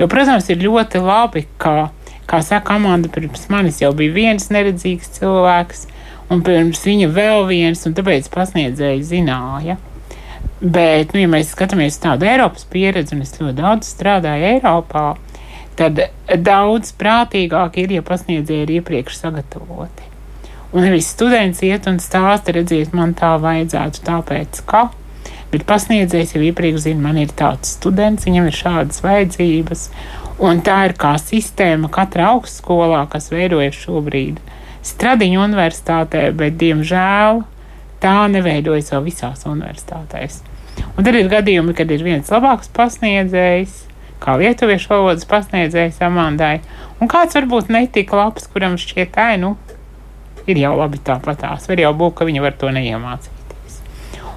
Jo, 0.00 0.08
protams, 0.08 0.48
ir 0.48 0.62
ļoti 0.64 1.02
labi, 1.04 1.44
ka 1.60 1.90
Kā 2.30 2.38
saka 2.46 2.76
Amanda, 2.78 3.10
pirms 3.10 3.48
manis 3.50 3.80
jau 3.82 3.90
bija 3.96 4.14
viens 4.14 4.50
neredzīgs 4.54 5.16
cilvēks, 5.16 5.86
un 6.30 6.44
pirms 6.46 6.84
viņa 6.86 7.08
vēl 7.10 7.46
viens, 7.48 7.82
un 7.88 7.96
tāpēc 7.96 8.28
pasniedzēji 8.30 9.06
zināja. 9.08 9.80
Bet, 10.60 11.14
nu, 11.14 11.22
ja 11.22 11.30
mēs 11.32 11.54
skatāmies 11.54 11.98
tādu 12.02 12.28
Eiropas 12.28 12.66
pieredzi, 12.70 13.16
un 13.16 13.24
es 13.24 13.34
ļoti 13.38 13.56
daudz 13.58 13.90
strādāju 13.94 14.46
Eiropā, 14.54 15.06
tad 15.80 16.02
daudz 16.44 16.92
prātīgāk 17.00 17.80
ir, 17.80 17.96
ja 17.96 18.04
pasniedzēji 18.06 18.66
ir 18.66 18.74
iepriekš 18.78 19.16
sagatavoti. 19.24 20.06
Un 20.70 20.84
nevis 20.86 21.08
students 21.10 21.64
iet 21.66 21.88
un 21.90 21.98
stāsta, 21.98 22.54
redziet, 22.54 22.92
man 22.94 23.16
tā 23.18 23.32
vajadzētu, 23.42 24.04
tāpēc 24.06 24.62
ka. 24.70 24.84
Bet 25.50 25.66
pasniedzējs 25.66 26.36
jau 26.36 26.44
iepriekš 26.46 26.84
zina, 26.84 27.02
man 27.08 27.18
ir 27.18 27.32
tāds 27.34 27.74
students, 27.76 28.26
viņam 28.28 28.46
ir 28.46 28.54
šādas 28.54 29.02
vajadzības, 29.02 29.88
Un 30.40 30.62
tā 30.64 30.86
ir 30.88 30.94
kā 30.96 31.10
sistēma 31.20 31.90
katrā 31.92 32.30
augstskolā, 32.32 33.02
kas 33.12 33.28
veidojas 33.28 33.76
šobrīd 33.76 34.38
Stradiņu 34.88 35.42
universitātē, 35.44 36.22
bet, 36.32 36.54
diemžēl, 36.56 37.42
tā 38.00 38.14
neveidojas 38.32 38.88
vēl 38.94 39.02
visās 39.10 39.44
universitātēs. 39.44 40.38
Un 40.94 41.04
tad 41.04 41.18
ir 41.18 41.28
gadījumi, 41.28 41.74
kad 41.76 41.92
ir 41.92 42.06
viens 42.06 42.32
labāks 42.32 42.72
pasniedzējs, 42.72 43.74
kā 44.24 44.38
lietuviešu 44.40 44.94
valodas 44.94 45.28
pasniedzējs 45.28 46.00
Amandai, 46.08 46.62
un 47.04 47.12
kāds 47.12 47.36
varbūt 47.36 47.68
netik 47.76 48.16
labs, 48.16 48.48
kuram 48.48 48.80
šķiet, 48.80 49.12
tā, 49.18 49.34
nu, 49.44 49.58
ir 50.48 50.62
jau 50.62 50.72
labi 50.80 51.04
tāpatās. 51.04 51.68
Var 51.68 51.84
jau 51.84 51.92
būt, 52.00 52.16
ka 52.16 52.30
viņi 52.30 52.46
var 52.48 52.56
to 52.56 52.72
neiemācīt. 52.72 53.39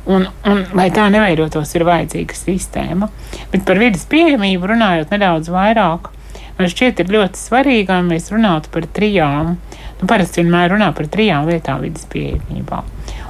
Un, 0.03 0.25
un, 0.49 0.65
lai 0.75 0.89
tā 0.91 1.05
neveidotos, 1.11 1.69
ir 1.77 1.85
vajadzīga 1.87 2.35
sistēma. 2.35 3.07
Bet 3.53 3.63
par 3.67 3.79
vidas 3.79 4.03
pieejamību 4.11 4.73
runājot 4.73 5.13
nedaudz 5.13 5.51
vairāk, 5.53 6.09
man 6.57 6.71
šķiet, 6.71 6.99
ir 6.99 7.13
ļoti 7.13 7.39
svarīgi, 7.39 7.87
lai 7.87 8.01
mēs 8.09 8.27
runātu 8.33 8.71
par 8.73 8.87
trijām. 8.97 9.53
Nu, 10.01 10.09
parasti 10.09 10.41
vienmēr 10.41 10.73
runā 10.75 10.89
par 10.97 11.07
trijām 11.11 11.47
lietām 11.47 11.79
vidas 11.85 12.03
pieejamībā. 12.11 12.81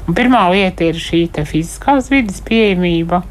Un 0.07 0.17
pirmā 0.17 0.47
lieta 0.51 0.87
ir 0.87 0.97
šī 0.99 1.27
fiziskās 1.45 2.09
vidas 2.11 2.41
pieejamība, 2.43 3.21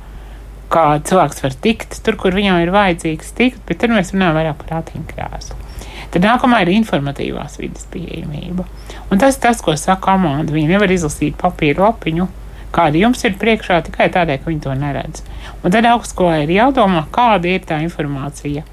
kā 0.73 0.85
cilvēks 1.05 1.43
var 1.43 1.57
tikt 1.67 1.99
tur, 2.05 2.17
kur 2.21 2.37
viņam 2.37 2.63
ir 2.63 2.71
vajadzīgs 2.73 3.35
tikt, 3.37 3.59
bet 3.67 3.83
tad 3.83 3.93
mēs 3.93 4.15
runājam 4.15 4.39
vairāk 4.39 4.63
par 4.63 4.79
ratiņkrēslu. 4.79 5.59
Tad 6.13 6.29
nākamā 6.29 6.63
ir 6.63 6.71
informatīvās 6.77 7.59
vidas 7.61 7.85
pieejamība. 7.91 8.65
Un 9.11 9.21
tas 9.21 9.37
ir 9.37 9.43
tas, 9.45 9.61
ko 9.65 9.75
saka 9.81 10.15
Amanda. 10.15 10.53
Viņa 10.55 10.75
nevar 10.75 10.93
izlasīt 10.93 11.37
papīra 11.41 11.89
lapiņu 11.89 12.29
kādi 12.73 13.03
jums 13.03 13.23
ir 13.27 13.37
priekšā 13.41 13.81
tikai 13.87 14.09
tādēļ, 14.13 14.41
ka 14.43 14.51
viņi 14.51 14.63
to 14.65 14.75
neredz. 14.79 15.25
Un 15.63 15.75
tad 15.75 15.87
augstskolā 15.89 16.43
ir 16.45 16.55
jādomā, 16.57 17.05
kāda 17.15 17.51
ir 17.53 17.67
tā 17.69 17.83
informācija, 17.85 18.65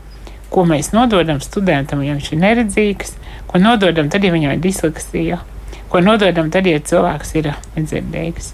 ko 0.50 0.66
mēs 0.66 0.94
nododam 0.96 1.42
studentam, 1.44 2.02
ja 2.06 2.16
viņš 2.18 2.32
ir 2.34 2.42
neredzīgs, 2.44 3.16
ko 3.50 3.62
nododam 3.62 4.10
tad, 4.10 4.26
ja 4.26 4.34
viņam 4.34 4.56
ir 4.56 4.64
disleksija, 4.64 5.42
ko 5.92 6.02
nododam 6.06 6.50
tad, 6.54 6.70
ja 6.70 6.80
cilvēks 6.80 7.36
ir 7.40 7.52
nedzirdīgs. 7.76 8.54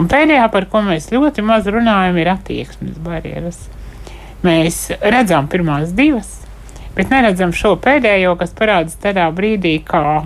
Un 0.00 0.08
pēdējā, 0.10 0.46
par 0.52 0.68
ko 0.70 0.82
mēs 0.86 1.10
ļoti 1.12 1.44
maz 1.46 1.66
runājam, 1.70 2.18
ir 2.18 2.32
attieksmes 2.32 3.00
barjeras. 3.02 3.58
Mēs 4.42 4.88
redzam 5.00 5.48
pirmās 5.50 5.92
divas, 5.94 6.40
bet 6.96 7.12
neredzam 7.12 7.54
šo 7.54 7.76
pēdējo, 7.82 8.34
kas 8.40 8.54
parādās 8.58 8.98
tādā 9.02 9.28
brīdī, 9.34 9.76
kā 9.86 10.24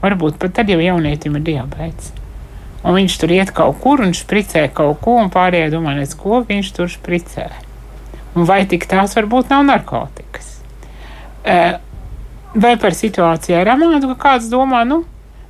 varbūt 0.00 0.40
pat 0.40 0.56
tad, 0.60 0.72
ja 0.72 0.80
jaunietim 0.80 1.36
ir 1.36 1.46
diabetes. 1.50 2.19
Un 2.80 2.96
viņš 2.96 3.16
tur 3.20 3.32
iet 3.34 3.50
kaut 3.52 3.76
kur 3.82 4.00
un 4.00 4.14
spricē 4.16 4.64
kaut 4.72 5.02
ko, 5.04 5.18
un 5.20 5.28
pārējie 5.32 5.68
domā, 5.74 5.92
nes 5.98 6.14
ko 6.16 6.40
viņš 6.48 6.70
tur 6.76 6.88
spricē. 6.88 7.50
Un 8.38 8.46
vai 8.48 8.62
tik 8.70 8.86
tās 8.88 9.16
varbūt 9.18 9.50
nav 9.52 9.66
narkotikas? 9.68 10.54
E, 11.44 11.58
vai 12.54 12.76
par 12.80 12.96
situāciju 12.96 13.58
ar 13.60 13.74
amātu, 13.74 14.14
ka 14.14 14.16
kāds 14.28 14.48
domā, 14.52 14.84
nu, 14.88 15.02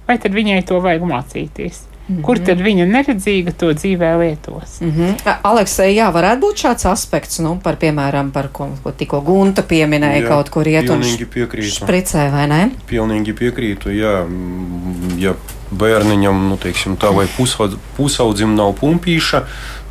vai 0.08 0.18
tad 0.18 0.34
viņai 0.34 0.64
to 0.66 0.80
vajag 0.82 1.06
mācīties? 1.06 1.86
Mm 2.10 2.16
-hmm. 2.16 2.22
Kur 2.26 2.38
tad 2.42 2.58
viņa 2.58 2.86
neredzīga 2.90 3.52
to 3.52 3.70
dzīvē 3.70 4.18
lietos? 4.18 4.80
Mm 4.80 4.90
-hmm. 4.90 5.36
Aleksei, 5.42 5.94
jā, 5.96 6.10
varētu 6.12 6.40
būt 6.40 6.64
šāds 6.64 6.86
aspekts, 6.90 7.38
nu, 7.38 7.60
par, 7.62 7.76
piemēram, 7.76 8.30
par 8.30 8.48
ko, 8.52 8.68
ko 8.82 8.90
tikko 8.90 9.20
Gunta 9.20 9.62
pieminēja, 9.62 10.22
jā, 10.22 10.28
kaut 10.28 10.48
kur 10.48 10.68
iet 10.68 10.90
un 10.90 11.02
špricē, 11.62 12.30
vai 12.30 12.46
ne? 12.46 12.70
Pilnīgi 12.86 13.32
piekrītu, 13.32 13.90
jā. 13.90 14.26
ja 15.18 15.34
bērniņam, 15.70 16.48
nu, 16.50 16.56
teiksim, 16.60 16.96
tā, 17.00 17.12
vai 17.14 17.26
pusaudzim 17.96 18.54
nav 18.58 18.74
pumpīša, 18.80 19.42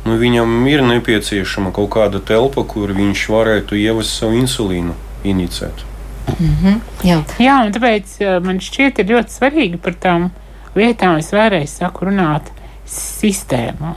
nu, 0.06 0.16
viņam 0.20 0.66
ir 0.68 0.84
nepieciešama 0.86 1.72
kaut 1.76 1.90
kāda 1.96 2.20
telpa, 2.20 2.64
kur 2.68 2.92
viņš 2.96 3.24
varētu 3.32 3.78
ievest 3.80 4.20
savu 4.20 4.38
insulīnu 4.40 4.96
inicēt. 5.24 5.86
Mm 6.30 6.52
-hmm, 6.62 6.80
jā. 7.04 7.22
jā, 7.38 7.56
un 7.66 7.72
tāpēc 7.72 8.20
eh, 8.20 8.38
man 8.44 8.60
šķiet, 8.60 8.98
ir 8.98 9.16
ļoti 9.16 9.34
svarīgi 9.38 9.78
par 9.82 9.94
tām 9.94 10.30
lietām. 10.74 11.18
Es 11.18 11.32
vēlreiz 11.32 11.72
saku, 11.80 12.04
runāt 12.04 12.52
sistēmā. 12.86 13.94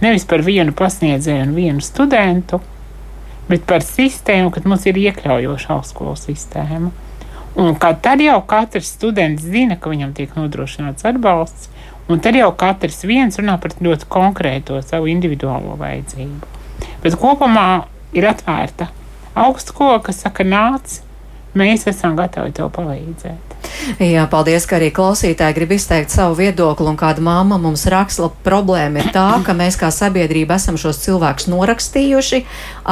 Nevis 0.00 0.24
par 0.24 0.42
vienu 0.42 0.72
pasniedzēju 0.72 1.42
un 1.42 1.54
vienu 1.54 1.80
studentu, 1.80 2.60
bet 3.48 3.66
par 3.66 3.82
sistēmu, 3.84 4.50
kad 4.50 4.64
mums 4.64 4.86
ir 4.86 4.96
iekļaujoša 4.96 5.74
augstskolu 5.74 6.16
sistēma. 6.16 6.90
Un 7.58 7.74
tad 7.74 8.22
jau 8.22 8.38
katrs 8.46 8.92
students 8.94 9.42
zina, 9.42 9.76
ka 9.76 9.90
viņam 9.90 10.14
tiek 10.14 10.36
nodrošināts 10.38 11.06
atbalsts, 11.10 11.68
un 12.10 12.22
tad 12.22 12.38
jau 12.38 12.50
katrs 12.54 13.02
viens 13.06 13.38
runā 13.38 13.56
par 13.62 13.74
ļoti 13.82 14.06
konkrēto 14.10 14.78
savu 14.86 15.10
individuālo 15.10 15.74
vajadzību. 15.80 16.56
Bet 17.02 17.18
kopumā 17.18 17.86
ir 18.14 18.28
atvērta 18.30 18.90
augstskola, 19.34 19.98
kas 20.04 20.22
saka, 20.24 20.46
nāc, 20.46 21.00
mēs 21.58 21.88
esam 21.90 22.16
gatavi 22.18 22.54
tev 22.54 22.70
palīdzēt. 22.76 23.49
Jā, 24.00 24.26
paldies, 24.30 24.66
ka 24.68 24.78
arī 24.78 24.90
klausītāji 24.94 25.56
grib 25.56 25.74
izteikt 25.76 26.12
savu 26.14 26.36
viedokli, 26.40 26.88
un 26.90 26.98
kāda 27.00 27.22
māma 27.24 27.58
mums 27.60 27.86
raksta, 27.90 28.30
problēma 28.44 29.02
ir 29.02 29.10
tā, 29.14 29.26
ka 29.46 29.54
mēs 29.56 29.78
kā 29.80 29.90
sabiedrība 29.94 30.58
esam 30.60 30.78
šos 30.80 31.00
cilvēkus 31.04 31.48
norakstījuši. 31.52 32.44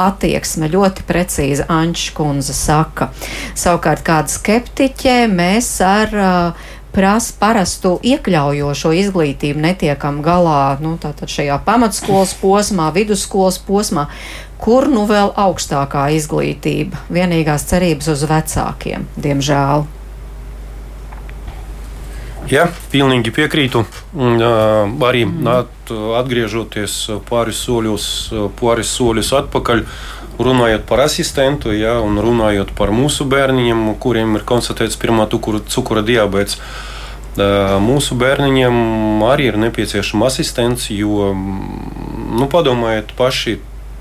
Attieksme 0.07 0.71
ļoti 0.71 1.05
precīzi 1.09 1.67
Anča 1.69 2.15
kundze 2.17 2.57
saka. 2.57 3.11
Savukārt 3.57 4.03
kāda 4.07 4.33
skeptiķe 4.33 5.21
mēs 5.33 5.71
ar 5.85 6.15
uh, 6.15 6.67
prasa 6.95 7.35
parastu 7.39 7.93
iekļaujošo 8.03 8.93
izglītību, 9.03 9.61
netiekam 9.63 10.23
galā 10.25 10.79
nu, 10.83 10.95
šajā 10.99 11.59
pamatskolas 11.65 12.33
posmā, 12.41 12.89
vidusskolas 12.95 13.59
posmā, 13.65 14.07
kur 14.59 14.89
nu 14.91 15.05
vēl 15.09 15.31
augstākā 15.37 16.09
izglītība. 16.17 17.05
Vienīgās 17.13 17.69
cerības 17.69 18.11
uz 18.15 18.25
vecākiem, 18.29 19.07
diemžēl. 19.15 19.87
Jā, 22.49 22.65
pilnīgi 22.89 23.29
piekrītu. 23.33 23.83
Arī 24.17 25.25
mm. 25.27 25.49
atgriežoties 26.17 26.95
pāris 27.29 27.59
soļus, 27.65 28.05
pāris 28.57 28.89
soļus 28.97 29.29
atpakaļ, 29.43 29.83
runājot 30.39 30.85
par 30.89 31.03
asistentu, 31.03 31.73
ja, 31.75 31.99
un 32.01 32.17
runājot 32.23 32.71
par 32.77 32.93
mūsu 32.95 33.27
bērniem, 33.29 33.83
kuriem 34.01 34.39
ir 34.39 34.47
konstatēts 34.49 34.97
pirmā 34.97 35.27
cukura, 35.29 36.01
diabetes. 36.05 36.57
Mūsu 37.83 38.17
bērniņiem 38.19 39.21
arī 39.29 39.51
ir 39.51 39.59
nepieciešama 39.61 40.27
asistents, 40.31 40.89
jo, 40.89 41.29
nu, 41.35 42.47
padomājiet 42.51 43.13
paši, 43.19 43.59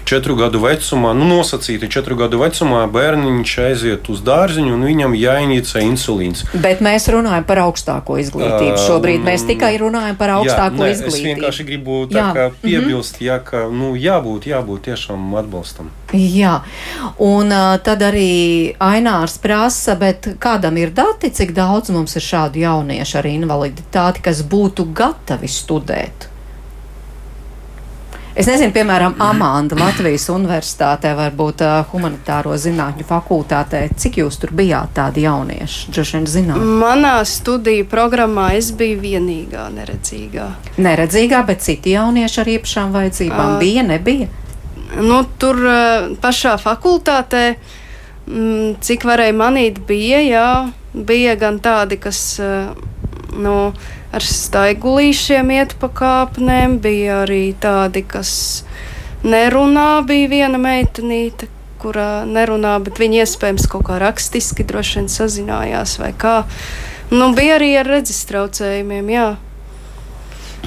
četru 0.08 0.36
gadu 0.38 0.62
vecumā, 0.62 1.12
nu, 1.16 1.26
nosacīti 1.28 1.90
četru 1.92 2.16
gadu 2.16 2.40
vecumā, 2.40 2.86
bērniņš 2.92 3.54
aiziet 3.66 4.08
uz 4.12 4.22
dārziņu 4.24 4.72
un 4.78 4.86
viņam 4.88 5.16
jāinicē 5.18 5.82
insulīns. 5.84 6.46
Bet 6.64 6.80
mēs 6.84 7.10
runājam 7.12 7.44
par 7.48 7.60
augstāko 7.66 8.16
izglītību. 8.22 8.78
Šobrīd 8.86 9.26
mēs 9.26 9.44
tikai 9.48 9.74
runājam 9.82 10.16
par 10.20 10.32
augstāko 10.38 10.80
jā, 10.80 10.86
ne, 10.86 10.94
izglītību. 10.96 11.18
Es 11.18 11.28
vienkārši 11.28 11.68
gribu 11.68 12.00
piebilst, 12.08 13.20
mm 13.20 13.24
-hmm. 13.24 13.26
jā, 13.28 13.38
ka 13.44 13.66
nu, 13.68 13.92
jābūt, 13.96 14.48
jābūt 14.48 14.88
tiešām 14.88 15.34
atbalstam. 15.42 15.92
Jā, 16.12 16.62
un 17.18 17.52
tad 17.84 18.02
arī 18.02 18.72
Ainārs 18.80 19.36
prasa, 19.42 19.94
bet 19.94 20.28
kādam 20.40 20.78
ir 20.80 20.90
dati, 20.90 21.30
cik 21.30 21.52
daudz 21.52 21.90
mums 21.92 22.16
ir 22.16 22.22
šādu 22.22 22.64
jauniešu 22.64 23.18
ar 23.18 23.26
invaliditāti, 23.26 24.24
kas 24.24 24.42
būtu 24.42 24.88
gatavi 24.94 25.48
studēt? 25.48 26.28
Es 28.38 28.46
nezinu, 28.46 28.70
piemēram, 28.70 29.16
Amanda 29.18 29.74
Latvijas 29.74 30.28
Universitātē, 30.30 31.10
varbūt 31.18 31.62
uh, 31.66 31.80
humanitāro 31.90 32.52
zinātņu 32.54 33.02
fakultātē. 33.08 33.80
Cik 33.98 34.20
jūs 34.20 34.38
tur 34.38 34.52
bijāt 34.54 34.92
tādi 34.94 35.24
jaunieši? 35.24 35.88
Droši 35.90 36.14
vien 36.14 36.28
zināt. 36.30 36.62
Manā 36.78 37.16
studiju 37.26 37.88
programmā 37.90 38.52
es 38.54 38.68
biju 38.78 39.00
vienīgā 39.02 39.64
neredzīgā. 39.74 40.46
Neredzīgā, 40.78 41.42
bet 41.50 41.66
citi 41.66 41.96
jaunieši 41.96 42.40
ar 42.44 42.52
īpašām 42.54 42.94
vajadzībām 42.94 43.56
uh, 43.56 43.58
bija, 43.64 43.86
nebija? 43.90 44.30
Nu, 45.02 45.24
tur 45.42 45.58
uh, 45.64 46.06
pašā 46.22 46.54
fakultātē, 46.62 47.44
mm, 48.28 48.78
cik 48.86 49.08
varēja 49.10 49.34
manīt, 49.34 49.82
bija, 49.90 50.22
jā, 50.22 50.48
bija 50.94 51.34
gan 51.42 51.58
tādi, 51.64 51.98
kas. 52.06 52.22
Uh, 52.38 52.86
nu, 53.38 53.56
ar 54.14 54.24
staigulīšiem 54.24 55.50
iet 55.56 55.74
pa 55.80 55.90
kāpnēm, 55.92 56.78
bija 56.84 57.22
arī 57.24 57.52
tādi, 57.60 58.04
kas 58.08 58.30
nerunā. 59.24 60.00
Bija 60.08 60.30
viena 60.32 60.60
meitenīte, 60.60 61.50
kura 61.82 62.24
nerunā, 62.26 62.76
bet 62.84 62.98
viņa 63.00 63.22
iespējams 63.24 63.68
kaut 63.70 63.86
kā 63.90 63.98
rakstiski 64.02 64.66
droši 64.66 65.00
vien 65.02 65.12
sazinājās 65.12 65.98
vai 66.02 66.12
kā. 66.16 66.40
Nu, 67.12 67.30
bija 67.36 67.56
arī 67.58 67.70
ar 67.80 67.88
redzes 67.88 68.24
traucējumiem, 68.28 69.12
jā. 69.14 69.28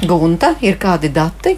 Gunta, 0.07 0.55
ir 0.63 0.79
kādi 0.81 1.11
dati? 1.13 1.57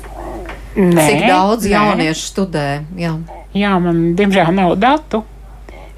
Nē, 0.74 1.06
Cik 1.06 1.28
daudz 1.30 1.68
nē. 1.68 1.76
jauniešu 1.76 2.26
studē? 2.32 2.68
Jā. 2.98 3.14
jā, 3.54 3.72
man 3.80 4.16
diemžēl 4.18 4.50
nav 4.58 4.74
datu, 4.82 5.22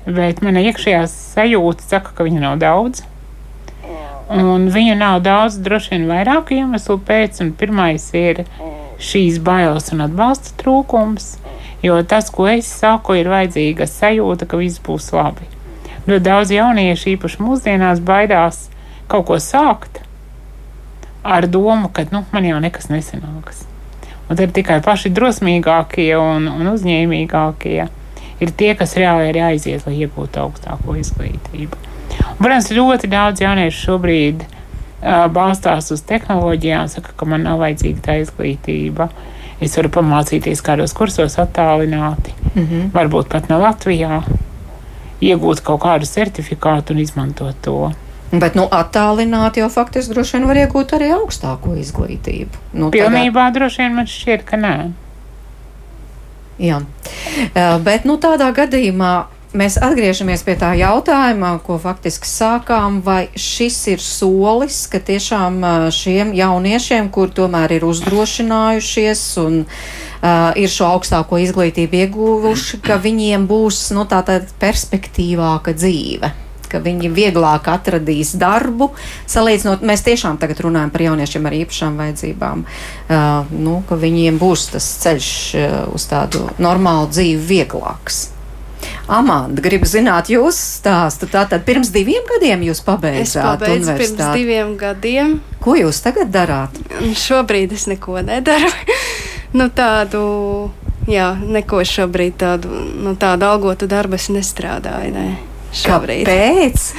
bet 0.05 0.43
mana 0.43 0.61
iekšējā 0.67 1.05
sajūta 1.09 1.87
saka, 1.87 2.11
ka 2.17 2.27
viņa 2.27 2.43
nav 2.43 2.57
daudz. 2.61 3.05
Un 4.29 4.69
viņu 4.73 4.95
nav 4.97 5.19
daudz, 5.21 5.59
droši 5.61 5.93
vien 5.93 6.07
vairāku 6.09 6.55
iemeslu 6.57 6.97
pēc. 7.05 7.43
Pirmais 7.59 8.07
ir 8.17 8.45
šīs 8.97 9.37
bailes 9.43 9.91
un 9.93 10.01
atbalsta 10.07 10.55
trūkums, 10.61 11.35
jo 11.85 11.99
tas, 12.09 12.31
ko 12.33 12.47
es 12.49 12.69
saku, 12.69 13.19
ir 13.19 13.29
vajadzīga 13.29 13.85
sajūta, 13.89 14.47
ka 14.49 14.57
viss 14.57 14.81
būs 14.81 15.11
labi. 15.13 15.45
Ļoti 16.05 16.25
daudz 16.25 16.53
jauniešu, 16.53 17.11
īpaši 17.15 17.41
mūsdienās, 17.41 18.01
baidās 18.05 18.65
kaut 19.11 19.27
ko 19.29 19.37
sākt 19.41 20.01
ar 21.25 21.47
domu, 21.49 21.89
ka 21.93 22.05
nu, 22.11 22.23
man 22.33 22.45
jau 22.45 22.59
nekas 22.61 22.89
nesanāks. 22.89 23.65
Un 24.29 24.37
tad 24.37 24.53
tikai 24.57 24.79
paši 24.85 25.11
drosmīgākie 25.13 26.11
un, 26.17 26.47
un 26.49 26.69
uzņēmīgākie 26.73 27.87
ir 28.41 28.53
tie, 28.57 28.71
kas 28.77 28.95
reāli 28.97 29.29
ir 29.29 29.41
jāiziet, 29.41 29.85
lai 29.85 29.99
iegūtu 30.01 30.41
augstāko 30.41 30.97
izglītību. 31.01 31.94
Protams, 32.39 32.71
ļoti 32.75 33.09
daudz 33.11 33.41
jauniešu 33.41 33.81
šobrīd 33.89 34.43
uh, 34.45 35.25
balstās 35.33 35.91
uz 35.95 36.03
tehnoloģijām, 36.07 36.89
saka, 36.91 37.13
ka 37.17 37.27
man 37.29 37.45
nav 37.47 37.61
vajadzīga 37.63 38.03
tā 38.05 38.17
izglītība. 38.23 39.09
Es 39.63 39.77
varu 39.79 39.91
pamācīties 39.95 40.63
kādos 40.65 40.93
kursos 40.95 41.37
attālināti, 41.39 42.33
mm 42.53 42.63
-hmm. 42.63 42.89
varbūt 42.95 43.29
pat 43.31 43.49
ne 43.49 43.59
Latvijā, 43.61 44.23
iegūt 45.21 45.61
kaut 45.63 45.81
kādu 45.81 46.05
certifikātu 46.05 46.93
un 46.93 46.99
izmantot 46.99 47.55
to. 47.61 47.91
Bet, 48.31 48.55
nu, 48.55 48.65
attālināti 48.71 49.61
jau 49.61 49.69
faktiski 49.69 50.13
droši 50.13 50.37
vien 50.37 50.47
var 50.49 50.57
iegūt 50.57 50.95
arī 50.97 51.11
augstāko 51.15 51.75
izglītību. 51.79 52.61
Nu, 52.73 52.89
Pilnībā 52.91 53.47
tagad... 53.47 53.53
droši 53.53 53.81
vien 53.81 53.95
man 53.95 54.09
šķiet, 54.09 54.43
ka 54.43 54.57
nē. 54.57 54.75
Jā, 56.59 56.81
bet 57.83 58.05
nu, 58.07 58.15
tādā 58.21 58.49
gadījumā 58.55 59.13
Mēs 59.55 59.77
atgriežamies 59.79 60.41
pie 60.43 60.57
tā 60.59 60.73
jautājuma, 60.75 61.53
ko 61.63 61.77
faktiski 61.79 62.27
sākām, 62.27 62.97
vai 63.05 63.29
šis 63.39 63.77
ir 63.93 64.01
solis, 64.03 64.81
ka 64.91 64.99
tiešām 64.99 65.61
šiem 65.95 66.33
jauniešiem, 66.35 67.07
kur 67.07 67.31
tomēr 67.31 67.77
ir 67.77 67.85
uzdrošinājušies 67.87 69.21
un 69.45 69.61
uh, 69.63 70.51
ir 70.59 70.71
šo 70.71 70.89
augstāko 70.97 71.39
izglītību 71.45 72.01
ieguvuši, 72.01 72.81
ka 72.83 72.99
viņiem 72.99 73.47
būs 73.47 73.85
nu, 73.95 74.03
tāda 74.11 74.41
perspektīvāka 74.59 75.77
dzīve 75.77 76.35
viņi 76.75 77.07
vieglāk 77.15 77.69
atradīs 77.71 78.33
darbu. 78.35 78.89
Salīdzinot, 79.31 79.85
mēs 79.87 80.03
tiešām 80.03 80.35
tagad 80.41 80.59
runājam 80.65 80.91
par 80.91 81.05
jauniešiem 81.05 81.47
ar 81.47 81.55
īpašām 81.61 82.03
vajadzībām, 82.03 82.67
uh, 82.67 83.55
nu, 83.55 83.79
viņiem 83.87 84.41
būs 84.41 84.69
tas 84.75 84.91
ceļš 85.05 85.33
uh, 85.55 85.81
uz 85.95 86.11
tādu 86.11 86.49
normālu 86.59 87.07
dzīvi 87.15 87.43
vieglāks. 87.55 88.34
Amanda, 89.07 89.61
gribu 89.61 89.85
zināt 89.85 90.31
jūsu 90.33 90.57
stāstu. 90.79 91.27
Tātad 91.29 91.65
pirms 91.67 91.91
diviem 91.93 92.25
gadiem 92.29 92.63
jūs 92.65 92.81
pabeidzāt 92.85 93.61
universitāti. 93.67 94.15
Pirms 94.17 94.39
diviem 94.39 94.71
gadiem. 94.79 95.35
Ko 95.61 95.75
jūs 95.77 96.01
tagad 96.05 96.31
darāt? 96.33 96.79
Šobrīd 97.19 97.75
es 97.77 97.85
neko 97.91 98.23
nedaru. 98.25 98.71
nu, 99.59 99.69
tādu, 99.69 100.23
jā, 101.11 101.29
neko 101.37 101.83
šobrīd 101.85 102.39
tādu, 102.41 102.81
nu, 103.05 103.13
tādu 103.21 103.49
algotu 103.49 103.89
darbu 103.91 104.17
es 104.17 104.31
nestrādāju. 104.33 105.13
Ne, 105.13 105.27
šobrīd. 105.85 106.25
Kāpēc? 106.25 106.89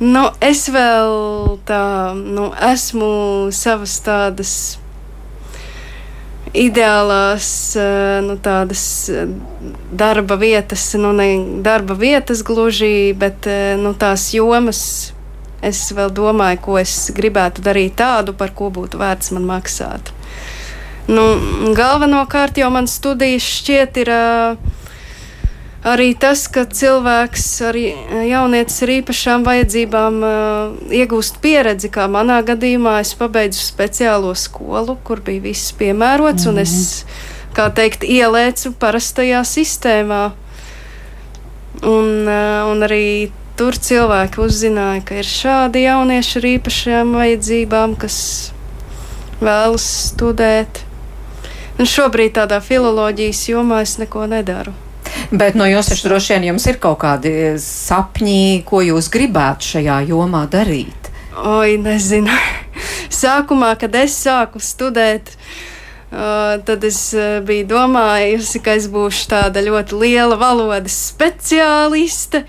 Nu, 0.00 0.28
es 0.44 0.66
vēl 0.72 1.58
tā, 1.68 1.82
nu, 2.16 2.50
esmu 2.70 3.48
savas 3.52 3.96
tādas 4.04 4.54
ideālās 6.56 7.46
eh, 7.78 8.20
nu, 8.24 8.36
tādas 8.42 8.82
eh, 9.12 9.28
darba 9.92 10.36
vietas, 10.40 10.88
nu, 10.98 11.12
ne 11.16 11.60
darba 11.62 11.94
vietas 11.98 12.42
gluži, 12.46 13.12
bet 13.18 13.46
eh, 13.50 13.76
nu, 13.80 13.94
tās 13.94 14.30
jomas. 14.34 14.82
Es 15.60 15.90
vēl 15.92 16.08
domāju, 16.16 16.56
ko 16.64 16.78
es 16.80 17.10
gribētu 17.12 17.60
darīt 17.60 17.98
tādu, 18.00 18.32
par 18.32 18.54
ko 18.56 18.70
būtu 18.72 18.96
vērts 18.96 19.34
man 19.36 19.44
maksāt. 19.44 20.08
Nu, 21.10 21.24
galvenokārt 21.76 22.56
jau 22.56 22.70
man 22.72 22.88
studijas 22.88 23.44
šķiet 23.58 23.98
ir 24.00 24.10
uh, 24.14 24.79
arī 25.86 26.12
tas, 26.18 26.44
ka 26.52 26.66
cilvēks, 26.68 27.46
arī 27.70 27.84
eh, 27.92 28.24
jaunietis 28.30 28.82
ar 28.84 28.92
īpašām 28.98 29.44
vajadzībām, 29.46 30.20
uh, 30.20 30.92
iegūst 30.92 31.40
pieredzi, 31.40 31.88
kā 31.92 32.06
manā 32.10 32.40
gadījumā 32.44 32.98
es 33.00 33.14
pabeidzu 33.16 33.62
speciālo 33.64 34.34
skolu, 34.36 34.98
kur 35.04 35.22
bija 35.24 35.40
viss 35.48 35.72
piemērots, 35.72 36.44
mm 36.44 36.48
-hmm. 36.48 36.52
un 36.52 36.58
es, 36.58 37.04
mhm. 37.04 37.54
kā 37.56 37.70
teikt, 37.74 38.04
ielēcu 38.04 38.74
parastajā 38.78 39.40
sistēmā. 39.44 40.30
Un, 41.82 42.28
uh, 42.28 42.68
un 42.70 42.82
arī 42.84 43.30
tur 43.56 43.72
cilvēki 43.72 44.40
uzzināja, 44.40 45.04
ka 45.04 45.14
ir 45.14 45.24
šādi 45.24 45.84
jaunieši 45.84 46.38
ar 46.38 46.44
īpašām 46.44 47.12
vajadzībām, 47.16 47.96
kas 47.96 48.52
vēlas 49.40 50.12
studēt. 50.12 50.84
Un 51.78 51.88
šobrīd 51.88 52.36
tādā 52.36 52.60
filoloģijas 52.60 53.48
jomā 53.48 53.80
es 53.80 53.98
neko 53.98 54.26
nedaru. 54.26 54.72
Bet 55.30 55.58
no 55.58 55.66
jūs 55.68 55.90
taču 55.92 56.08
droši 56.08 56.36
vien 56.36 56.48
jums 56.50 56.66
ir 56.70 56.80
kaut 56.82 57.00
kādi 57.04 57.34
sapņi, 57.62 58.62
ko 58.68 58.82
jūs 58.84 59.10
gribētu 59.12 59.74
šajā 59.74 60.00
jomā 60.10 60.46
darīt? 60.50 61.10
Oi, 61.40 61.76
nezinu. 61.80 62.34
Sākumā, 63.20 63.74
kad 63.80 63.94
es 63.98 64.16
sāku 64.24 64.62
studēt, 64.62 65.34
Uh, 66.10 66.58
tad 66.66 66.82
es 66.82 66.96
uh, 67.14 67.38
biju 67.46 67.68
domājusi, 67.70 68.58
ka 68.66 68.72
es 68.74 68.88
būšu 68.90 69.28
tāda 69.30 69.62
ļoti 69.62 69.94
liela 69.94 70.34
valodas 70.34 70.96
speciāliste, 71.12 72.40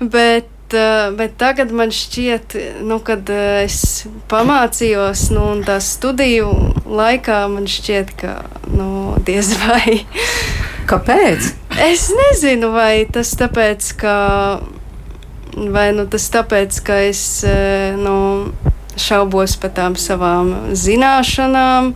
bet 0.00 0.48
uh, 0.72 1.12
bet 1.12 1.36
tagad 1.36 1.72
man 1.76 1.92
šķiet, 1.92 2.56
nu, 2.88 2.98
kad 3.04 3.28
es 3.28 4.06
pamācījos, 4.30 5.26
nu, 5.34 5.44
un 5.52 5.60
tā 5.66 5.76
studiju 5.84 6.48
laikā 6.88 7.42
man 7.52 7.68
šķiet, 7.68 8.14
ka, 8.20 8.38
nu, 8.72 8.88
diez 9.26 9.52
vai. 9.60 10.00
Kāpēc? 10.88 11.52
Es 11.74 12.06
nezinu, 12.14 12.68
vai 12.70 13.02
tas 13.10 13.32
tāpēc, 13.34 13.86
ka, 13.98 14.14
vai 15.74 15.88
nu 15.96 16.04
tas 16.06 16.28
tāpēc, 16.30 16.76
ka 16.86 17.00
es, 17.08 17.22
nu, 17.98 18.14
šaubos 19.00 19.56
par 19.58 19.72
tām 19.74 19.96
savām 19.98 20.52
zināšanām. 20.70 21.90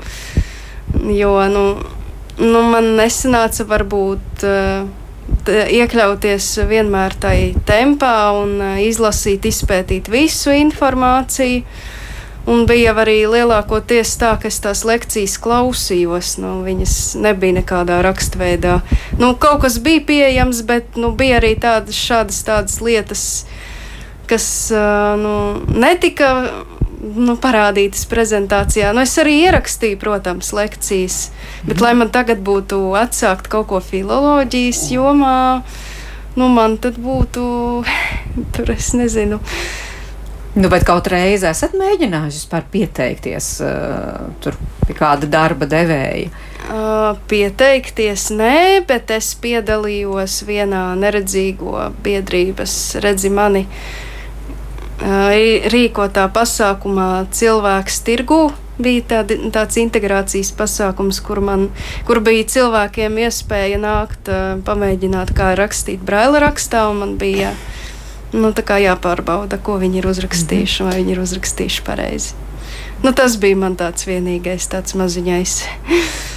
Jo 1.14 1.34
nu, 1.52 1.62
nu, 2.42 2.62
man 2.72 2.90
nesanāca 2.98 3.66
varbūt 3.68 4.44
uh, 4.48 4.88
iekļauties 5.46 6.50
vienmēr 6.66 7.14
tajā 7.22 7.62
tempā 7.68 8.16
un 8.40 8.56
uh, 8.58 8.74
izlasīt, 8.82 9.46
izpētīt 9.46 10.10
visu 10.10 10.54
informāciju. 10.58 11.62
Un 12.48 12.64
bija 12.64 12.94
arī 12.96 13.18
lielākoties 13.28 14.14
tā, 14.20 14.30
ka 14.40 14.48
es 14.48 14.56
tās 14.64 14.80
lekcijas 14.88 15.34
klausījos. 15.44 16.36
Nu, 16.40 16.54
viņas 16.64 16.94
nebija 17.20 17.58
nekādā 17.58 17.98
raksturveidā. 18.06 18.78
Nu, 19.20 19.34
kaut 19.36 19.66
kas 19.66 19.76
bija 19.84 20.04
pieejams, 20.08 20.62
bet 20.68 20.96
nu, 20.96 21.12
bija 21.18 21.42
arī 21.42 21.52
tādas, 21.60 21.98
šādas 21.98 22.40
tādas 22.46 22.78
lietas, 22.80 23.24
kas 24.30 24.46
uh, 24.72 25.12
nu, 25.20 25.34
netika 25.76 26.30
nu, 27.00 27.34
parādītas 27.40 28.06
prezentācijā. 28.08 28.94
Nu, 28.96 29.04
es 29.04 29.16
arī 29.20 29.42
ierakstīju, 29.44 29.98
protams, 30.00 30.54
lekcijas, 30.56 31.18
bet, 31.64 31.76
mm. 31.76 31.82
lai 31.84 31.92
man 32.00 32.12
tagad 32.14 32.40
būtu 32.44 32.80
atsākt 32.98 33.50
kaut 33.52 33.68
ko 33.70 33.82
filoloģijas 33.84 34.86
jomā, 34.94 35.36
nu, 36.38 36.48
man 36.54 36.78
tad 36.80 36.96
būtu, 37.02 37.44
tur 38.56 38.72
es 38.72 38.94
nezinu. 38.96 39.42
Nu, 40.58 40.66
bet 40.68 40.82
kaut 40.82 41.06
reizi 41.12 41.46
esat 41.46 41.76
mēģinājuši 41.78 42.40
vispār 42.40 42.64
pieteikties 42.72 43.48
uh, 43.62 44.24
tur 44.42 44.56
pie 44.88 44.96
kāda 44.98 45.28
darba 45.30 45.68
devēja? 45.70 46.32
Uh, 46.66 47.12
pieteikties 47.30 48.24
nē, 48.34 48.82
bet 48.88 49.12
es 49.14 49.30
piedalījos 49.38 50.40
vienā 50.48 50.82
neredzīgo 50.98 51.92
biedrības 52.02 52.74
redzi 53.04 53.30
mani 53.30 53.62
uh, 53.68 54.08
rīkotā 54.98 56.26
pasākumā 56.34 57.28
cilvēks 57.30 58.02
tirgu. 58.08 58.48
Bija 58.82 59.06
tādi, 59.14 59.38
tāds 59.54 59.78
integrācijas 59.78 60.50
pasākums, 60.58 61.22
kur, 61.22 61.38
man, 61.42 61.68
kur 62.06 62.18
bija 62.22 62.46
cilvēkiem 62.46 63.16
iespēja 63.26 63.78
nākt, 63.82 64.30
pamēģināt, 64.66 65.32
kā 65.34 65.54
rakstīt 65.58 66.02
braila 66.06 66.42
rakstā. 66.46 66.84
Man 66.94 67.16
bija 67.18 67.54
nu, 68.32 68.52
jāpārbauda, 68.52 69.60
ko 69.62 69.78
viņi 69.80 70.02
ir 70.02 70.10
uzrakstījuši, 70.10 70.86
vai 70.86 70.98
viņi 71.00 71.14
ir 71.16 71.22
uzrakstījuši 71.24 71.84
pareizi. 71.86 72.34
Nu, 73.04 73.12
tas 73.12 73.36
bija 73.40 73.56
man 73.56 73.76
tāds 73.78 74.08
vienīgais, 74.08 74.68
tāds 74.72 74.98
maziņais. 74.98 75.60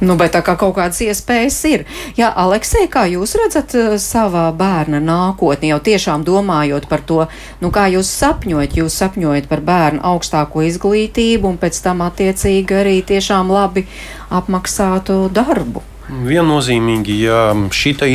Nu, 0.00 0.14
bet 0.16 0.32
tā 0.32 0.40
kā 0.40 0.54
kaut 0.56 0.78
kādas 0.78 1.02
iespējas 1.04 1.58
ir. 1.68 1.82
Jā, 2.16 2.30
Aleksei, 2.32 2.86
kā 2.88 3.02
jūs 3.10 3.34
redzat 3.36 3.74
uh, 3.76 3.98
savā 4.00 4.46
bērna 4.56 4.96
nākotni, 5.04 5.68
jau 5.74 5.76
tiešām 5.90 6.24
domājot 6.24 6.88
par 6.88 7.04
to, 7.04 7.26
nu, 7.60 7.68
kā 7.68 7.84
jūs 7.92 8.08
sapņojat, 8.22 8.78
jūs 8.80 8.96
sapņojat 9.02 9.50
par 9.52 9.60
bērnu 9.60 10.00
augstāko 10.14 10.64
izglītību 10.70 11.52
un 11.52 11.60
pēc 11.60 11.82
tam 11.84 12.00
attiecīgi 12.08 12.80
arī 12.80 12.96
tiešām 13.12 13.52
labi 13.52 13.84
apmaksātu 14.32 15.26
darbu. 15.36 15.84
Viennozīmīgi, 16.10 17.16
ja 17.22 17.42
šita, 17.54 18.08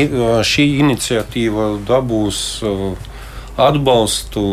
šī 0.46 0.66
iniciatīva 0.84 1.70
dabūs 1.88 2.39
uh, 2.68 3.14
atbalstu, 3.56 4.43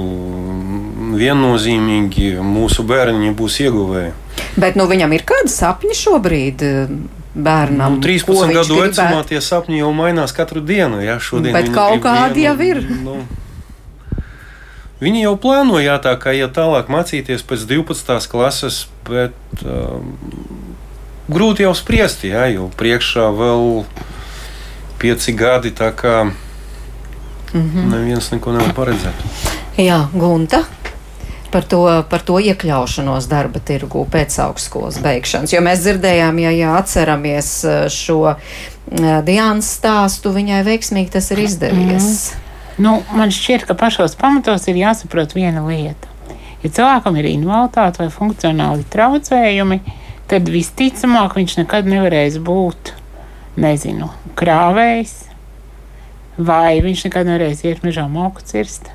viennozīmīgi 1.18 2.36
mūsu 2.46 2.86
bērni 2.86 3.32
būs 3.34 3.58
ieguvēji. 3.64 4.12
Bet 4.62 4.78
nu, 4.78 4.86
viņam 4.90 5.16
ir 5.16 5.26
kādi 5.26 5.52
sapņi 5.52 5.98
šobrīd? 6.04 6.70
bērnam. 7.32 7.94
Nu, 7.96 8.04
13 8.04 8.52
gadu 8.52 8.80
vecumā 8.82 9.22
tie 9.28 9.40
sapņi 9.40 9.78
jau 9.80 9.92
mainās 9.96 10.34
katru 10.36 10.60
dienu. 10.60 11.00
Ja? 11.00 11.16
Šodien 11.16 11.56
Bet 11.56 11.70
kaut 11.72 12.02
kādi 12.04 12.44
jau 12.48 12.58
ir. 12.60 12.82
Nu, 13.06 13.22
Viņi 15.02 15.24
jau 15.24 15.32
plāno, 15.40 15.80
jā, 15.82 15.96
tā 15.98 16.12
kā 16.22 16.30
iet 16.38 16.52
tālāk 16.54 16.86
mācīties 16.92 17.42
pēc 17.42 17.64
12. 17.66 18.28
klases, 18.30 18.84
bet 19.08 19.64
um, 19.66 20.12
grūti 21.32 21.66
jau 21.66 21.74
spriest, 21.74 22.24
jā, 22.28 22.46
jo 22.54 22.68
priekšā 22.76 23.28
vēl 23.36 23.84
pieci 25.02 25.32
gadi, 25.32 25.70
tā 25.70 25.92
kā 25.96 26.24
mm 26.24 26.32
-hmm. 27.54 27.90
neviens 27.90 28.30
neko 28.30 28.52
nevar 28.52 28.74
paredzēt. 28.74 29.26
Jā, 29.76 30.08
Gunta 30.12 30.64
par 31.52 31.64
to, 31.68 32.04
par 32.08 32.24
to 32.24 32.38
iekļaušanos 32.40 33.28
darba 33.30 33.60
tirgū 33.60 34.06
pēc 34.10 34.38
augstskolas 34.46 34.98
beigšanas. 35.04 35.52
Jo 35.52 35.60
mēs 35.64 35.84
dzirdējām, 35.84 36.40
ja, 36.40 36.52
ja 36.56 36.76
atceramies 36.80 37.50
eh, 37.64 37.82
šo 37.92 38.20
eh, 38.32 39.18
Diānas 39.26 39.68
stāstu, 39.76 40.32
viņai 40.32 40.62
veiksmīgi 40.64 41.12
tas 41.12 41.30
ir 41.34 41.44
izdevies. 41.44 42.08
Mm. 42.32 42.48
Nu, 42.82 42.94
man 43.12 43.30
šķiet, 43.34 43.66
ka 43.68 43.76
pašos 43.78 44.16
pamatos 44.16 44.64
ir 44.72 44.80
jāsaprot 44.80 45.36
viena 45.36 45.60
lieta. 45.66 46.08
Ja 46.62 46.70
cilvēkam 46.70 47.18
ir 47.20 47.28
invaliditāte 47.28 48.00
vai 48.00 48.08
funkcionāli 48.14 48.86
traucējumi, 48.88 49.80
tad 50.30 50.48
visticamāk 50.52 51.36
viņš 51.38 51.58
nekad 51.62 51.90
nevarēs 51.90 52.38
būt, 52.44 52.94
nezinu, 53.60 54.10
krāvējs, 54.38 55.14
vai 56.38 56.80
viņš 56.84 57.06
nekad 57.08 57.30
nevarēs 57.30 57.64
iet 57.68 57.86
mežā 57.86 58.08
moku 58.10 58.44
cirst 58.46 58.92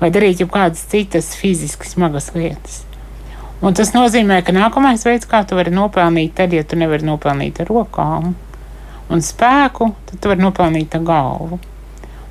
vai 0.00 0.10
darīt 0.12 0.42
jau 0.42 0.48
kādas 0.52 0.84
citas 0.90 1.32
fiziski 1.38 1.88
smagas 1.88 2.32
lietas. 2.36 2.82
Un 3.64 3.76
tas 3.76 3.94
nozīmē, 3.94 4.42
ka 4.44 4.52
nākamais 4.52 5.06
veids, 5.06 5.28
kā 5.28 5.40
tu 5.48 5.56
vari 5.56 5.72
nopelnīt, 5.72 6.34
tad, 6.36 6.52
ja 6.52 6.64
tu 6.64 6.76
nevari 6.76 7.06
nopelnīt 7.08 7.62
ar 7.62 7.70
rokām 7.72 8.34
un 9.12 9.22
spēku, 9.22 9.92
tad 10.10 10.20
tu 10.20 10.32
vari 10.32 10.44
nopelnīt 10.44 10.96
ar 10.98 11.06
galvu. 11.06 11.60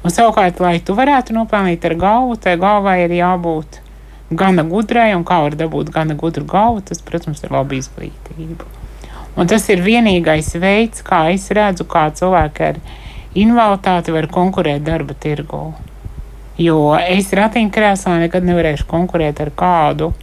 Un 0.05 0.13
savukārt, 0.13 0.59
lai 0.61 0.77
tu 0.85 0.93
varētu 0.93 1.33
nopelnīt 1.33 1.85
ar 1.87 1.95
galvu, 1.97 2.37
tai 2.37 2.59
galvai 2.61 2.99
ir 3.07 3.15
jābūt 3.17 3.79
gana 4.31 4.63
gudrai, 4.65 5.13
un 5.15 5.25
kā 5.27 5.41
var 5.43 5.55
dabūt 5.57 5.91
gana 5.93 6.15
gudru 6.17 6.45
galvu, 6.49 6.81
tas, 6.85 7.01
protams, 7.05 7.43
ir 7.43 7.53
laba 7.53 7.77
izglītība. 7.77 8.67
Un 9.35 9.49
tas 9.51 9.67
ir 9.69 9.83
vienīgais 9.83 10.53
veids, 10.61 11.03
kā 11.05 11.25
es 11.33 11.49
redzu, 11.53 11.85
kā 11.89 12.07
cilvēki 12.15 12.69
ar 12.69 12.79
invaliditāti 13.35 14.15
var 14.15 14.29
konkurēt 14.31 14.85
darba 14.87 15.13
tirgū. 15.19 15.65
Jo 16.57 16.77
es 16.95 17.33
ratiņkrēslā 17.35 18.15
nekad 18.23 18.47
nevarēšu 18.47 18.87
konkurēt 18.87 19.41
ar 19.43 19.51
kādu, 19.51 20.13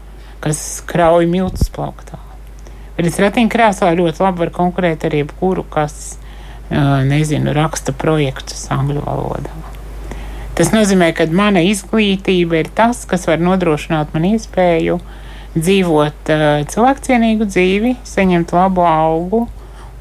kas 0.41 0.81
krauj 0.89 1.29
miltus 1.29 1.69
plauktā. 1.73 2.17
Bet 2.97 3.09
es 3.09 3.21
ratiņkrēslā 3.21 3.93
ļoti 3.99 4.25
labi 4.25 4.47
varu 4.47 4.57
konkurēt 4.57 5.05
ar 5.05 5.17
jebkuru, 5.21 5.67
kas, 5.69 6.17
nezinu, 6.73 7.53
raksta 7.57 7.93
projektus 7.93 8.65
angļu 8.73 9.05
valodā. 9.05 9.53
Tas 10.53 10.69
nozīmē, 10.69 11.15
ka 11.17 11.25
mana 11.33 11.63
izglītība 11.65 12.59
ir 12.61 12.69
tas, 12.77 13.07
kas 13.09 13.25
var 13.25 13.41
nodrošināt 13.41 14.13
man 14.13 14.27
iespēju 14.35 14.99
dzīvot 15.57 16.33
uh, 16.33 16.43
cilvēkcienīgu 16.69 17.49
dzīvi, 17.49 17.95
saņemt 18.09 18.53
labu 18.53 18.85
algu 18.85 19.47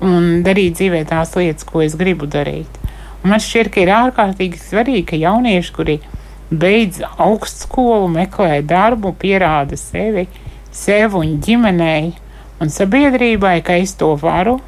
un 0.03 0.41
darīt 0.43 0.75
dzīvē 0.75 1.05
tās 1.07 1.31
lietas, 1.39 1.63
ko 1.67 1.83
es 1.85 1.95
gribu 1.95 2.27
darīt. 2.27 2.81
Un 3.21 3.31
man 3.31 3.39
šķiet, 3.43 3.71
ka 3.71 3.83
ir 3.83 3.93
ārkārtīgi 3.95 4.59
svarīgi, 4.59 5.05
ka 5.13 5.21
jaunieši, 5.21 5.73
kuri 5.75 5.97
beidz 6.51 6.99
augstskolu, 7.15 8.11
meklē 8.11 8.59
darbu, 8.67 9.13
pierāda 9.23 9.79
sevi, 9.79 10.27
sev 10.75 11.15
un 11.19 11.37
ģimenei 11.43 12.11
un 12.59 12.75
sabiedrībai, 12.75 13.59
ka 13.63 13.79
es 13.79 13.95
to 13.95 14.11
varu. 14.19 14.59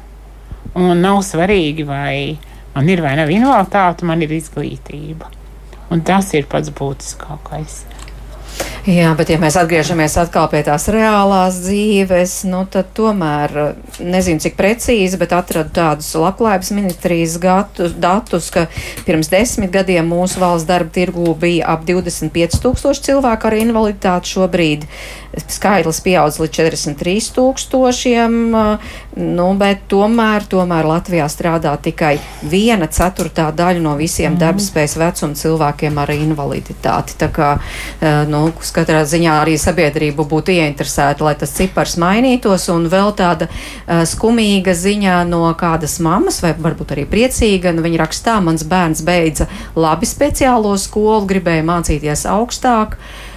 Un 0.74 1.04
nav 1.04 1.20
svarīgi, 1.28 1.84
vai 1.86 2.38
man 2.74 2.88
ir 2.90 3.04
vai 3.04 3.14
nav 3.20 3.30
invaliditāte, 3.30 4.08
man 4.08 4.24
ir 4.24 4.32
izglītība. 4.34 5.43
Un 5.92 6.04
tas 6.06 6.32
ir 6.36 6.48
pats 6.48 6.72
būtiskākais. 6.74 7.82
Jā, 8.84 9.14
bet 9.16 9.30
ja 9.32 9.38
mēs 9.40 9.56
atgriežamies 9.56 10.12
atkal 10.20 10.44
pie 10.52 10.58
tās 10.66 10.84
reālās 10.92 11.56
dzīves, 11.64 12.34
nu 12.52 12.66
tad 12.68 12.90
tomēr 12.92 13.54
nezinu, 13.96 14.42
cik 14.44 14.58
precīzi, 14.58 15.16
bet 15.16 15.32
atradu 15.32 15.72
tādus 15.72 16.10
labklājības 16.20 16.70
ministrijas 16.76 17.38
gatu, 17.40 17.88
datus, 17.88 18.50
ka 18.52 18.66
pirms 19.06 19.32
desmit 19.32 19.72
gadiem 19.72 20.12
mūsu 20.12 20.42
valsts 20.42 20.68
darba 20.68 20.92
tirgū 20.92 21.32
bija 21.40 21.72
ap 21.72 21.86
25 21.88 22.60
tūkstoši 22.60 23.06
cilvēku 23.08 23.48
ar 23.48 23.56
invaliditāti. 23.62 24.34
Šobrīd 24.34 24.84
skaitlis 25.48 26.02
pieaudz 26.04 26.36
līdz 26.42 26.60
43 26.60 27.32
tūkstošiem, 27.38 28.38
nu, 29.16 29.46
bet 29.58 29.84
tomēr, 29.90 30.44
tomēr 30.50 30.86
Latvijā 30.88 31.26
strādā 31.30 31.74
tikai 31.80 32.16
viena 32.50 32.88
ceturtā 32.90 33.46
daļa 33.54 33.82
no 33.84 33.94
visiem 33.98 34.32
mm. 34.32 34.40
darbspējas 34.40 34.96
vecuma 34.98 35.38
cilvēkiem 35.38 36.00
ar 36.02 36.12
invaliditāti. 36.14 37.16
Tā 37.20 37.28
kā, 37.34 37.50
nu, 38.30 38.44
katrā 38.74 39.04
ziņā 39.08 39.36
arī 39.42 39.56
sabiedrība 39.60 40.26
būtu 40.30 40.56
ieinteresēta, 40.56 41.26
lai 41.26 41.34
tas 41.38 41.54
cipars 41.54 41.96
mainītos. 42.00 42.66
Un 42.74 42.88
vēl 42.90 43.12
tāda 43.18 43.48
uh, 43.50 44.02
skumīga 44.08 44.74
ziņa 44.78 45.20
no 45.28 45.44
kādas 45.58 46.00
mammas, 46.02 46.40
vai 46.44 46.54
varbūt 46.58 46.96
arī 46.96 47.06
priecīga, 47.10 47.74
nu, 47.76 47.84
viņa 47.86 48.02
rakstā, 48.02 48.40
mans 48.44 48.66
bērns 48.66 49.04
beidza 49.06 49.46
labi 49.78 50.10
speciālo 50.10 50.74
skolu, 50.80 51.22
gribēja 51.30 51.66
mācīties 51.70 52.26
augstāk. 52.34 52.98
Uh, 52.98 53.30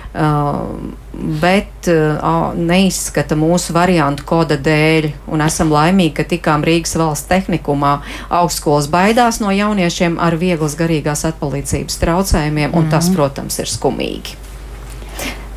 bet 1.41 1.89
uh, 1.91 2.53
neizskata 2.57 3.37
mūsu 3.37 3.75
variantu 3.75 4.25
koda 4.27 4.57
dēļ, 4.57 5.09
un 5.33 5.43
esam 5.45 5.71
laimīgi, 5.73 6.15
ka 6.17 6.25
tikām 6.29 6.65
Rīgas 6.65 6.97
valsts 6.99 7.29
tehnikumā 7.29 7.99
augstskolas 8.39 8.89
baidās 8.93 9.41
no 9.43 9.53
jauniešiem 9.53 10.17
ar 10.21 10.37
vieglas 10.41 10.77
garīgās 10.79 11.25
atpalīdzības 11.29 12.01
traucējumiem, 12.03 12.73
un 12.73 12.85
mm 12.85 12.93
tas, 12.93 13.09
protams, 13.11 13.57
ir 13.59 13.67
skumīgi. 13.67 14.37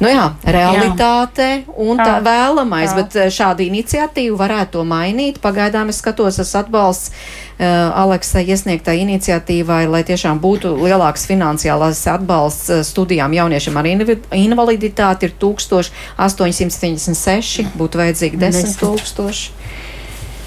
Nu 0.01 0.09
jā, 0.09 0.31
realitāte 0.49 1.47
jā. 1.61 1.75
un 1.77 1.99
tā 2.01 2.17
jā. 2.17 2.21
vēlamais, 2.25 2.89
jā. 2.89 2.97
bet 3.03 3.17
eh, 3.21 3.29
šāda 3.33 3.65
iniciatīva 3.67 4.39
varētu 4.41 4.79
to 4.79 4.85
mainīt. 4.89 5.43
Pagaidām 5.45 5.93
es 5.93 6.01
skatos, 6.01 6.39
tas 6.41 6.55
atbalsts 6.63 7.13
uh, 7.61 8.01
Aleksai 8.03 8.45
iesniegtai 8.49 8.97
iniciatīvai, 9.05 9.85
lai 9.91 10.03
tiešām 10.09 10.41
būtu 10.41 10.69
lielāks 10.81 11.27
finansiālās 11.29 12.07
atbalsts 12.11 12.71
uh, 12.73 12.81
studijām 12.87 13.33
jauniešiem 13.37 13.77
ar 13.77 13.87
invaliditāti 13.87 15.27
ir 15.29 15.33
1876, 15.43 17.67
būtu 17.77 17.99
vajadzīgi 18.01 18.37
10 18.41 18.79
tūkstoši. 18.81 19.47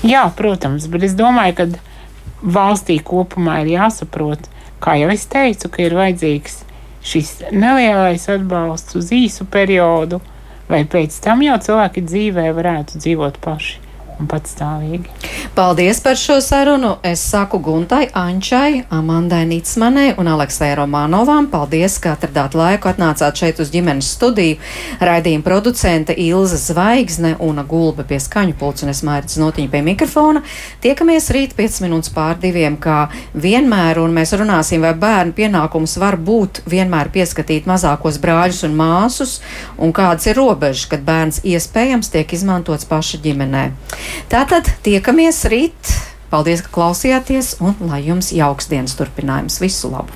Jā, 0.10 0.24
protams, 0.36 0.88
bet 0.92 1.02
es 1.08 1.14
domāju, 1.16 1.54
ka 1.60 1.66
valstī 2.44 3.00
kopumā 3.00 3.62
ir 3.64 3.70
jāsaprot, 3.78 4.42
kā 4.84 4.92
jau 5.00 5.10
es 5.14 5.24
teicu, 5.32 5.66
ka 5.72 5.78
ir 5.86 5.94
vajadzīgs 5.96 6.56
šis 7.04 7.30
nelielais 7.52 8.30
atbalsts 8.32 8.96
uz 9.00 9.12
īsu 9.16 9.46
periodu, 9.52 10.20
lai 10.72 10.84
pēc 10.90 11.12
tam 11.24 11.42
jau 11.46 11.58
cilvēki 11.62 12.02
dzīvē 12.10 12.46
varētu 12.58 12.92
dzīvot 13.00 13.36
paši 13.44 13.83
un 14.20 14.28
patstāvīgi. 14.30 15.10
Paldies 15.56 16.00
par 16.04 16.18
šo 16.18 16.40
sarunu. 16.42 16.96
Es 17.04 17.22
saku 17.30 17.60
Guntai, 17.64 18.08
Ančai, 18.18 18.84
Amandai 18.90 19.44
Nitsmanai 19.46 20.14
un 20.18 20.28
Aleksai 20.32 20.72
Romanovam. 20.78 21.48
Paldies, 21.52 22.00
ka 22.02 22.16
atradāt 22.16 22.56
laiku, 22.58 22.90
atnācāt 22.90 23.38
šeit 23.38 23.62
uz 23.62 23.72
ģimenes 23.74 24.10
studiju. 24.16 24.58
Raidījuma 25.04 25.46
producente 25.46 26.16
Ilza 26.18 26.58
Zvaigzne 26.58 27.36
un 27.44 27.62
Gulba 27.70 28.06
pie 28.08 28.20
skaņu 28.22 28.58
pults 28.60 28.86
un 28.86 28.94
es 28.94 29.04
mērķis 29.06 29.40
notiņu 29.42 29.72
pie 29.74 29.84
mikrofona. 29.86 30.44
Tiekamies 30.84 31.30
rīt 31.36 31.54
5 31.58 31.82
minūtes 31.86 32.14
pār 32.14 32.40
diviem, 32.42 32.78
kā 32.82 33.08
vienmēr, 33.34 34.02
un 34.02 34.14
mēs 34.16 34.34
runāsim, 34.40 34.84
vai 34.84 34.94
bērnu 34.98 35.36
pienākums 35.38 35.98
var 36.02 36.18
būt 36.18 36.64
vienmēr 36.70 37.12
pieskatīt 37.14 37.70
mazākos 37.70 38.20
brāļus 38.24 38.64
un 38.68 38.78
māsus, 38.80 39.38
un 39.78 39.94
kādas 39.96 40.28
ir 40.30 40.40
robežas, 40.40 40.88
kad 40.92 41.06
bērns 41.06 41.44
iespējams 41.46 42.12
tiek 42.14 42.34
izmantots 42.36 42.90
paša 42.90 43.22
ģimenē. 43.24 43.66
Tātad 44.32 44.70
tiekamies 44.86 45.44
rīt. 45.52 45.94
Paldies, 46.34 46.64
ka 46.66 46.74
klausījāties, 46.74 47.56
un 47.62 47.78
lai 47.92 48.02
jums 48.08 48.32
jauks 48.34 48.72
dienas 48.72 48.98
turpinājums. 48.98 49.60
Visu 49.62 49.92
labu! 49.94 50.16